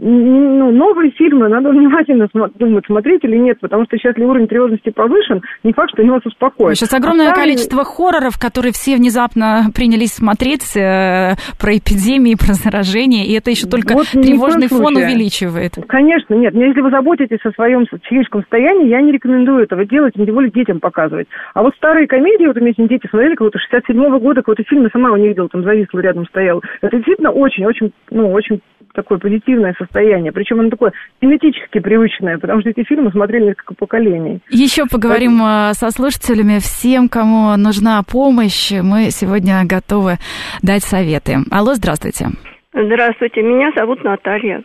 Ну, 0.04 0.72
новые 0.72 1.12
фильмы 1.12 1.48
надо 1.48 1.70
внимательно 1.70 2.28
думать, 2.58 2.84
смотреть 2.86 3.22
или 3.22 3.36
нет, 3.36 3.60
потому 3.60 3.84
что 3.84 3.96
сейчас 3.96 4.16
ли 4.16 4.24
уровень 4.24 4.48
тревожности 4.48 4.90
повышен, 4.90 5.42
не 5.62 5.72
факт, 5.72 5.90
что 5.92 6.02
они 6.02 6.10
вас 6.10 6.26
успокоят. 6.26 6.76
Сейчас 6.76 6.92
огромное 6.92 7.30
а 7.30 7.34
количество 7.34 7.84
хорроров, 7.84 8.38
которые 8.38 8.72
все 8.72 8.96
внезапно 8.96 9.66
принялись 9.72 10.14
смотреть 10.14 10.76
э, 10.76 11.34
про 11.60 11.76
эпидемии, 11.76 12.34
про 12.34 12.54
заражение, 12.54 13.26
и 13.26 13.34
это 13.34 13.50
еще 13.50 13.68
только 13.68 13.94
вот 13.94 14.08
тревожный 14.08 14.66
фон 14.66 14.96
увеличивает. 14.96 15.74
Конечно, 15.86 16.34
нет. 16.34 16.52
Но 16.52 16.64
если 16.64 16.80
вы 16.80 16.90
заботитесь 16.90 17.44
о 17.44 17.52
своем 17.52 17.86
психическом 17.86 18.40
состоянии, 18.40 18.88
я 18.88 19.00
не 19.00 19.12
рекомендую 19.12 19.62
этого 19.62 19.84
делать, 19.84 20.14
тем 20.14 20.24
более 20.26 20.50
детям 20.50 20.80
показывать. 20.80 21.28
А 21.54 21.62
вот 21.62 21.76
старые 21.76 22.08
комедии, 22.08 22.46
вот 22.46 22.56
у 22.56 22.60
меня 22.60 22.72
дети 22.76 23.06
смотрели 23.08 23.36
какого-то 23.36 23.58
67-го 23.70 24.18
года, 24.18 24.40
какой-то 24.40 24.64
фильм, 24.64 24.82
я 24.82 24.90
сама 24.90 25.12
у 25.12 25.16
них 25.16 25.28
видела, 25.28 25.48
там 25.48 25.62
зависла 25.62 26.00
рядом 26.00 26.26
стояла. 26.26 26.60
Это 26.80 26.96
действительно 26.96 27.30
очень-очень, 27.30 27.92
ну, 28.10 28.32
очень 28.32 28.60
такое 28.94 29.18
позитивное 29.18 29.74
состояние. 29.78 29.91
Причем 29.92 30.60
оно 30.60 30.70
такое 30.70 30.92
генетически 31.20 31.78
привычное, 31.80 32.38
потому 32.38 32.60
что 32.60 32.70
эти 32.70 32.84
фильмы 32.84 33.10
смотрели 33.10 33.46
несколько 33.46 33.74
поколений. 33.74 34.40
Еще 34.50 34.84
поговорим 34.90 35.38
Поэтому... 35.40 35.74
со 35.74 35.90
слушателями. 35.90 36.58
Всем, 36.58 37.08
кому 37.08 37.56
нужна 37.56 38.02
помощь, 38.02 38.72
мы 38.72 39.10
сегодня 39.10 39.62
готовы 39.64 40.18
дать 40.62 40.82
советы. 40.82 41.36
Алло, 41.50 41.74
здравствуйте. 41.74 42.26
Здравствуйте, 42.72 43.42
меня 43.42 43.70
зовут 43.76 44.02
Наталья. 44.02 44.62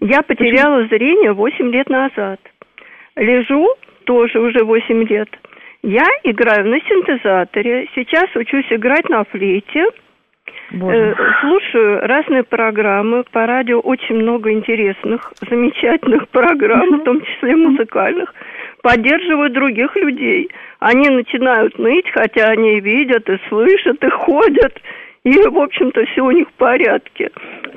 Я 0.00 0.22
потеряла 0.22 0.82
Почему? 0.82 0.88
зрение 0.88 1.32
8 1.32 1.70
лет 1.70 1.88
назад. 1.88 2.40
Лежу 3.16 3.66
тоже 4.04 4.40
уже 4.40 4.64
8 4.64 5.04
лет. 5.08 5.28
Я 5.82 6.06
играю 6.24 6.68
на 6.68 6.78
синтезаторе, 6.80 7.88
сейчас 7.94 8.34
учусь 8.34 8.66
играть 8.70 9.08
на 9.08 9.24
флейте– 9.24 9.84
Боже. 10.72 10.96
Э, 10.96 11.14
слушаю 11.40 12.00
разные 12.06 12.44
программы. 12.44 13.24
По 13.30 13.46
радио 13.46 13.80
очень 13.80 14.16
много 14.16 14.52
интересных, 14.52 15.32
замечательных 15.48 16.28
программ, 16.28 17.00
в 17.00 17.04
том 17.04 17.20
числе 17.22 17.56
музыкальных. 17.56 18.34
Поддерживаю 18.82 19.50
других 19.50 19.94
людей. 19.96 20.50
Они 20.80 21.08
начинают 21.08 21.78
ныть, 21.78 22.10
хотя 22.10 22.48
они 22.48 22.80
видят, 22.80 23.28
и 23.28 23.38
слышат, 23.48 24.02
и 24.02 24.08
ходят. 24.08 24.80
И, 25.24 25.38
в 25.38 25.58
общем-то, 25.58 26.04
все 26.06 26.22
у 26.22 26.30
них 26.30 26.48
в 26.48 26.52
порядке. 26.54 27.30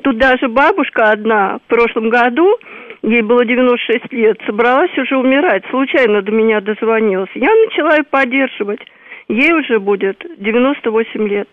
Тут 0.04 0.18
даже 0.18 0.48
бабушка 0.48 1.12
одна 1.12 1.60
в 1.60 1.70
прошлом 1.70 2.10
году, 2.10 2.58
ей 3.04 3.22
было 3.22 3.46
96 3.46 4.12
лет, 4.14 4.40
собралась 4.48 4.98
уже 4.98 5.16
умирать. 5.16 5.64
Случайно 5.70 6.24
до 6.24 6.32
меня 6.32 6.60
дозвонилась. 6.62 7.30
Я 7.36 7.54
начала 7.54 7.98
ее 7.98 8.04
поддерживать. 8.04 8.82
Ей 9.28 9.54
уже 9.54 9.80
будет 9.80 10.26
98 10.38 11.28
лет. 11.28 11.50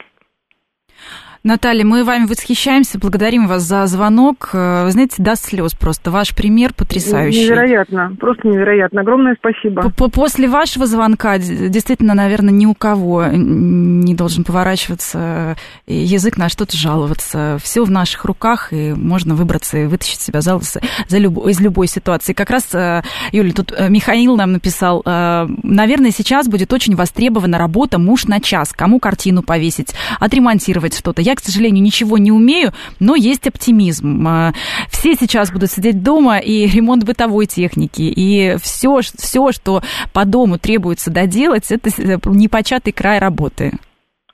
Наталья, 1.44 1.84
мы 1.84 2.04
вами 2.04 2.26
восхищаемся, 2.26 3.00
благодарим 3.00 3.48
вас 3.48 3.64
за 3.64 3.84
звонок. 3.86 4.50
Э, 4.52 4.84
вы 4.84 4.92
знаете, 4.92 5.20
до 5.20 5.34
слез 5.34 5.74
просто. 5.74 6.12
Ваш 6.12 6.36
пример 6.36 6.72
потрясающий. 6.72 7.46
Невероятно, 7.46 8.16
просто 8.20 8.46
невероятно. 8.46 9.00
Огромное 9.00 9.36
спасибо. 9.36 9.90
После 9.90 10.48
вашего 10.48 10.86
звонка 10.86 11.38
действительно, 11.38 12.14
наверное, 12.14 12.52
ни 12.52 12.64
у 12.64 12.74
кого 12.74 13.26
не 13.26 14.14
должен 14.14 14.44
поворачиваться 14.44 15.56
язык 15.88 16.36
на 16.36 16.48
что-то 16.48 16.76
жаловаться. 16.76 17.58
Все 17.60 17.82
в 17.82 17.90
наших 17.90 18.24
руках, 18.24 18.72
и 18.72 18.92
можно 18.92 19.34
выбраться 19.34 19.78
и 19.78 19.86
вытащить 19.86 20.20
себя 20.20 20.42
за, 20.42 20.60
за 20.60 21.18
люб, 21.18 21.44
из 21.48 21.60
любой 21.60 21.88
ситуации. 21.88 22.34
Как 22.34 22.50
раз, 22.50 22.72
э, 22.72 23.02
Юля, 23.32 23.52
тут 23.52 23.72
э, 23.76 23.88
Михаил 23.88 24.36
нам 24.36 24.52
написал, 24.52 25.02
наверное, 25.04 26.12
сейчас 26.12 26.46
будет 26.46 26.72
очень 26.72 26.94
востребована 26.94 27.58
работа 27.58 27.98
муж 27.98 28.26
на 28.26 28.40
час. 28.40 28.72
Кому 28.72 29.00
картину 29.00 29.42
повесить, 29.42 29.92
отремонтировать 30.20 30.96
что-то. 30.96 31.20
Я 31.20 31.31
я, 31.32 31.36
к 31.36 31.40
сожалению, 31.40 31.82
ничего 31.82 32.18
не 32.18 32.32
умею, 32.32 32.72
но 33.00 33.14
есть 33.14 33.46
оптимизм. 33.46 34.26
А, 34.26 34.52
все 34.90 35.14
сейчас 35.14 35.50
будут 35.50 35.70
сидеть 35.70 36.02
дома, 36.02 36.38
и 36.38 36.66
ремонт 36.72 37.04
бытовой 37.04 37.46
техники, 37.46 38.02
и 38.02 38.56
все, 38.62 39.00
все 39.00 39.52
что 39.52 39.82
по 40.12 40.24
дому 40.24 40.58
требуется 40.58 41.10
доделать, 41.10 41.70
это 41.70 41.90
э, 41.90 42.18
непочатый 42.26 42.92
край 42.92 43.18
работы. 43.18 43.72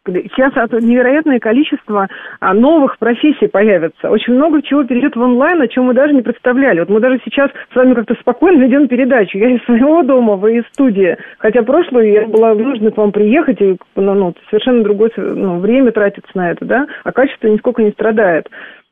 Сейчас 0.08 0.52
невероятное 0.80 1.38
количество 1.38 2.08
а, 2.40 2.54
новых 2.54 2.98
профессий 2.98 3.46
появится. 3.46 4.10
Очень 4.10 4.34
много 4.34 4.62
чего 4.62 4.84
перейдет 4.84 5.16
в 5.16 5.20
онлайн, 5.20 5.60
о 5.60 5.68
чем 5.68 5.84
мы 5.84 5.94
даже 5.94 6.14
не 6.14 6.22
представляли. 6.22 6.80
Вот 6.80 6.88
мы 6.88 7.00
даже 7.00 7.20
сейчас 7.24 7.50
с 7.72 7.76
вами 7.76 7.94
как-то 7.94 8.14
спокойно 8.14 8.62
ведем 8.62 8.88
передачу. 8.88 9.38
Я 9.38 9.50
из 9.50 9.62
своего 9.64 10.02
дома, 10.02 10.36
вы 10.36 10.58
из 10.58 10.64
студии. 10.72 11.16
Хотя 11.38 11.62
прошлую 11.62 12.10
я 12.10 12.26
была 12.26 12.54
вынуждена 12.54 12.90
к 12.90 12.96
вам 12.96 13.12
приехать, 13.12 13.60
и 13.60 13.76
ну, 13.96 14.14
ну, 14.14 14.34
совершенно 14.50 14.82
другое 14.82 15.10
ну, 15.16 15.58
время 15.58 15.92
тратится 15.92 16.30
на 16.34 16.50
это, 16.50 16.64
да, 16.64 16.86
а 17.04 17.12
качество 17.12 17.48
нисколько 17.48 17.82
не 17.82 17.90
страдает. 17.90 18.48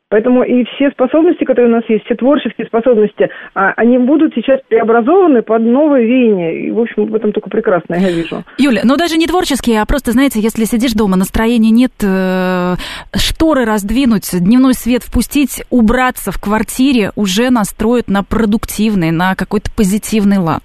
Поэтому 0.09 0.43
и 0.43 0.63
все 0.63 0.89
способности, 0.91 1.43
которые 1.43 1.67
у 1.67 1.75
нас 1.75 1.83
есть, 1.89 2.05
все 2.05 2.15
творческие 2.15 2.65
способности, 2.67 3.29
а, 3.53 3.73
они 3.75 3.97
будут 3.97 4.33
сейчас 4.33 4.61
преобразованы 4.69 5.41
под 5.41 5.61
новое 5.63 6.03
веяние. 6.03 6.67
И, 6.67 6.71
в 6.71 6.79
общем, 6.79 7.07
в 7.07 7.15
этом 7.15 7.33
только 7.33 7.49
прекрасно 7.49 7.95
я 7.95 8.09
вижу. 8.09 8.43
Юля, 8.57 8.81
ну 8.85 8.95
даже 8.95 9.17
не 9.17 9.27
творческие, 9.27 9.81
а 9.81 9.85
просто, 9.85 10.11
знаете, 10.11 10.39
если 10.39 10.63
сидишь 10.63 10.93
дома, 10.93 11.17
настроения 11.17 11.71
нет, 11.71 11.91
э, 12.01 12.75
шторы 13.17 13.65
раздвинуть, 13.65 14.29
дневной 14.31 14.75
свет 14.75 15.03
впустить, 15.03 15.65
убраться 15.69 16.31
в 16.31 16.41
квартире 16.41 17.11
уже 17.17 17.49
настроят 17.49 18.07
на 18.07 18.23
продуктивный, 18.23 19.11
на 19.11 19.35
какой-то 19.35 19.69
позитивный 19.75 20.37
лад. 20.37 20.63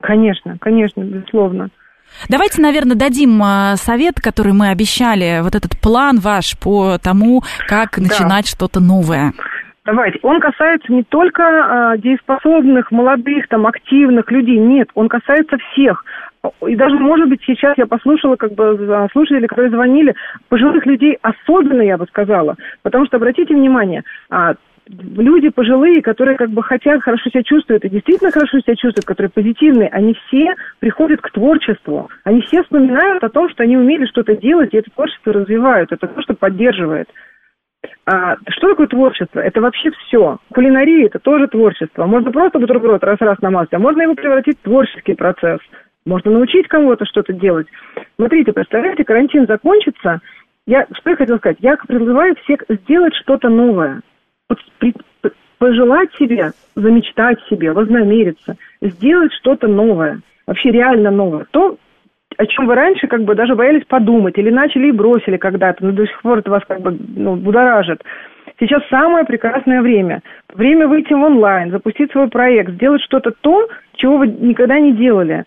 Конечно, 0.00 0.58
конечно, 0.60 1.00
безусловно. 1.00 1.70
Давайте, 2.28 2.60
наверное, 2.62 2.96
дадим 2.96 3.40
а, 3.42 3.76
совет, 3.76 4.20
который 4.20 4.52
мы 4.52 4.70
обещали, 4.70 5.40
вот 5.42 5.54
этот 5.54 5.78
план 5.80 6.18
ваш 6.18 6.58
по 6.58 6.98
тому, 6.98 7.42
как 7.68 7.98
начинать 7.98 8.46
да. 8.46 8.50
что-то 8.50 8.80
новое. 8.80 9.32
Давайте. 9.86 10.18
Он 10.22 10.40
касается 10.40 10.92
не 10.92 11.04
только 11.04 11.42
э, 11.42 11.98
дееспособных, 11.98 12.90
молодых, 12.90 13.46
там, 13.48 13.68
активных 13.68 14.30
людей. 14.32 14.58
Нет, 14.58 14.88
он 14.94 15.08
касается 15.08 15.58
всех. 15.58 16.04
И 16.66 16.74
даже, 16.74 16.96
может 16.96 17.28
быть, 17.28 17.40
сейчас 17.46 17.78
я 17.78 17.86
послушала, 17.86 18.36
как 18.36 18.52
бы, 18.52 19.08
слушатели, 19.12 19.46
которые 19.46 19.70
звонили, 19.70 20.14
пожилых 20.48 20.84
людей 20.86 21.16
особенно, 21.22 21.82
я 21.82 21.98
бы 21.98 22.06
сказала. 22.06 22.56
Потому 22.82 23.06
что, 23.06 23.16
обратите 23.16 23.54
внимание, 23.54 24.02
а, 24.28 24.54
люди 24.88 25.48
пожилые, 25.48 26.02
которые 26.02 26.36
как 26.36 26.50
бы 26.50 26.62
хотят, 26.62 27.02
хорошо 27.02 27.30
себя 27.30 27.42
чувствуют 27.42 27.84
и 27.84 27.88
действительно 27.88 28.30
хорошо 28.30 28.60
себя 28.60 28.76
чувствуют, 28.76 29.04
которые 29.04 29.30
позитивные, 29.30 29.88
они 29.88 30.14
все 30.26 30.54
приходят 30.78 31.20
к 31.20 31.30
творчеству. 31.30 32.08
Они 32.24 32.40
все 32.42 32.62
вспоминают 32.62 33.22
о 33.24 33.28
том, 33.28 33.48
что 33.50 33.62
они 33.62 33.76
умели 33.76 34.06
что-то 34.06 34.36
делать, 34.36 34.72
и 34.72 34.76
это 34.76 34.90
творчество 34.90 35.32
развивают. 35.32 35.92
Это 35.92 36.06
то, 36.06 36.22
что 36.22 36.34
поддерживает. 36.34 37.08
А, 38.04 38.36
что 38.48 38.70
такое 38.70 38.86
творчество? 38.86 39.40
Это 39.40 39.60
вообще 39.60 39.90
все. 39.90 40.38
Кулинария– 40.52 41.06
это 41.06 41.18
тоже 41.18 41.48
творчество. 41.48 42.06
Можно 42.06 42.30
просто 42.32 42.58
бутерброд 42.58 43.02
раз-раз 43.04 43.40
на 43.40 43.50
масле, 43.50 43.76
а 43.76 43.80
можно 43.80 44.02
его 44.02 44.14
превратить 44.14 44.58
в 44.58 44.62
творческий 44.62 45.14
процесс. 45.14 45.60
Можно 46.04 46.32
научить 46.32 46.68
кому-то 46.68 47.04
что-то 47.04 47.32
делать. 47.32 47.66
Смотрите, 48.16 48.52
представляете, 48.52 49.04
карантин 49.04 49.46
закончится. 49.46 50.20
Я, 50.66 50.86
что 50.92 51.10
я 51.10 51.16
хотела 51.16 51.38
сказать? 51.38 51.58
Я 51.60 51.76
призываю 51.76 52.36
всех 52.36 52.62
сделать 52.68 53.14
что-то 53.14 53.48
новое 53.48 54.02
пожелать 55.58 56.12
себе, 56.18 56.52
замечтать 56.74 57.38
себе, 57.48 57.72
вознамериться, 57.72 58.56
сделать 58.80 59.32
что-то 59.32 59.68
новое, 59.68 60.20
вообще 60.46 60.70
реально 60.70 61.10
новое. 61.10 61.46
То, 61.50 61.76
о 62.36 62.46
чем 62.46 62.66
вы 62.66 62.74
раньше 62.74 63.06
как 63.06 63.22
бы 63.24 63.34
даже 63.34 63.54
боялись 63.54 63.84
подумать 63.86 64.36
или 64.38 64.50
начали 64.50 64.88
и 64.88 64.92
бросили 64.92 65.36
когда-то, 65.36 65.84
но 65.84 65.92
до 65.92 66.06
сих 66.06 66.20
пор 66.22 66.38
это 66.38 66.50
вас 66.50 66.62
как 66.66 66.80
бы 66.80 66.96
ну, 67.16 67.36
будоражит. 67.36 68.02
Сейчас 68.58 68.82
самое 68.88 69.24
прекрасное 69.24 69.82
время. 69.82 70.22
Время 70.54 70.88
выйти 70.88 71.12
в 71.12 71.22
онлайн, 71.22 71.70
запустить 71.70 72.10
свой 72.12 72.28
проект, 72.28 72.72
сделать 72.72 73.02
что-то 73.02 73.32
то, 73.40 73.68
чего 73.96 74.18
вы 74.18 74.28
никогда 74.28 74.78
не 74.78 74.92
делали. 74.92 75.44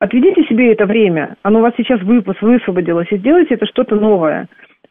Отведите 0.00 0.42
себе 0.44 0.72
это 0.72 0.86
время, 0.86 1.36
оно 1.42 1.60
у 1.60 1.62
вас 1.62 1.72
сейчас 1.76 2.00
выпуск, 2.02 2.42
высвободилось, 2.42 3.10
и 3.10 3.16
сделайте 3.16 3.54
это 3.54 3.66
что-то 3.66 3.96
новое. 3.96 4.48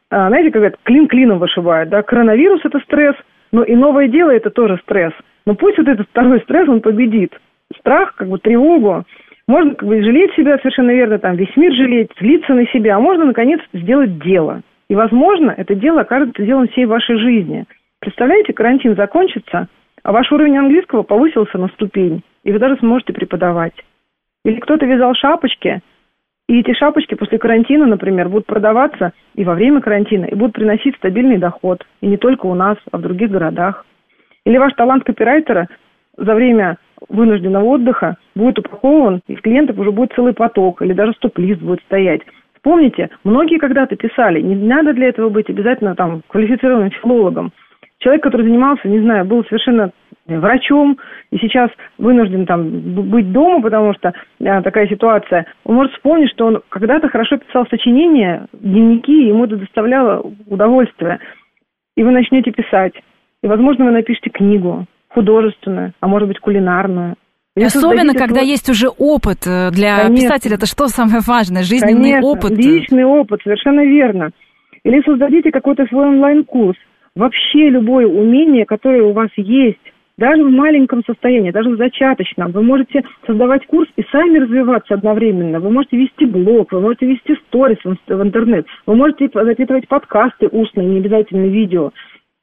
А, 0.09 0.29
знаете, 0.29 0.51
как 0.51 0.63
это, 0.63 0.77
клин 0.83 1.07
клином 1.07 1.39
вышибает, 1.39 1.89
да, 1.89 2.03
коронавирус– 2.03 2.61
это 2.63 2.79
стресс, 2.79 3.15
но 3.51 3.63
и 3.63 3.75
новое 3.75 4.07
дело– 4.07 4.29
это 4.31 4.49
тоже 4.49 4.79
стресс. 4.83 5.13
Но 5.45 5.55
пусть 5.55 5.77
вот 5.77 5.87
этот 5.87 6.07
второй 6.09 6.39
стресс, 6.41 6.67
он 6.69 6.81
победит. 6.81 7.33
Страх, 7.77 8.15
как 8.15 8.27
бы 8.27 8.37
тревогу, 8.37 9.03
можно 9.47 9.75
как 9.75 9.87
бы 9.87 10.01
жалеть 10.01 10.33
себя, 10.35 10.57
совершенно 10.57 10.91
верно, 10.91 11.19
там 11.19 11.35
весь 11.35 11.55
мир 11.57 11.73
жалеть, 11.73 12.11
злиться 12.19 12.53
на 12.53 12.65
себя, 12.67 12.95
а 12.95 12.99
можно, 12.99 13.25
наконец, 13.25 13.59
сделать 13.73 14.19
дело. 14.19 14.61
И, 14.89 14.95
возможно, 14.95 15.53
это 15.55 15.75
дело 15.75 16.01
окажется 16.01 16.43
делом 16.43 16.67
всей 16.67 16.85
вашей 16.85 17.17
жизни. 17.17 17.65
Представляете, 17.99 18.53
карантин 18.53 18.95
закончится, 18.95 19.67
а 20.03 20.11
ваш 20.11 20.31
уровень 20.31 20.57
английского 20.57 21.03
повысился 21.03 21.57
на 21.57 21.67
ступень, 21.69 22.23
и 22.43 22.51
вы 22.51 22.59
даже 22.59 22.77
сможете 22.77 23.13
преподавать. 23.13 23.73
Или 24.45 24.59
кто-то 24.59 24.85
вязал 24.85 25.13
шапочки, 25.15 25.81
и 26.49 26.59
эти 26.59 26.73
шапочки 26.73 27.15
после 27.15 27.37
карантина, 27.37 27.85
например, 27.85 28.27
будут 28.27 28.45
продаваться 28.45 29.13
и 29.35 29.45
во 29.45 29.53
время 29.53 29.81
карантина, 29.81 30.25
и 30.25 30.35
будут 30.35 30.53
приносить 30.53 30.95
стабильный 30.97 31.37
доход. 31.37 31.85
И 32.01 32.07
не 32.07 32.17
только 32.17 32.47
у 32.47 32.53
нас, 32.53 32.77
а 32.91 32.97
в 32.97 33.01
других 33.01 33.31
городах. 33.31 33.85
Или 34.45 34.57
ваш 34.57 34.73
талант 34.73 35.05
копирайтера 35.05 35.69
за 36.17 36.35
время 36.35 36.77
вынужденного 37.07 37.63
отдыха 37.65 38.17
будет 38.35 38.59
упакован, 38.59 39.21
и 39.27 39.35
клиентов 39.35 39.77
уже 39.77 39.91
будет 39.91 40.13
целый 40.13 40.33
поток, 40.33 40.81
или 40.81 40.93
даже 40.93 41.13
стоп-лист 41.13 41.61
будет 41.61 41.81
стоять. 41.81 42.21
Помните, 42.61 43.09
многие 43.23 43.57
когда-то 43.57 43.95
писали, 43.95 44.41
не 44.41 44.55
надо 44.55 44.93
для 44.93 45.09
этого 45.09 45.29
быть 45.29 45.49
обязательно 45.49 45.95
там 45.95 46.23
квалифицированным 46.27 46.91
филологом. 46.91 47.51
человек, 47.99 48.23
который 48.23 48.45
занимался, 48.45 48.87
не 48.87 48.99
знаю, 48.99 49.25
был 49.25 49.45
совершенно 49.45 49.91
врачом 50.27 50.97
и 51.31 51.37
сейчас 51.37 51.69
вынужден 51.97 52.45
там 52.45 53.09
быть 53.09 53.31
дома, 53.31 53.61
потому 53.61 53.93
что 53.93 54.13
а, 54.45 54.61
такая 54.61 54.87
ситуация, 54.87 55.45
он 55.65 55.75
может 55.75 55.93
вспомнить, 55.93 56.31
что 56.31 56.45
он 56.45 56.61
когда-то 56.69 57.09
хорошо 57.09 57.37
писал 57.37 57.65
сочинения, 57.69 58.47
дневники, 58.53 59.27
ему 59.27 59.45
это 59.45 59.57
доставляло 59.57 60.23
удовольствие. 60.47 61.19
И 61.95 62.03
вы 62.03 62.11
начнете 62.11 62.51
писать. 62.51 62.93
И, 63.43 63.47
возможно, 63.47 63.85
вы 63.85 63.91
напишете 63.91 64.29
книгу 64.29 64.85
художественную, 65.09 65.93
а 65.99 66.07
может 66.07 66.27
быть, 66.27 66.39
кулинарную. 66.39 67.15
И 67.55 67.63
Особенно, 67.63 68.13
когда 68.13 68.41
свой... 68.41 68.47
есть 68.47 68.69
уже 68.69 68.87
опыт 68.87 69.45
э, 69.45 69.69
для 69.69 70.07
Конечно. 70.07 70.15
писателя, 70.15 70.55
это 70.55 70.65
что 70.65 70.87
самое 70.87 71.19
важное, 71.25 71.61
жизненный 71.61 72.13
Конечно, 72.13 72.27
опыт. 72.27 72.51
личный 72.51 73.05
опыт, 73.05 73.41
совершенно 73.43 73.85
верно. 73.85 74.31
Или 74.83 75.03
создадите 75.03 75.51
какой-то 75.51 75.85
свой 75.85 76.07
онлайн-курс. 76.07 76.77
Вообще 77.15 77.69
любое 77.69 78.07
умение, 78.07 78.65
которое 78.65 79.03
у 79.03 79.13
вас 79.13 79.29
есть, 79.37 79.92
даже 80.17 80.43
в 80.43 80.51
маленьком 80.51 81.03
состоянии, 81.05 81.51
даже 81.51 81.71
в 81.71 81.77
зачаточном, 81.77 82.51
вы 82.51 82.61
можете 82.61 83.03
создавать 83.25 83.65
курс 83.65 83.89
и 83.95 84.03
сами 84.11 84.37
развиваться 84.37 84.93
одновременно. 84.93 85.59
Вы 85.59 85.71
можете 85.71 85.97
вести 85.97 86.25
блог, 86.25 86.71
вы 86.71 86.81
можете 86.81 87.07
вести 87.07 87.35
сторис 87.47 87.79
в 87.83 88.21
интернет, 88.21 88.67
вы 88.85 88.95
можете 88.95 89.29
запитывать 89.33 89.87
подкасты 89.87 90.47
устные, 90.47 90.87
не 90.87 90.99
обязательно 90.99 91.47
видео. 91.47 91.91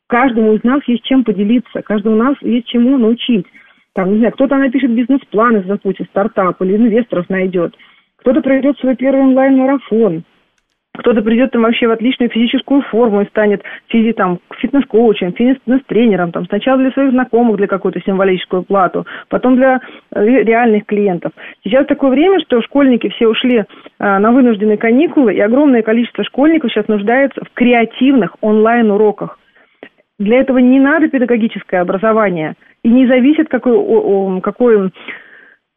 Каждому 0.09 0.55
из 0.55 0.65
нас 0.65 0.81
есть 0.89 1.05
чем 1.05 1.23
поделиться, 1.23 1.83
каждому 1.83 2.17
из 2.17 2.19
нас 2.19 2.37
есть 2.43 2.67
чему 2.67 2.99
научить. 2.99 3.47
Там, 3.95 4.13
не 4.13 4.19
знаю, 4.19 4.33
кто-то 4.33 4.57
напишет 4.57 4.91
бизнес-план 4.91 5.59
из 5.59 5.67
запути, 5.67 6.05
стартап 6.11 6.61
или 6.63 6.77
инвесторов 6.77 7.29
найдет. 7.29 7.77
Кто-то 8.17 8.41
проведет 8.41 8.79
свой 8.79 8.97
первый 8.97 9.23
онлайн-марафон. 9.23 10.25
Кто-то 10.99 11.23
придет 11.23 11.53
там 11.53 11.63
вообще 11.63 11.87
в 11.87 11.93
отличную 11.93 12.31
физическую 12.31 12.83
форму 12.83 13.23
и 13.23 13.29
станет 13.29 13.63
физи, 13.89 14.13
там, 14.13 14.41
фитнес-коучем, 14.59 15.33
фитнес-тренером, 15.33 16.33
там, 16.33 16.47
сначала 16.47 16.79
для 16.79 16.91
своих 16.91 17.13
знакомых 17.13 17.59
для 17.59 17.69
какую-то 17.69 18.01
символическую 18.01 18.65
плату, 18.65 19.07
потом 19.29 19.55
для 19.55 19.81
э, 20.13 20.25
реальных 20.25 20.87
клиентов. 20.87 21.33
Сейчас 21.63 21.87
такое 21.87 22.11
время, 22.11 22.41
что 22.41 22.61
школьники 22.63 23.09
все 23.11 23.29
ушли 23.29 23.65
а, 23.99 24.19
на 24.19 24.33
вынужденные 24.33 24.79
каникулы, 24.79 25.35
и 25.35 25.41
огромное 25.41 25.83
количество 25.83 26.25
школьников 26.25 26.73
сейчас 26.73 26.89
нуждается 26.89 27.41
в 27.45 27.55
креативных 27.55 28.35
онлайн-уроках. 28.41 29.39
Для 30.19 30.41
этого 30.41 30.59
не 30.59 30.81
надо 30.81 31.09
педагогическое 31.09 31.81
образование, 31.83 32.55
и 32.83 32.89
не 32.89 33.07
зависит, 33.07 33.49
какой, 33.49 34.41
какой 34.41 34.91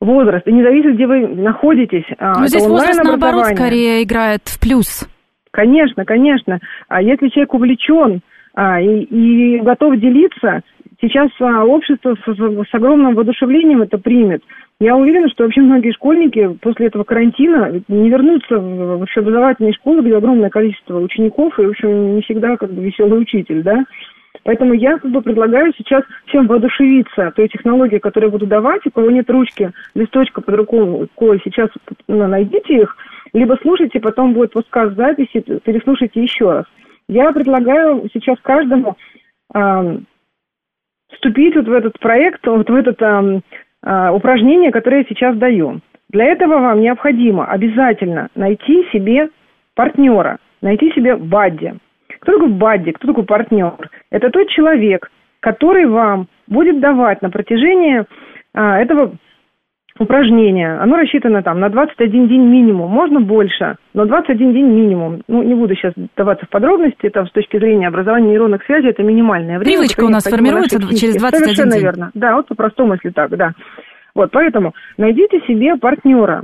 возраст, 0.04 0.48
и 0.48 0.52
не 0.52 0.64
зависит, 0.64 0.96
где 0.96 1.08
вы 1.08 1.28
находитесь. 1.28 2.06
А, 2.18 2.40
Но 2.40 2.48
здесь 2.48 2.66
возраст, 2.68 3.04
наоборот, 3.04 3.46
скорее 3.48 4.04
играет 4.04 4.42
в 4.46 4.60
плюс. 4.60 5.08
Конечно, 5.52 6.06
конечно. 6.06 6.60
А 6.88 7.02
если 7.02 7.30
человек 7.30 7.54
увлечен 7.54 8.22
а, 8.56 8.82
и, 8.82 9.04
и 9.04 9.60
готов 9.60 9.98
делиться, 9.98 10.62
сейчас 11.00 11.30
а, 11.40 11.64
общество 11.66 12.16
с, 12.16 12.36
с 12.36 12.74
огромным 12.74 13.16
воодушевлением 13.16 13.82
это 13.82 13.98
примет. 13.98 14.42
Я 14.80 14.96
уверена, 14.96 15.30
что 15.30 15.44
вообще 15.44 15.62
многие 15.62 15.92
школьники 15.94 16.58
после 16.62 16.88
этого 16.88 17.04
карантина 17.04 17.82
не 17.88 18.10
вернутся 18.10 18.58
в 18.58 19.00
вообще 19.00 19.22
образовательные 19.22 19.74
школы, 19.74 20.02
где 20.02 20.18
огромное 20.18 20.50
количество 20.50 21.00
учеников, 21.00 21.58
и, 21.60 21.66
в 21.66 21.70
общем, 21.70 22.16
не 22.16 22.22
всегда 22.24 22.58
как 22.58 22.72
бы 22.72 22.84
веселый 22.84 23.22
учитель, 23.22 23.64
да. 23.64 23.84
Поэтому 24.44 24.74
я 24.74 24.98
как 24.98 25.12
бы 25.12 25.22
предлагаю 25.22 25.74
сейчас 25.78 26.04
всем 26.26 26.48
воодушевиться 26.48 27.32
той 27.36 27.48
технологией, 27.48 28.00
которую 28.00 28.30
я 28.30 28.32
буду 28.32 28.48
давать. 28.48 28.86
У 28.86 28.92
кого 28.92 29.12
нет 29.12 29.30
ручки, 29.30 29.72
листочка 29.94 30.42
под 30.42 30.56
рукой, 30.56 31.42
сейчас 31.44 31.70
ну, 32.08 32.28
найдите 32.28 32.82
их, 32.82 32.98
либо 33.34 33.58
слушайте, 33.62 34.00
потом 34.00 34.34
будет 34.34 34.54
подкаст 34.54 34.96
записи, 34.96 35.40
переслушайте 35.64 36.22
еще 36.22 36.52
раз. 36.52 36.66
Я 37.08 37.32
предлагаю 37.32 38.10
сейчас 38.14 38.38
каждому 38.42 38.98
э, 39.54 39.98
вступить 41.12 41.56
вот 41.56 41.68
в 41.68 41.72
этот 41.72 42.00
проект, 42.00 42.46
вот 42.46 42.70
в 42.70 42.76
это 42.76 43.42
э, 43.84 44.10
упражнение, 44.12 44.72
которое 44.72 45.00
я 45.00 45.06
сейчас 45.06 45.38
даю. 45.38 45.80
Для 46.10 46.26
этого 46.26 46.60
вам 46.60 46.82
необходимо 46.82 47.46
обязательно 47.46 48.30
найти 48.36 48.88
себе 48.92 49.30
партнера, 49.76 50.38
найти 50.62 50.92
себе 50.92 51.16
бадди. 51.16 51.74
Кто 52.20 52.34
такой 52.34 52.50
бадди, 52.50 52.92
кто 52.92 53.08
такой 53.08 53.26
партнер? 53.26 53.90
Это 54.12 54.30
тот 54.30 54.48
человек, 54.50 55.10
который 55.40 55.86
вам 55.86 56.28
будет 56.48 56.80
давать 56.80 57.22
на 57.22 57.30
протяжении 57.30 58.06
а, 58.54 58.80
этого 58.80 59.16
упражнения. 60.00 60.80
Оно 60.80 60.98
рассчитано 60.98 61.44
там 61.44 61.60
на 61.60 61.70
21 61.70 62.28
день 62.28 62.46
минимум, 62.46 62.90
можно 62.90 63.20
больше, 63.20 63.76
но 63.94 64.06
21 64.06 64.54
день 64.54 64.68
минимум. 64.68 65.22
Ну, 65.28 65.44
не 65.44 65.54
буду 65.54 65.76
сейчас 65.76 65.94
даваться 66.18 66.46
в 66.46 66.50
подробности, 66.50 67.06
это 67.06 67.26
с 67.26 67.32
точки 67.32 67.58
зрения 67.58 67.88
образования 67.88 68.30
нейронных 68.30 68.64
связей 68.64 68.90
это 68.90 69.04
минимальное 69.04 69.60
время. 69.60 69.78
Привычка 69.78 70.04
у 70.04 70.10
нас 70.10 70.24
формируется 70.24 70.80
через 70.96 71.16
21 71.18 71.44
Совершенно 71.44 71.72
день. 71.74 71.82
верно. 71.82 72.12
Да, 72.14 72.36
вот 72.36 72.48
по-простому, 72.48 72.94
если 72.94 73.10
так, 73.10 73.36
да. 73.38 73.52
Вот, 74.16 74.32
поэтому 74.32 74.74
найдите 74.98 75.40
себе 75.48 75.76
партнера, 75.76 76.44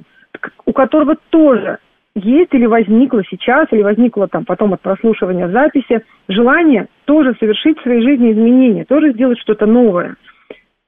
у 0.65 0.73
которого 0.73 1.15
тоже 1.29 1.79
есть 2.15 2.53
или 2.53 2.65
возникло 2.65 3.23
сейчас, 3.29 3.67
или 3.71 3.81
возникло 3.81 4.27
там 4.27 4.45
потом 4.45 4.73
от 4.73 4.81
прослушивания 4.81 5.47
записи, 5.49 6.03
желание 6.27 6.87
тоже 7.05 7.35
совершить 7.39 7.79
в 7.79 7.83
своей 7.83 8.01
жизни 8.01 8.31
изменения, 8.31 8.85
тоже 8.85 9.13
сделать 9.13 9.39
что-то 9.39 9.65
новое. 9.65 10.15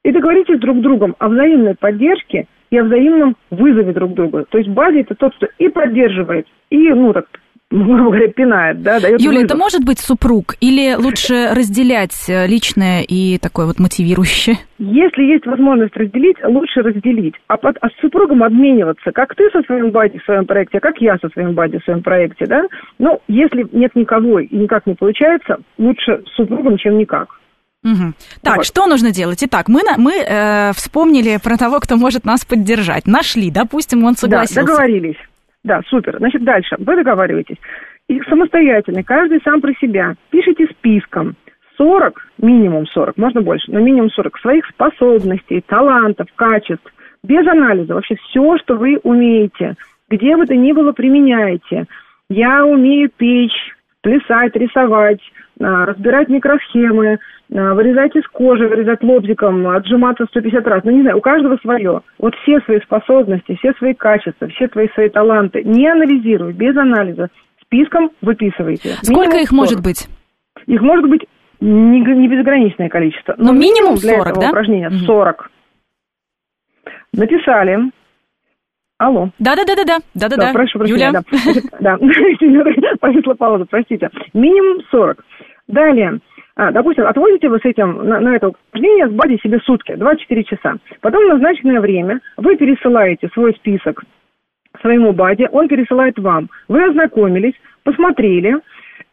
И 0.04 0.12
договоритесь 0.12 0.60
друг 0.60 0.78
с 0.78 0.82
другом 0.82 1.16
о 1.20 1.30
взаимной 1.30 1.76
поддержке 1.76 2.48
и 2.72 2.78
о 2.78 2.84
взаимном 2.84 3.36
вызове 3.52 3.94
друг 3.94 4.14
друга. 4.14 4.46
То 4.50 4.58
есть 4.58 4.70
базе 4.70 5.02
это 5.02 5.16
тот, 5.16 5.36
кто 5.36 5.48
и 5.60 5.70
поддерживает, 5.70 6.48
и, 6.70 6.90
ну, 6.90 7.14
так 7.14 7.28
грубо 7.72 8.12
говоря, 8.12 8.28
пинает, 8.28 8.82
да, 8.82 9.00
дает 9.00 9.22
Юля, 9.22 9.40
вызов. 9.40 9.46
это 9.46 9.58
может 9.58 9.84
быть 9.86 10.00
супруг 10.00 10.56
или 10.60 10.96
лучше 10.96 11.52
разделять 11.54 12.30
э, 12.30 12.46
личное 12.46 13.02
и 13.02 13.38
такое 13.38 13.66
вот 13.66 13.80
мотивирующее? 13.80 14.58
Если 14.78 15.24
есть 15.24 15.46
возможность 15.46 15.96
разделить, 15.96 16.38
лучше 16.44 16.82
разделить. 16.82 17.36
А, 17.48 17.58
под, 17.58 17.78
а 17.82 17.90
с 17.90 18.02
супругом 18.02 18.44
обмениваться, 18.44 19.12
как 19.12 19.36
ты 19.36 19.50
со 19.52 19.62
своим 19.64 19.92
бади 19.92 20.20
в 20.20 20.24
своем 20.24 20.46
проекте, 20.46 20.80
как 20.80 20.98
я 21.00 21.18
со 21.18 21.30
своим 21.30 21.54
бади 21.54 21.80
в 21.80 21.84
своем 21.84 22.04
проекте, 22.04 22.46
да? 22.46 22.64
Ну, 23.00 23.22
если 23.28 23.66
нет 23.72 23.96
никого 23.96 24.40
и 24.40 24.56
никак 24.56 24.86
не 24.86 24.96
получается, 24.96 25.58
лучше 25.78 26.24
с 26.28 26.36
супругом, 26.36 26.78
чем 26.78 26.98
никак. 26.98 27.30
Угу. 27.84 28.14
Так, 28.44 28.58
вот. 28.58 28.66
что 28.66 28.86
нужно 28.86 29.12
делать? 29.12 29.44
Итак, 29.44 29.68
мы, 29.68 29.82
мы 29.98 30.14
э, 30.18 30.72
вспомнили 30.74 31.40
про 31.44 31.58
того, 31.58 31.80
кто 31.80 31.96
может 31.98 32.26
нас 32.26 32.46
поддержать. 32.46 33.08
Нашли, 33.08 33.50
допустим, 33.50 34.04
он 34.04 34.16
согласился. 34.16 34.56
Да, 34.56 34.62
договорились. 34.62 35.18
Да, 35.64 35.82
супер. 35.88 36.18
Значит, 36.18 36.44
дальше. 36.44 36.76
Вы 36.80 36.96
договариваетесь. 36.96 37.58
И 38.08 38.20
самостоятельно, 38.22 39.04
каждый 39.04 39.42
сам 39.44 39.62
про 39.62 39.74
себя. 39.74 40.16
Пишите 40.32 40.66
списком 40.68 41.36
40, 41.78 42.28
минимум 42.40 42.86
40, 42.88 43.18
можно 43.18 43.42
больше, 43.42 43.72
но 43.72 43.80
минимум 43.80 44.10
40 44.10 44.38
своих 44.40 44.66
способностей, 44.68 45.64
талантов, 45.66 46.28
качеств, 46.36 46.86
без 47.24 47.48
анализа. 47.48 47.94
Вообще 47.94 48.16
все, 48.16 48.58
что 48.58 48.76
вы 48.76 49.00
умеете, 49.04 49.76
где 50.10 50.36
бы 50.36 50.46
то 50.46 50.56
ни 50.56 50.72
было, 50.74 50.92
применяете. 50.92 51.86
Я 52.30 52.66
умею 52.66 53.10
печь, 53.16 53.76
плясать, 54.02 54.56
рисовать, 54.56 55.22
разбирать 55.62 56.30
микросхемы, 56.30 57.20
а, 57.54 57.74
вырезать 57.74 58.16
из 58.16 58.28
кожи, 58.28 58.68
вырезать 58.68 59.04
лобзиком, 59.04 59.68
отжиматься 59.68 60.26
150 60.26 60.68
раз. 60.68 60.84
Ну, 60.84 60.92
не 60.92 61.02
знаю, 61.02 61.18
у 61.18 61.22
каждого 61.22 61.58
свое. 61.58 62.02
Вот 62.18 62.36
все 62.44 62.60
свои 62.62 62.80
способности, 62.80 63.56
все 63.56 63.74
свои 63.74 63.94
качества, 63.94 64.48
все 64.48 64.68
твои 64.68 64.88
свои 64.90 65.10
таланты 65.10 65.64
не 65.64 65.88
анализируй, 65.88 66.54
без 66.54 66.76
анализа. 66.76 67.30
Списком 67.62 68.12
выписывайте. 68.22 68.96
Сколько 69.02 69.38
минимум 69.38 69.44
их 69.44 69.50
40. 69.50 69.52
может 69.52 69.84
быть? 69.84 70.10
Их 70.68 70.82
может 70.82 71.10
быть 71.10 71.26
не, 71.62 72.00
не 72.02 72.28
безграничное 72.28 72.90
количество. 72.90 73.36
Но, 73.38 73.54
но 73.54 73.60
минимум 73.60 73.98
40, 73.98 74.02
для 74.02 74.20
этого 74.20 74.42
да? 74.42 74.50
упражнения 74.50 74.90
40. 74.90 75.52
Написали, 77.14 77.92
Алло. 79.02 79.30
Да-да-да-да-да. 79.40 79.98
Да-да-да. 80.14 80.54
Прошу 80.54 80.78
прощения. 80.78 81.08
Юля. 81.08 81.22
Да. 81.80 81.98
Повисла 83.00 83.34
пауза, 83.34 83.66
простите. 83.68 84.10
Минимум 84.36 84.84
40. 84.92 85.26
Далее. 85.68 86.20
А, 86.56 86.72
допустим, 86.72 87.08
отводите 87.08 87.50
вы 87.50 87.58
с 87.58 87.66
этим 87.66 88.08
на, 88.08 88.20
на 88.20 88.36
это 88.36 88.50
упражнение 88.50 89.08
с 89.08 89.12
бади 89.12 89.40
себе 89.42 89.60
сутки, 89.66 89.96
24 89.96 90.44
часа. 90.44 90.76
Потом 91.02 91.26
в 91.26 91.30
назначенное 91.30 91.82
время 91.82 92.20
вы 92.38 92.56
пересылаете 92.58 93.30
свой 93.34 93.56
список 93.56 94.04
своему 94.82 95.14
баде, 95.14 95.50
он 95.52 95.68
пересылает 95.68 96.20
вам. 96.20 96.50
Вы 96.68 96.84
ознакомились, 96.84 97.56
посмотрели 97.84 98.58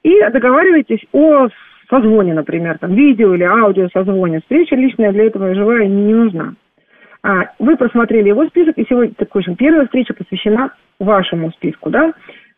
и 0.03 0.21
договариваетесь 0.31 1.05
о 1.13 1.49
созвоне, 1.89 2.35
например, 2.35 2.77
там, 2.79 2.95
видео 2.95 3.35
или 3.35 3.45
аудио 3.45 3.89
созвоне. 3.91 4.41
Встреча 4.41 4.77
личная 4.77 5.13
для 5.13 5.25
этого 5.25 5.55
живая 5.55 5.87
не 5.87 6.13
нужна. 6.13 6.55
А, 7.23 7.51
вы 7.59 7.77
просмотрели 7.77 8.29
его 8.29 8.47
список, 8.47 8.79
и 8.79 8.87
сегодня, 8.89 9.15
так 9.17 9.29
скажем, 9.29 9.57
первая 9.57 9.85
встреча 9.85 10.15
посвящена 10.15 10.73
вашему 10.99 11.51
списку, 11.53 11.91
да? 11.91 12.13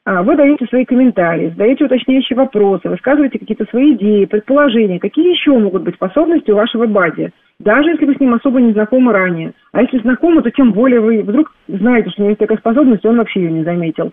А, 0.05 0.23
вы 0.23 0.37
даете 0.37 0.67
свои 0.67 0.85
комментарии, 0.85 1.51
задаете 1.51 1.85
уточняющие 1.85 2.37
вопросы, 2.37 2.89
высказываете 2.89 3.39
какие-то 3.39 3.65
свои 3.67 3.95
идеи, 3.95 4.25
предположения, 4.25 4.99
какие 4.99 5.31
еще 5.31 5.53
могут 5.59 5.83
быть 5.83 5.95
способности 5.95 6.51
у 6.51 6.57
вашего 6.57 6.87
бади, 6.87 7.31
даже 7.59 7.91
если 7.91 8.07
вы 8.07 8.15
с 8.15 8.21
ним 8.21 8.35
особо 8.35 8.61
не 8.61 8.73
знакомы 8.73 9.13
ранее. 9.13 9.53
А 9.73 9.83
если 9.83 9.99
знакомы, 9.99 10.43
то 10.43 10.51
тем 10.51 10.73
более 10.73 11.01
вы 11.01 11.23
вдруг 11.23 11.53
знаете, 11.69 12.11
что 12.11 12.23
у 12.23 12.25
него 12.25 12.31
есть 12.31 12.41
такая 12.41 12.59
способность, 12.59 13.05
и 13.05 13.09
он 13.09 13.19
вообще 13.19 13.41
ее 13.41 13.53
не 13.53 13.65
заметил. 13.65 14.13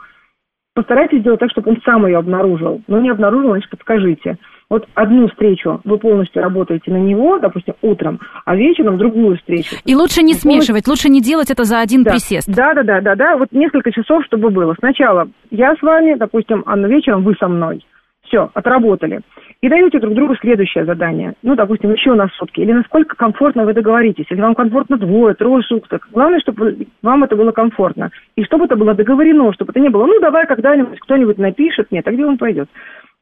Постарайтесь 0.76 1.22
сделать 1.22 1.40
так, 1.40 1.50
чтобы 1.50 1.72
он 1.72 1.82
сам 1.84 2.06
ее 2.06 2.18
обнаружил. 2.18 2.84
Но 2.88 3.00
не 3.00 3.10
обнаружил, 3.10 3.50
значит, 3.50 3.70
подскажите. 3.72 4.38
Вот 4.70 4.86
одну 4.96 5.30
встречу 5.30 5.80
вы 5.86 5.98
полностью 5.98 6.42
работаете 6.42 6.92
на 6.92 6.98
него, 6.98 7.40
допустим, 7.40 7.76
утром, 7.82 8.20
а 8.44 8.54
вечером 8.54 8.98
другую 8.98 9.38
встречу. 9.38 9.78
И 9.86 9.96
лучше 9.96 10.24
не 10.24 10.34
смешивать, 10.34 10.88
лучше 10.88 11.08
не 11.08 11.22
делать 11.22 11.50
это 11.50 11.64
за 11.64 11.80
один 11.80 12.04
да. 12.04 12.12
присест. 12.12 12.54
Да, 12.54 12.74
да, 12.74 12.84
да, 12.84 13.00
да, 13.00 13.16
да. 13.16 13.38
Вот 13.38 13.54
несколько 13.54 13.94
часов, 13.94 14.26
чтобы 14.26 14.50
было. 14.50 14.76
Сначала 14.78 15.30
я 15.52 15.74
с 15.74 15.82
вами, 15.82 16.16
допустим, 16.16 16.64
а 16.66 16.78
вечером 16.78 17.24
вы 17.24 17.36
со 17.40 17.48
мной. 17.48 17.86
Все, 18.24 18.50
отработали. 18.54 19.22
И 19.62 19.70
даете 19.70 20.00
друг 20.00 20.14
другу 20.14 20.36
следующее 20.36 20.84
задание. 20.84 21.34
Ну, 21.44 21.56
допустим, 21.56 21.94
еще 21.94 22.14
на 22.14 22.28
сутки. 22.38 22.60
Или 22.60 22.74
насколько 22.74 23.16
комфортно 23.16 23.64
вы 23.64 23.74
договоритесь. 23.74 24.26
Если 24.30 24.42
вам 24.42 24.54
комфортно 24.54 24.98
двое, 24.98 25.34
трое 25.34 25.64
суток. 25.64 26.10
Главное, 26.12 26.42
чтобы 26.42 26.88
вам 27.02 27.24
это 27.24 27.38
было 27.38 27.52
комфортно. 27.54 28.12
И 28.36 28.44
чтобы 28.44 28.66
это 28.66 28.76
было 28.76 28.94
договорено, 28.94 29.54
чтобы 29.54 29.72
это 29.72 29.80
не 29.80 29.88
было, 29.90 30.06
ну, 30.06 30.20
давай 30.20 30.46
когда-нибудь 30.46 31.00
кто-нибудь 31.00 31.38
напишет. 31.38 31.88
Нет, 31.90 32.06
а 32.06 32.12
где 32.12 32.26
он 32.26 32.38
пойдет? 32.38 32.70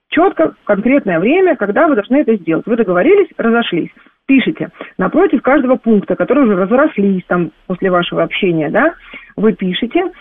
Четко, 0.10 0.56
конкретное 0.66 1.20
время, 1.20 1.56
когда 1.56 1.88
вы 1.88 1.96
должны 1.96 2.18
это 2.18 2.36
сделать. 2.36 2.66
Вы 2.66 2.76
договорились, 2.76 3.30
разошлись. 3.38 3.90
Пишите. 4.28 4.70
Напротив 4.98 5.42
каждого 5.42 5.76
пункта, 5.76 6.16
который 6.16 6.46
уже 6.46 6.56
разрослись 6.56 7.24
там 7.28 7.52
после 7.68 7.92
вашего 7.92 8.24
общения, 8.24 8.70
да, 8.70 8.94
вы 9.36 9.54
пишете 9.54 10.12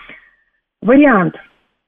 вариант– 0.83 1.37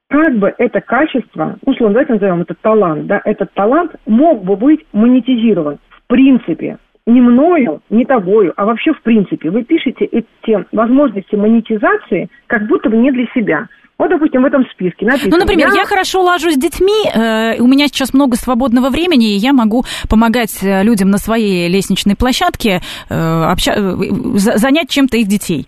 как 0.09 0.37
бы 0.37 0.55
это 0.57 0.81
качество, 0.81 1.59
условно, 1.65 1.95
давайте 1.95 2.13
назовем 2.13 2.43
это 2.43 2.55
талант, 2.55 3.07
да, 3.07 3.21
этот 3.25 3.53
талант 3.55 3.97
мог 4.07 4.45
бы 4.45 4.55
быть 4.55 4.87
монетизирован 4.93 5.79
в 6.07 6.09
принципе, 6.09 6.79
не 7.07 7.21
мною, 7.21 7.81
не 7.91 8.05
тобою, 8.05 8.53
а 8.57 8.65
вообще 8.65 8.93
в 8.93 9.03
принципе. 9.03 9.51
Вы 9.51 9.65
пишете 9.65 10.05
эти 10.05 10.65
возможности 10.73 11.35
монетизации 11.35 12.29
как 12.47 12.67
будто 12.69 12.89
бы 12.89 12.97
не 12.97 13.11
для 13.11 13.27
себя. 13.35 13.67
Вот, 13.99 14.11
допустим, 14.11 14.43
в 14.43 14.45
этом 14.45 14.65
списке 14.73 15.07
написано. 15.07 15.31
Ну, 15.31 15.39
например, 15.39 15.69
я, 15.69 15.81
я 15.81 15.85
хорошо 15.87 16.23
ложусь 16.23 16.55
с 16.55 16.59
детьми, 16.59 17.09
э, 17.13 17.61
у 17.61 17.67
меня 17.67 17.87
сейчас 17.87 18.13
много 18.13 18.37
свободного 18.37 18.91
времени, 18.91 19.35
и 19.35 19.39
я 19.39 19.53
могу 19.53 19.85
помогать 20.11 20.63
э, 20.63 20.83
людям 20.83 21.11
на 21.11 21.19
своей 21.19 21.69
лестничной 21.69 22.15
площадке 22.15 22.81
э, 23.09 23.15
обща... 23.15 23.73
Э, 23.73 23.95
занять 24.37 24.91
чем-то 24.91 25.17
их 25.17 25.29
детей. 25.29 25.67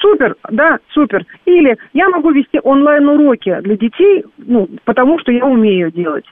Супер, 0.00 0.36
да, 0.50 0.78
супер. 0.92 1.24
Или 1.44 1.76
я 1.92 2.08
могу 2.08 2.30
вести 2.30 2.60
онлайн-уроки 2.62 3.60
для 3.62 3.76
детей, 3.76 4.24
ну, 4.38 4.68
потому 4.84 5.18
что 5.20 5.32
я 5.32 5.44
умею 5.44 5.90
делать. 5.92 6.24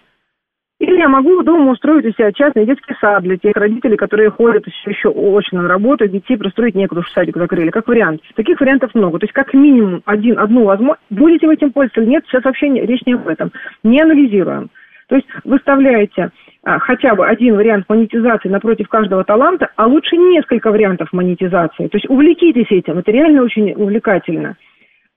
Или 0.78 0.98
я 0.98 1.08
могу 1.08 1.42
дома 1.42 1.72
устроить 1.72 2.04
у 2.04 2.10
себя 2.10 2.32
частный 2.32 2.66
детский 2.66 2.94
сад 3.00 3.22
для 3.22 3.38
тех 3.38 3.56
родителей, 3.56 3.96
которые 3.96 4.30
ходят 4.30 4.66
еще, 4.66 4.90
еще 4.90 5.08
очно 5.08 5.62
на 5.62 5.68
работу, 5.68 6.06
детей 6.06 6.36
пристроить 6.36 6.74
некуда, 6.74 7.02
что 7.02 7.14
садик 7.14 7.36
закрыли, 7.36 7.70
как 7.70 7.88
вариант. 7.88 8.20
Таких 8.34 8.60
вариантов 8.60 8.94
много. 8.94 9.18
То 9.18 9.24
есть 9.24 9.32
как 9.32 9.54
минимум 9.54 10.02
один, 10.04 10.38
одну 10.38 10.64
возможность. 10.64 11.00
Будете 11.08 11.46
вы 11.46 11.54
этим 11.54 11.72
пользоваться 11.72 12.02
или 12.02 12.10
нет, 12.10 12.24
сейчас 12.26 12.44
вообще 12.44 12.68
не, 12.68 12.82
речь 12.82 13.06
не 13.06 13.14
об 13.14 13.26
этом. 13.26 13.52
Не 13.84 14.02
анализируем. 14.02 14.68
То 15.08 15.16
есть 15.16 15.26
выставляете 15.44 16.30
а, 16.62 16.78
хотя 16.78 17.14
бы 17.14 17.26
один 17.26 17.56
вариант 17.56 17.86
монетизации 17.88 18.50
напротив 18.50 18.88
каждого 18.88 19.24
таланта, 19.24 19.70
а 19.76 19.86
лучше 19.86 20.16
несколько 20.16 20.70
вариантов 20.70 21.10
монетизации. 21.12 21.88
То 21.88 21.96
есть 21.96 22.10
увлекитесь 22.10 22.70
этим, 22.70 22.98
это 22.98 23.12
реально 23.12 23.44
очень 23.44 23.72
увлекательно. 23.72 24.56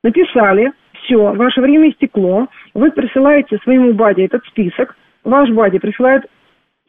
Написали, 0.03 0.72
все, 1.03 1.34
ваше 1.34 1.60
время 1.60 1.89
истекло, 1.89 2.47
вы 2.74 2.91
присылаете 2.91 3.57
своему 3.64 3.93
баде 3.93 4.26
этот 4.26 4.45
список, 4.45 4.95
ваш 5.30 5.49
бади 5.51 5.80
присылает 5.80 6.25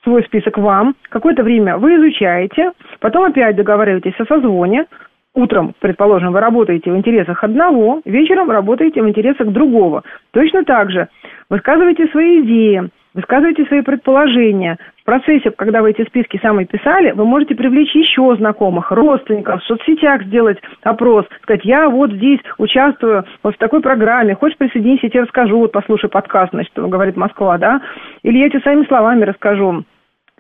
свой 0.02 0.24
список 0.24 0.58
вам, 0.58 0.94
какое-то 1.08 1.42
время 1.42 1.76
вы 1.76 1.96
изучаете, 1.96 2.72
потом 3.00 3.24
опять 3.24 3.56
договариваетесь 3.56 4.18
о 4.18 4.24
созвоне, 4.24 4.86
утром, 5.34 5.74
предположим, 5.78 6.32
вы 6.32 6.40
работаете 6.40 6.90
в 6.90 6.96
интересах 6.96 7.44
одного, 7.44 8.00
вечером 8.04 8.50
работаете 8.50 9.02
в 9.02 9.08
интересах 9.08 9.48
другого. 9.48 10.02
Точно 10.32 10.64
так 10.64 10.90
же 10.90 11.08
высказывайте 11.48 12.06
свои 12.08 12.40
идеи, 12.42 12.90
высказывайте 13.14 13.64
свои 13.66 13.82
предположения. 13.82 14.78
В 15.00 15.04
процессе, 15.04 15.50
когда 15.50 15.82
вы 15.82 15.90
эти 15.90 16.06
списки 16.06 16.38
сами 16.42 16.64
писали, 16.64 17.10
вы 17.12 17.24
можете 17.24 17.54
привлечь 17.54 17.94
еще 17.94 18.34
знакомых, 18.36 18.90
родственников, 18.90 19.62
в 19.62 19.66
соцсетях 19.66 20.22
сделать 20.24 20.58
опрос, 20.82 21.26
сказать, 21.42 21.64
я 21.64 21.88
вот 21.88 22.12
здесь 22.12 22.40
участвую 22.58 23.24
вот 23.42 23.54
в 23.54 23.58
такой 23.58 23.80
программе, 23.80 24.34
хочешь 24.34 24.58
присоединиться, 24.58 25.06
я 25.06 25.10
тебе 25.10 25.22
расскажу, 25.22 25.58
вот 25.58 25.72
послушай 25.72 26.08
подкаст, 26.08 26.52
значит, 26.52 26.72
говорит 26.74 27.16
Москва, 27.16 27.58
да, 27.58 27.80
или 28.22 28.38
я 28.38 28.48
тебе 28.48 28.60
своими 28.60 28.84
словами 28.86 29.24
расскажу 29.24 29.84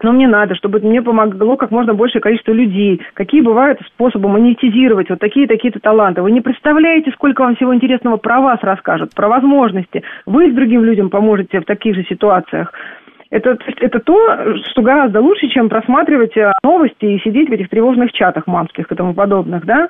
но 0.02 0.12
мне 0.12 0.28
надо, 0.28 0.54
чтобы 0.54 0.80
мне 0.80 1.02
помогло 1.02 1.56
как 1.56 1.70
можно 1.70 1.94
большее 1.94 2.20
количество 2.20 2.52
людей. 2.52 3.00
Какие 3.14 3.40
бывают 3.40 3.80
способы 3.86 4.28
монетизировать 4.28 5.10
вот 5.10 5.18
такие-такие-то 5.18 5.80
таланты. 5.80 6.22
Вы 6.22 6.32
не 6.32 6.40
представляете, 6.40 7.10
сколько 7.12 7.42
вам 7.42 7.56
всего 7.56 7.74
интересного 7.74 8.16
про 8.16 8.40
вас 8.40 8.58
расскажут, 8.62 9.14
про 9.14 9.28
возможности. 9.28 10.02
Вы 10.26 10.50
с 10.50 10.54
другим 10.54 10.84
людям 10.84 11.10
поможете 11.10 11.60
в 11.60 11.64
таких 11.64 11.94
же 11.94 12.04
ситуациях. 12.04 12.72
Это, 13.30 13.56
это 13.76 14.00
то, 14.00 14.56
что 14.70 14.82
гораздо 14.82 15.20
лучше, 15.20 15.48
чем 15.48 15.68
просматривать 15.68 16.36
э, 16.36 16.50
новости 16.64 17.04
и 17.04 17.20
сидеть 17.20 17.48
в 17.48 17.52
этих 17.52 17.68
тревожных 17.68 18.12
чатах 18.12 18.48
мамских 18.48 18.90
и 18.90 18.94
тому 18.96 19.14
подобных, 19.14 19.64
да? 19.64 19.88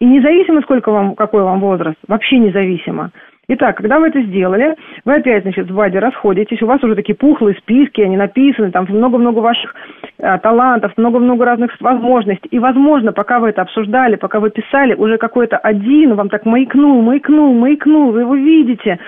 И 0.00 0.04
независимо, 0.04 0.60
сколько 0.62 0.90
вам, 0.90 1.14
какой 1.14 1.42
вам 1.42 1.60
возраст, 1.60 1.98
вообще 2.08 2.38
независимо. 2.38 3.12
Итак, 3.52 3.78
когда 3.78 3.98
вы 3.98 4.06
это 4.06 4.22
сделали, 4.22 4.76
вы 5.04 5.14
опять, 5.14 5.42
значит, 5.42 5.68
в 5.68 5.74
ВАДе 5.74 5.98
расходитесь, 5.98 6.62
у 6.62 6.66
вас 6.66 6.80
уже 6.84 6.94
такие 6.94 7.16
пухлые 7.16 7.56
списки, 7.56 8.00
они 8.00 8.16
написаны, 8.16 8.70
там 8.70 8.86
много-много 8.88 9.40
ваших 9.40 9.74
а, 10.18 10.38
талантов, 10.38 10.92
много-много 10.96 11.44
разных 11.44 11.72
возможностей. 11.80 12.46
И, 12.52 12.60
возможно, 12.60 13.12
пока 13.12 13.40
вы 13.40 13.48
это 13.48 13.62
обсуждали, 13.62 14.14
пока 14.14 14.38
вы 14.38 14.50
писали, 14.50 14.94
уже 14.94 15.18
какой-то 15.18 15.56
один 15.56 16.14
вам 16.14 16.28
так 16.28 16.46
маякнул, 16.46 17.02
маякнул, 17.02 17.52
маякнул, 17.52 18.12
вы 18.12 18.20
его 18.20 18.36
видите. 18.36 19.00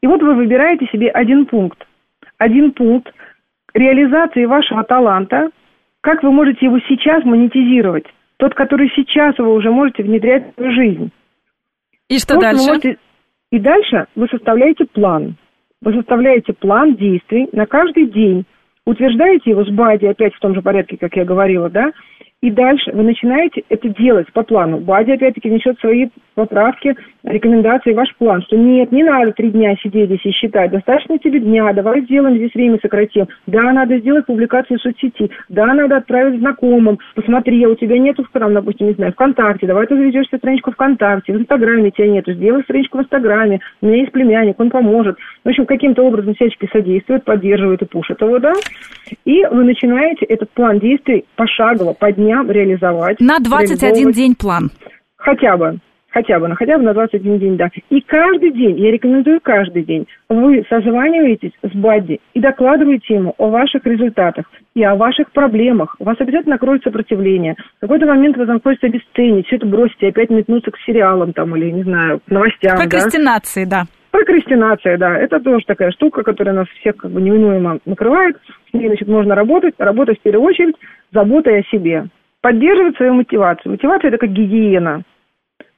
И 0.00 0.06
вот 0.06 0.22
вы 0.22 0.36
выбираете 0.36 0.86
себе 0.92 1.08
один 1.08 1.46
пункт. 1.46 1.84
Один 2.38 2.70
пункт 2.70 3.12
реализации 3.74 4.44
вашего 4.44 4.84
таланта, 4.84 5.50
как 6.00 6.22
вы 6.22 6.30
можете 6.30 6.66
его 6.66 6.78
сейчас 6.88 7.24
монетизировать. 7.24 8.04
Тот, 8.36 8.54
который 8.54 8.88
сейчас 8.94 9.36
вы 9.38 9.52
уже 9.52 9.72
можете 9.72 10.04
внедрять 10.04 10.52
в 10.52 10.54
свою 10.54 10.70
жизнь. 10.70 11.10
И 12.08 12.18
что 12.20 12.34
вот 12.34 12.42
дальше? 12.42 12.68
Можете 12.68 12.96
и 13.50 13.58
дальше 13.58 14.06
вы 14.14 14.28
составляете 14.28 14.86
план. 14.86 15.36
Вы 15.82 15.94
составляете 15.94 16.52
план 16.52 16.96
действий 16.96 17.48
на 17.52 17.66
каждый 17.66 18.06
день. 18.06 18.44
Утверждаете 18.84 19.50
его 19.50 19.64
с 19.64 19.70
бади, 19.70 20.06
опять 20.06 20.34
в 20.34 20.40
том 20.40 20.54
же 20.54 20.62
порядке, 20.62 20.96
как 20.96 21.16
я 21.16 21.24
говорила, 21.24 21.68
да, 21.68 21.92
и 22.42 22.50
дальше 22.50 22.90
вы 22.92 23.02
начинаете 23.02 23.64
это 23.68 23.88
делать 23.90 24.32
по 24.32 24.42
плану. 24.42 24.78
Бади, 24.78 25.10
опять-таки, 25.10 25.50
несет 25.50 25.78
свои 25.78 26.08
поправки, 26.34 26.96
рекомендации, 27.22 27.92
ваш 27.92 28.14
план, 28.16 28.40
что 28.42 28.56
нет, 28.56 28.90
не 28.92 29.02
надо 29.02 29.32
три 29.32 29.50
дня 29.50 29.76
сидеть 29.76 30.06
здесь 30.06 30.24
и 30.24 30.30
считать, 30.30 30.70
достаточно 30.70 31.18
тебе 31.18 31.40
дня, 31.40 31.70
давай 31.74 32.00
сделаем 32.02 32.36
здесь 32.36 32.54
время 32.54 32.78
сократим. 32.80 33.28
Да, 33.46 33.70
надо 33.72 33.98
сделать 33.98 34.24
публикацию 34.24 34.78
в 34.78 34.82
соцсети, 34.82 35.30
да, 35.50 35.66
надо 35.74 35.98
отправить 35.98 36.40
знакомым, 36.40 36.98
посмотри, 37.14 37.62
а 37.64 37.68
у 37.68 37.74
тебя 37.74 37.98
нету, 37.98 38.24
там, 38.32 38.54
допустим, 38.54 38.86
не 38.86 38.94
знаю, 38.94 39.12
ВКонтакте, 39.12 39.66
давай 39.66 39.86
ты 39.86 39.96
заведешь 39.96 40.28
себе 40.28 40.38
страничку 40.38 40.72
ВКонтакте, 40.72 41.34
в 41.34 41.36
Инстаграме 41.36 41.90
тебя 41.90 42.08
нету, 42.08 42.32
сделай 42.32 42.62
страничку 42.62 42.98
в 42.98 43.02
Инстаграме, 43.02 43.60
у 43.82 43.86
меня 43.86 43.98
есть 43.98 44.12
племянник, 44.12 44.58
он 44.58 44.70
поможет. 44.70 45.18
В 45.44 45.48
общем, 45.48 45.66
каким-то 45.66 46.02
образом 46.02 46.34
всячески 46.34 46.70
содействует, 46.72 47.24
поддерживает 47.24 47.82
и 47.82 47.86
пушит 47.86 48.22
его, 48.22 48.38
да, 48.38 48.54
и 49.26 49.44
вы 49.44 49.64
начинаете 49.64 50.24
этот 50.24 50.48
план 50.52 50.78
действий 50.78 51.26
пошагово, 51.36 51.92
по 51.92 52.10
дням 52.30 52.50
реализовать. 52.50 53.20
На 53.20 53.38
21 53.40 54.12
день 54.12 54.34
план. 54.34 54.70
Хотя 55.16 55.56
бы. 55.56 55.78
Хотя 56.12 56.40
бы, 56.40 56.48
на 56.48 56.56
хотя 56.56 56.76
бы 56.76 56.82
на 56.82 56.92
21 56.92 57.38
день, 57.38 57.56
да. 57.56 57.68
И 57.88 58.00
каждый 58.00 58.50
день, 58.50 58.76
я 58.80 58.90
рекомендую 58.90 59.40
каждый 59.40 59.84
день, 59.84 60.08
вы 60.28 60.64
созваниваетесь 60.68 61.52
с 61.62 61.72
Бадди 61.76 62.18
и 62.34 62.40
докладываете 62.40 63.14
ему 63.14 63.32
о 63.38 63.48
ваших 63.48 63.86
результатах 63.86 64.44
и 64.74 64.82
о 64.82 64.96
ваших 64.96 65.30
проблемах. 65.30 65.94
У 66.00 66.04
вас 66.04 66.16
обязательно 66.18 66.54
накроет 66.54 66.82
сопротивление. 66.82 67.54
В 67.76 67.82
какой-то 67.82 68.06
момент 68.06 68.36
вы 68.36 68.46
там 68.46 68.60
хочется 68.60 68.88
обесценить, 68.88 69.46
все 69.46 69.56
это 69.56 69.66
бросить 69.66 69.98
и 70.00 70.08
опять 70.08 70.30
метнуться 70.30 70.72
к 70.72 70.78
сериалам 70.84 71.32
там 71.32 71.54
или, 71.56 71.70
не 71.70 71.84
знаю, 71.84 72.18
к 72.26 72.28
новостям. 72.28 72.76
Прокрастинации, 72.76 73.64
да. 73.64 73.82
да. 73.82 73.86
Прокрастинация, 74.10 74.98
да, 74.98 75.16
это 75.16 75.38
тоже 75.38 75.64
такая 75.64 75.92
штука, 75.92 76.24
которая 76.24 76.56
нас 76.56 76.66
всех 76.80 76.96
как 76.96 77.12
бы 77.12 77.22
неминуемо 77.22 77.78
накрывает. 77.86 78.36
И, 78.72 78.84
значит, 78.84 79.06
можно 79.06 79.36
работать, 79.36 79.74
работать 79.78 80.18
в 80.18 80.22
первую 80.22 80.48
очередь 80.48 80.74
заботой 81.12 81.60
о 81.60 81.64
себе. 81.70 82.06
Поддерживать 82.42 82.96
свою 82.96 83.14
мотивацию. 83.14 83.72
Мотивация– 83.72 84.08
это 84.10 84.18
как 84.18 84.30
гигиена 84.30 85.04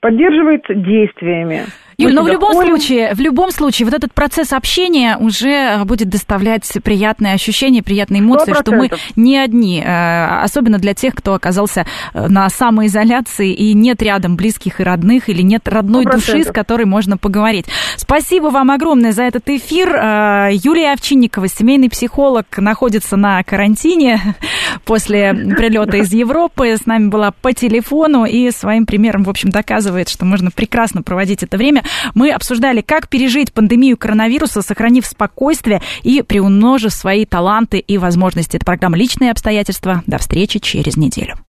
поддерживается 0.03 0.75
действиями. 0.75 1.63
Юль, 2.03 2.15
но 2.15 2.23
в 2.23 2.29
любом 2.29 2.53
случае, 2.53 3.15
в 3.15 3.21
любом 3.21 3.51
случае, 3.51 3.87
вот 3.87 3.95
этот 3.95 4.13
процесс 4.13 4.53
общения 4.53 5.17
уже 5.17 5.83
будет 5.85 6.09
доставлять 6.09 6.71
приятные 6.83 7.35
ощущения, 7.35 7.83
приятные 7.83 8.21
эмоции, 8.21 8.53
100%. 8.53 8.61
что 8.61 8.73
мы 8.73 8.91
не 9.17 9.37
одни, 9.39 9.83
э, 9.85 10.43
особенно 10.43 10.79
для 10.79 10.95
тех, 10.95 11.15
кто 11.15 11.35
оказался 11.35 11.87
э, 12.15 12.29
на 12.29 12.49
самоизоляции 12.49 13.53
и 13.53 13.75
нет 13.75 14.03
рядом 14.03 14.37
близких 14.37 14.81
и 14.81 14.83
родных, 14.83 15.29
или 15.29 15.43
нет 15.43 15.69
родной 15.69 16.05
100%. 16.05 16.13
души, 16.13 16.45
с 16.45 16.53
которой 16.53 16.85
можно 16.85 17.17
поговорить. 17.17 17.67
Спасибо 17.97 18.47
вам 18.47 18.71
огромное 18.71 19.13
за 19.13 19.23
этот 19.25 19.49
эфир. 19.49 19.95
Э, 19.95 20.51
Юлия 20.53 20.93
Овчинникова, 20.93 21.49
семейный 21.49 21.91
психолог, 21.91 22.47
находится 22.59 23.17
на 23.17 23.43
карантине 23.43 24.21
после 24.85 25.33
прилета 25.33 25.99
из 25.99 26.13
Европы. 26.13 26.77
С 26.77 26.87
нами 26.87 27.09
была 27.09 27.31
по 27.31 27.53
телефону 27.53 28.25
и 28.25 28.51
своим 28.51 28.87
примером, 28.87 29.25
в 29.25 29.31
общем, 29.31 29.51
доказывает, 29.51 30.09
что 30.09 30.25
можно 30.25 30.51
прекрасно 30.51 31.03
проводить 31.03 31.43
это 31.43 31.57
время 31.57 31.83
Мы 32.15 32.31
обсуждали, 32.31 32.81
как 32.81 33.09
пережить 33.09 33.53
пандемию 33.53 33.97
коронавируса, 33.97 34.63
сохранив 34.63 35.07
спокойствие 35.07 35.83
и 36.03 36.23
приумножив 36.23 36.93
свои 36.93 37.25
таланты 37.25 37.79
и 37.79 37.99
возможности. 37.99 38.57
Это 38.57 38.65
программа 38.65 38.97
«Личные 38.97 39.31
обстоятельства». 39.31 40.03
До 40.07 40.19
встречи 40.19 40.59
через 40.59 40.97
неделю. 40.97 41.37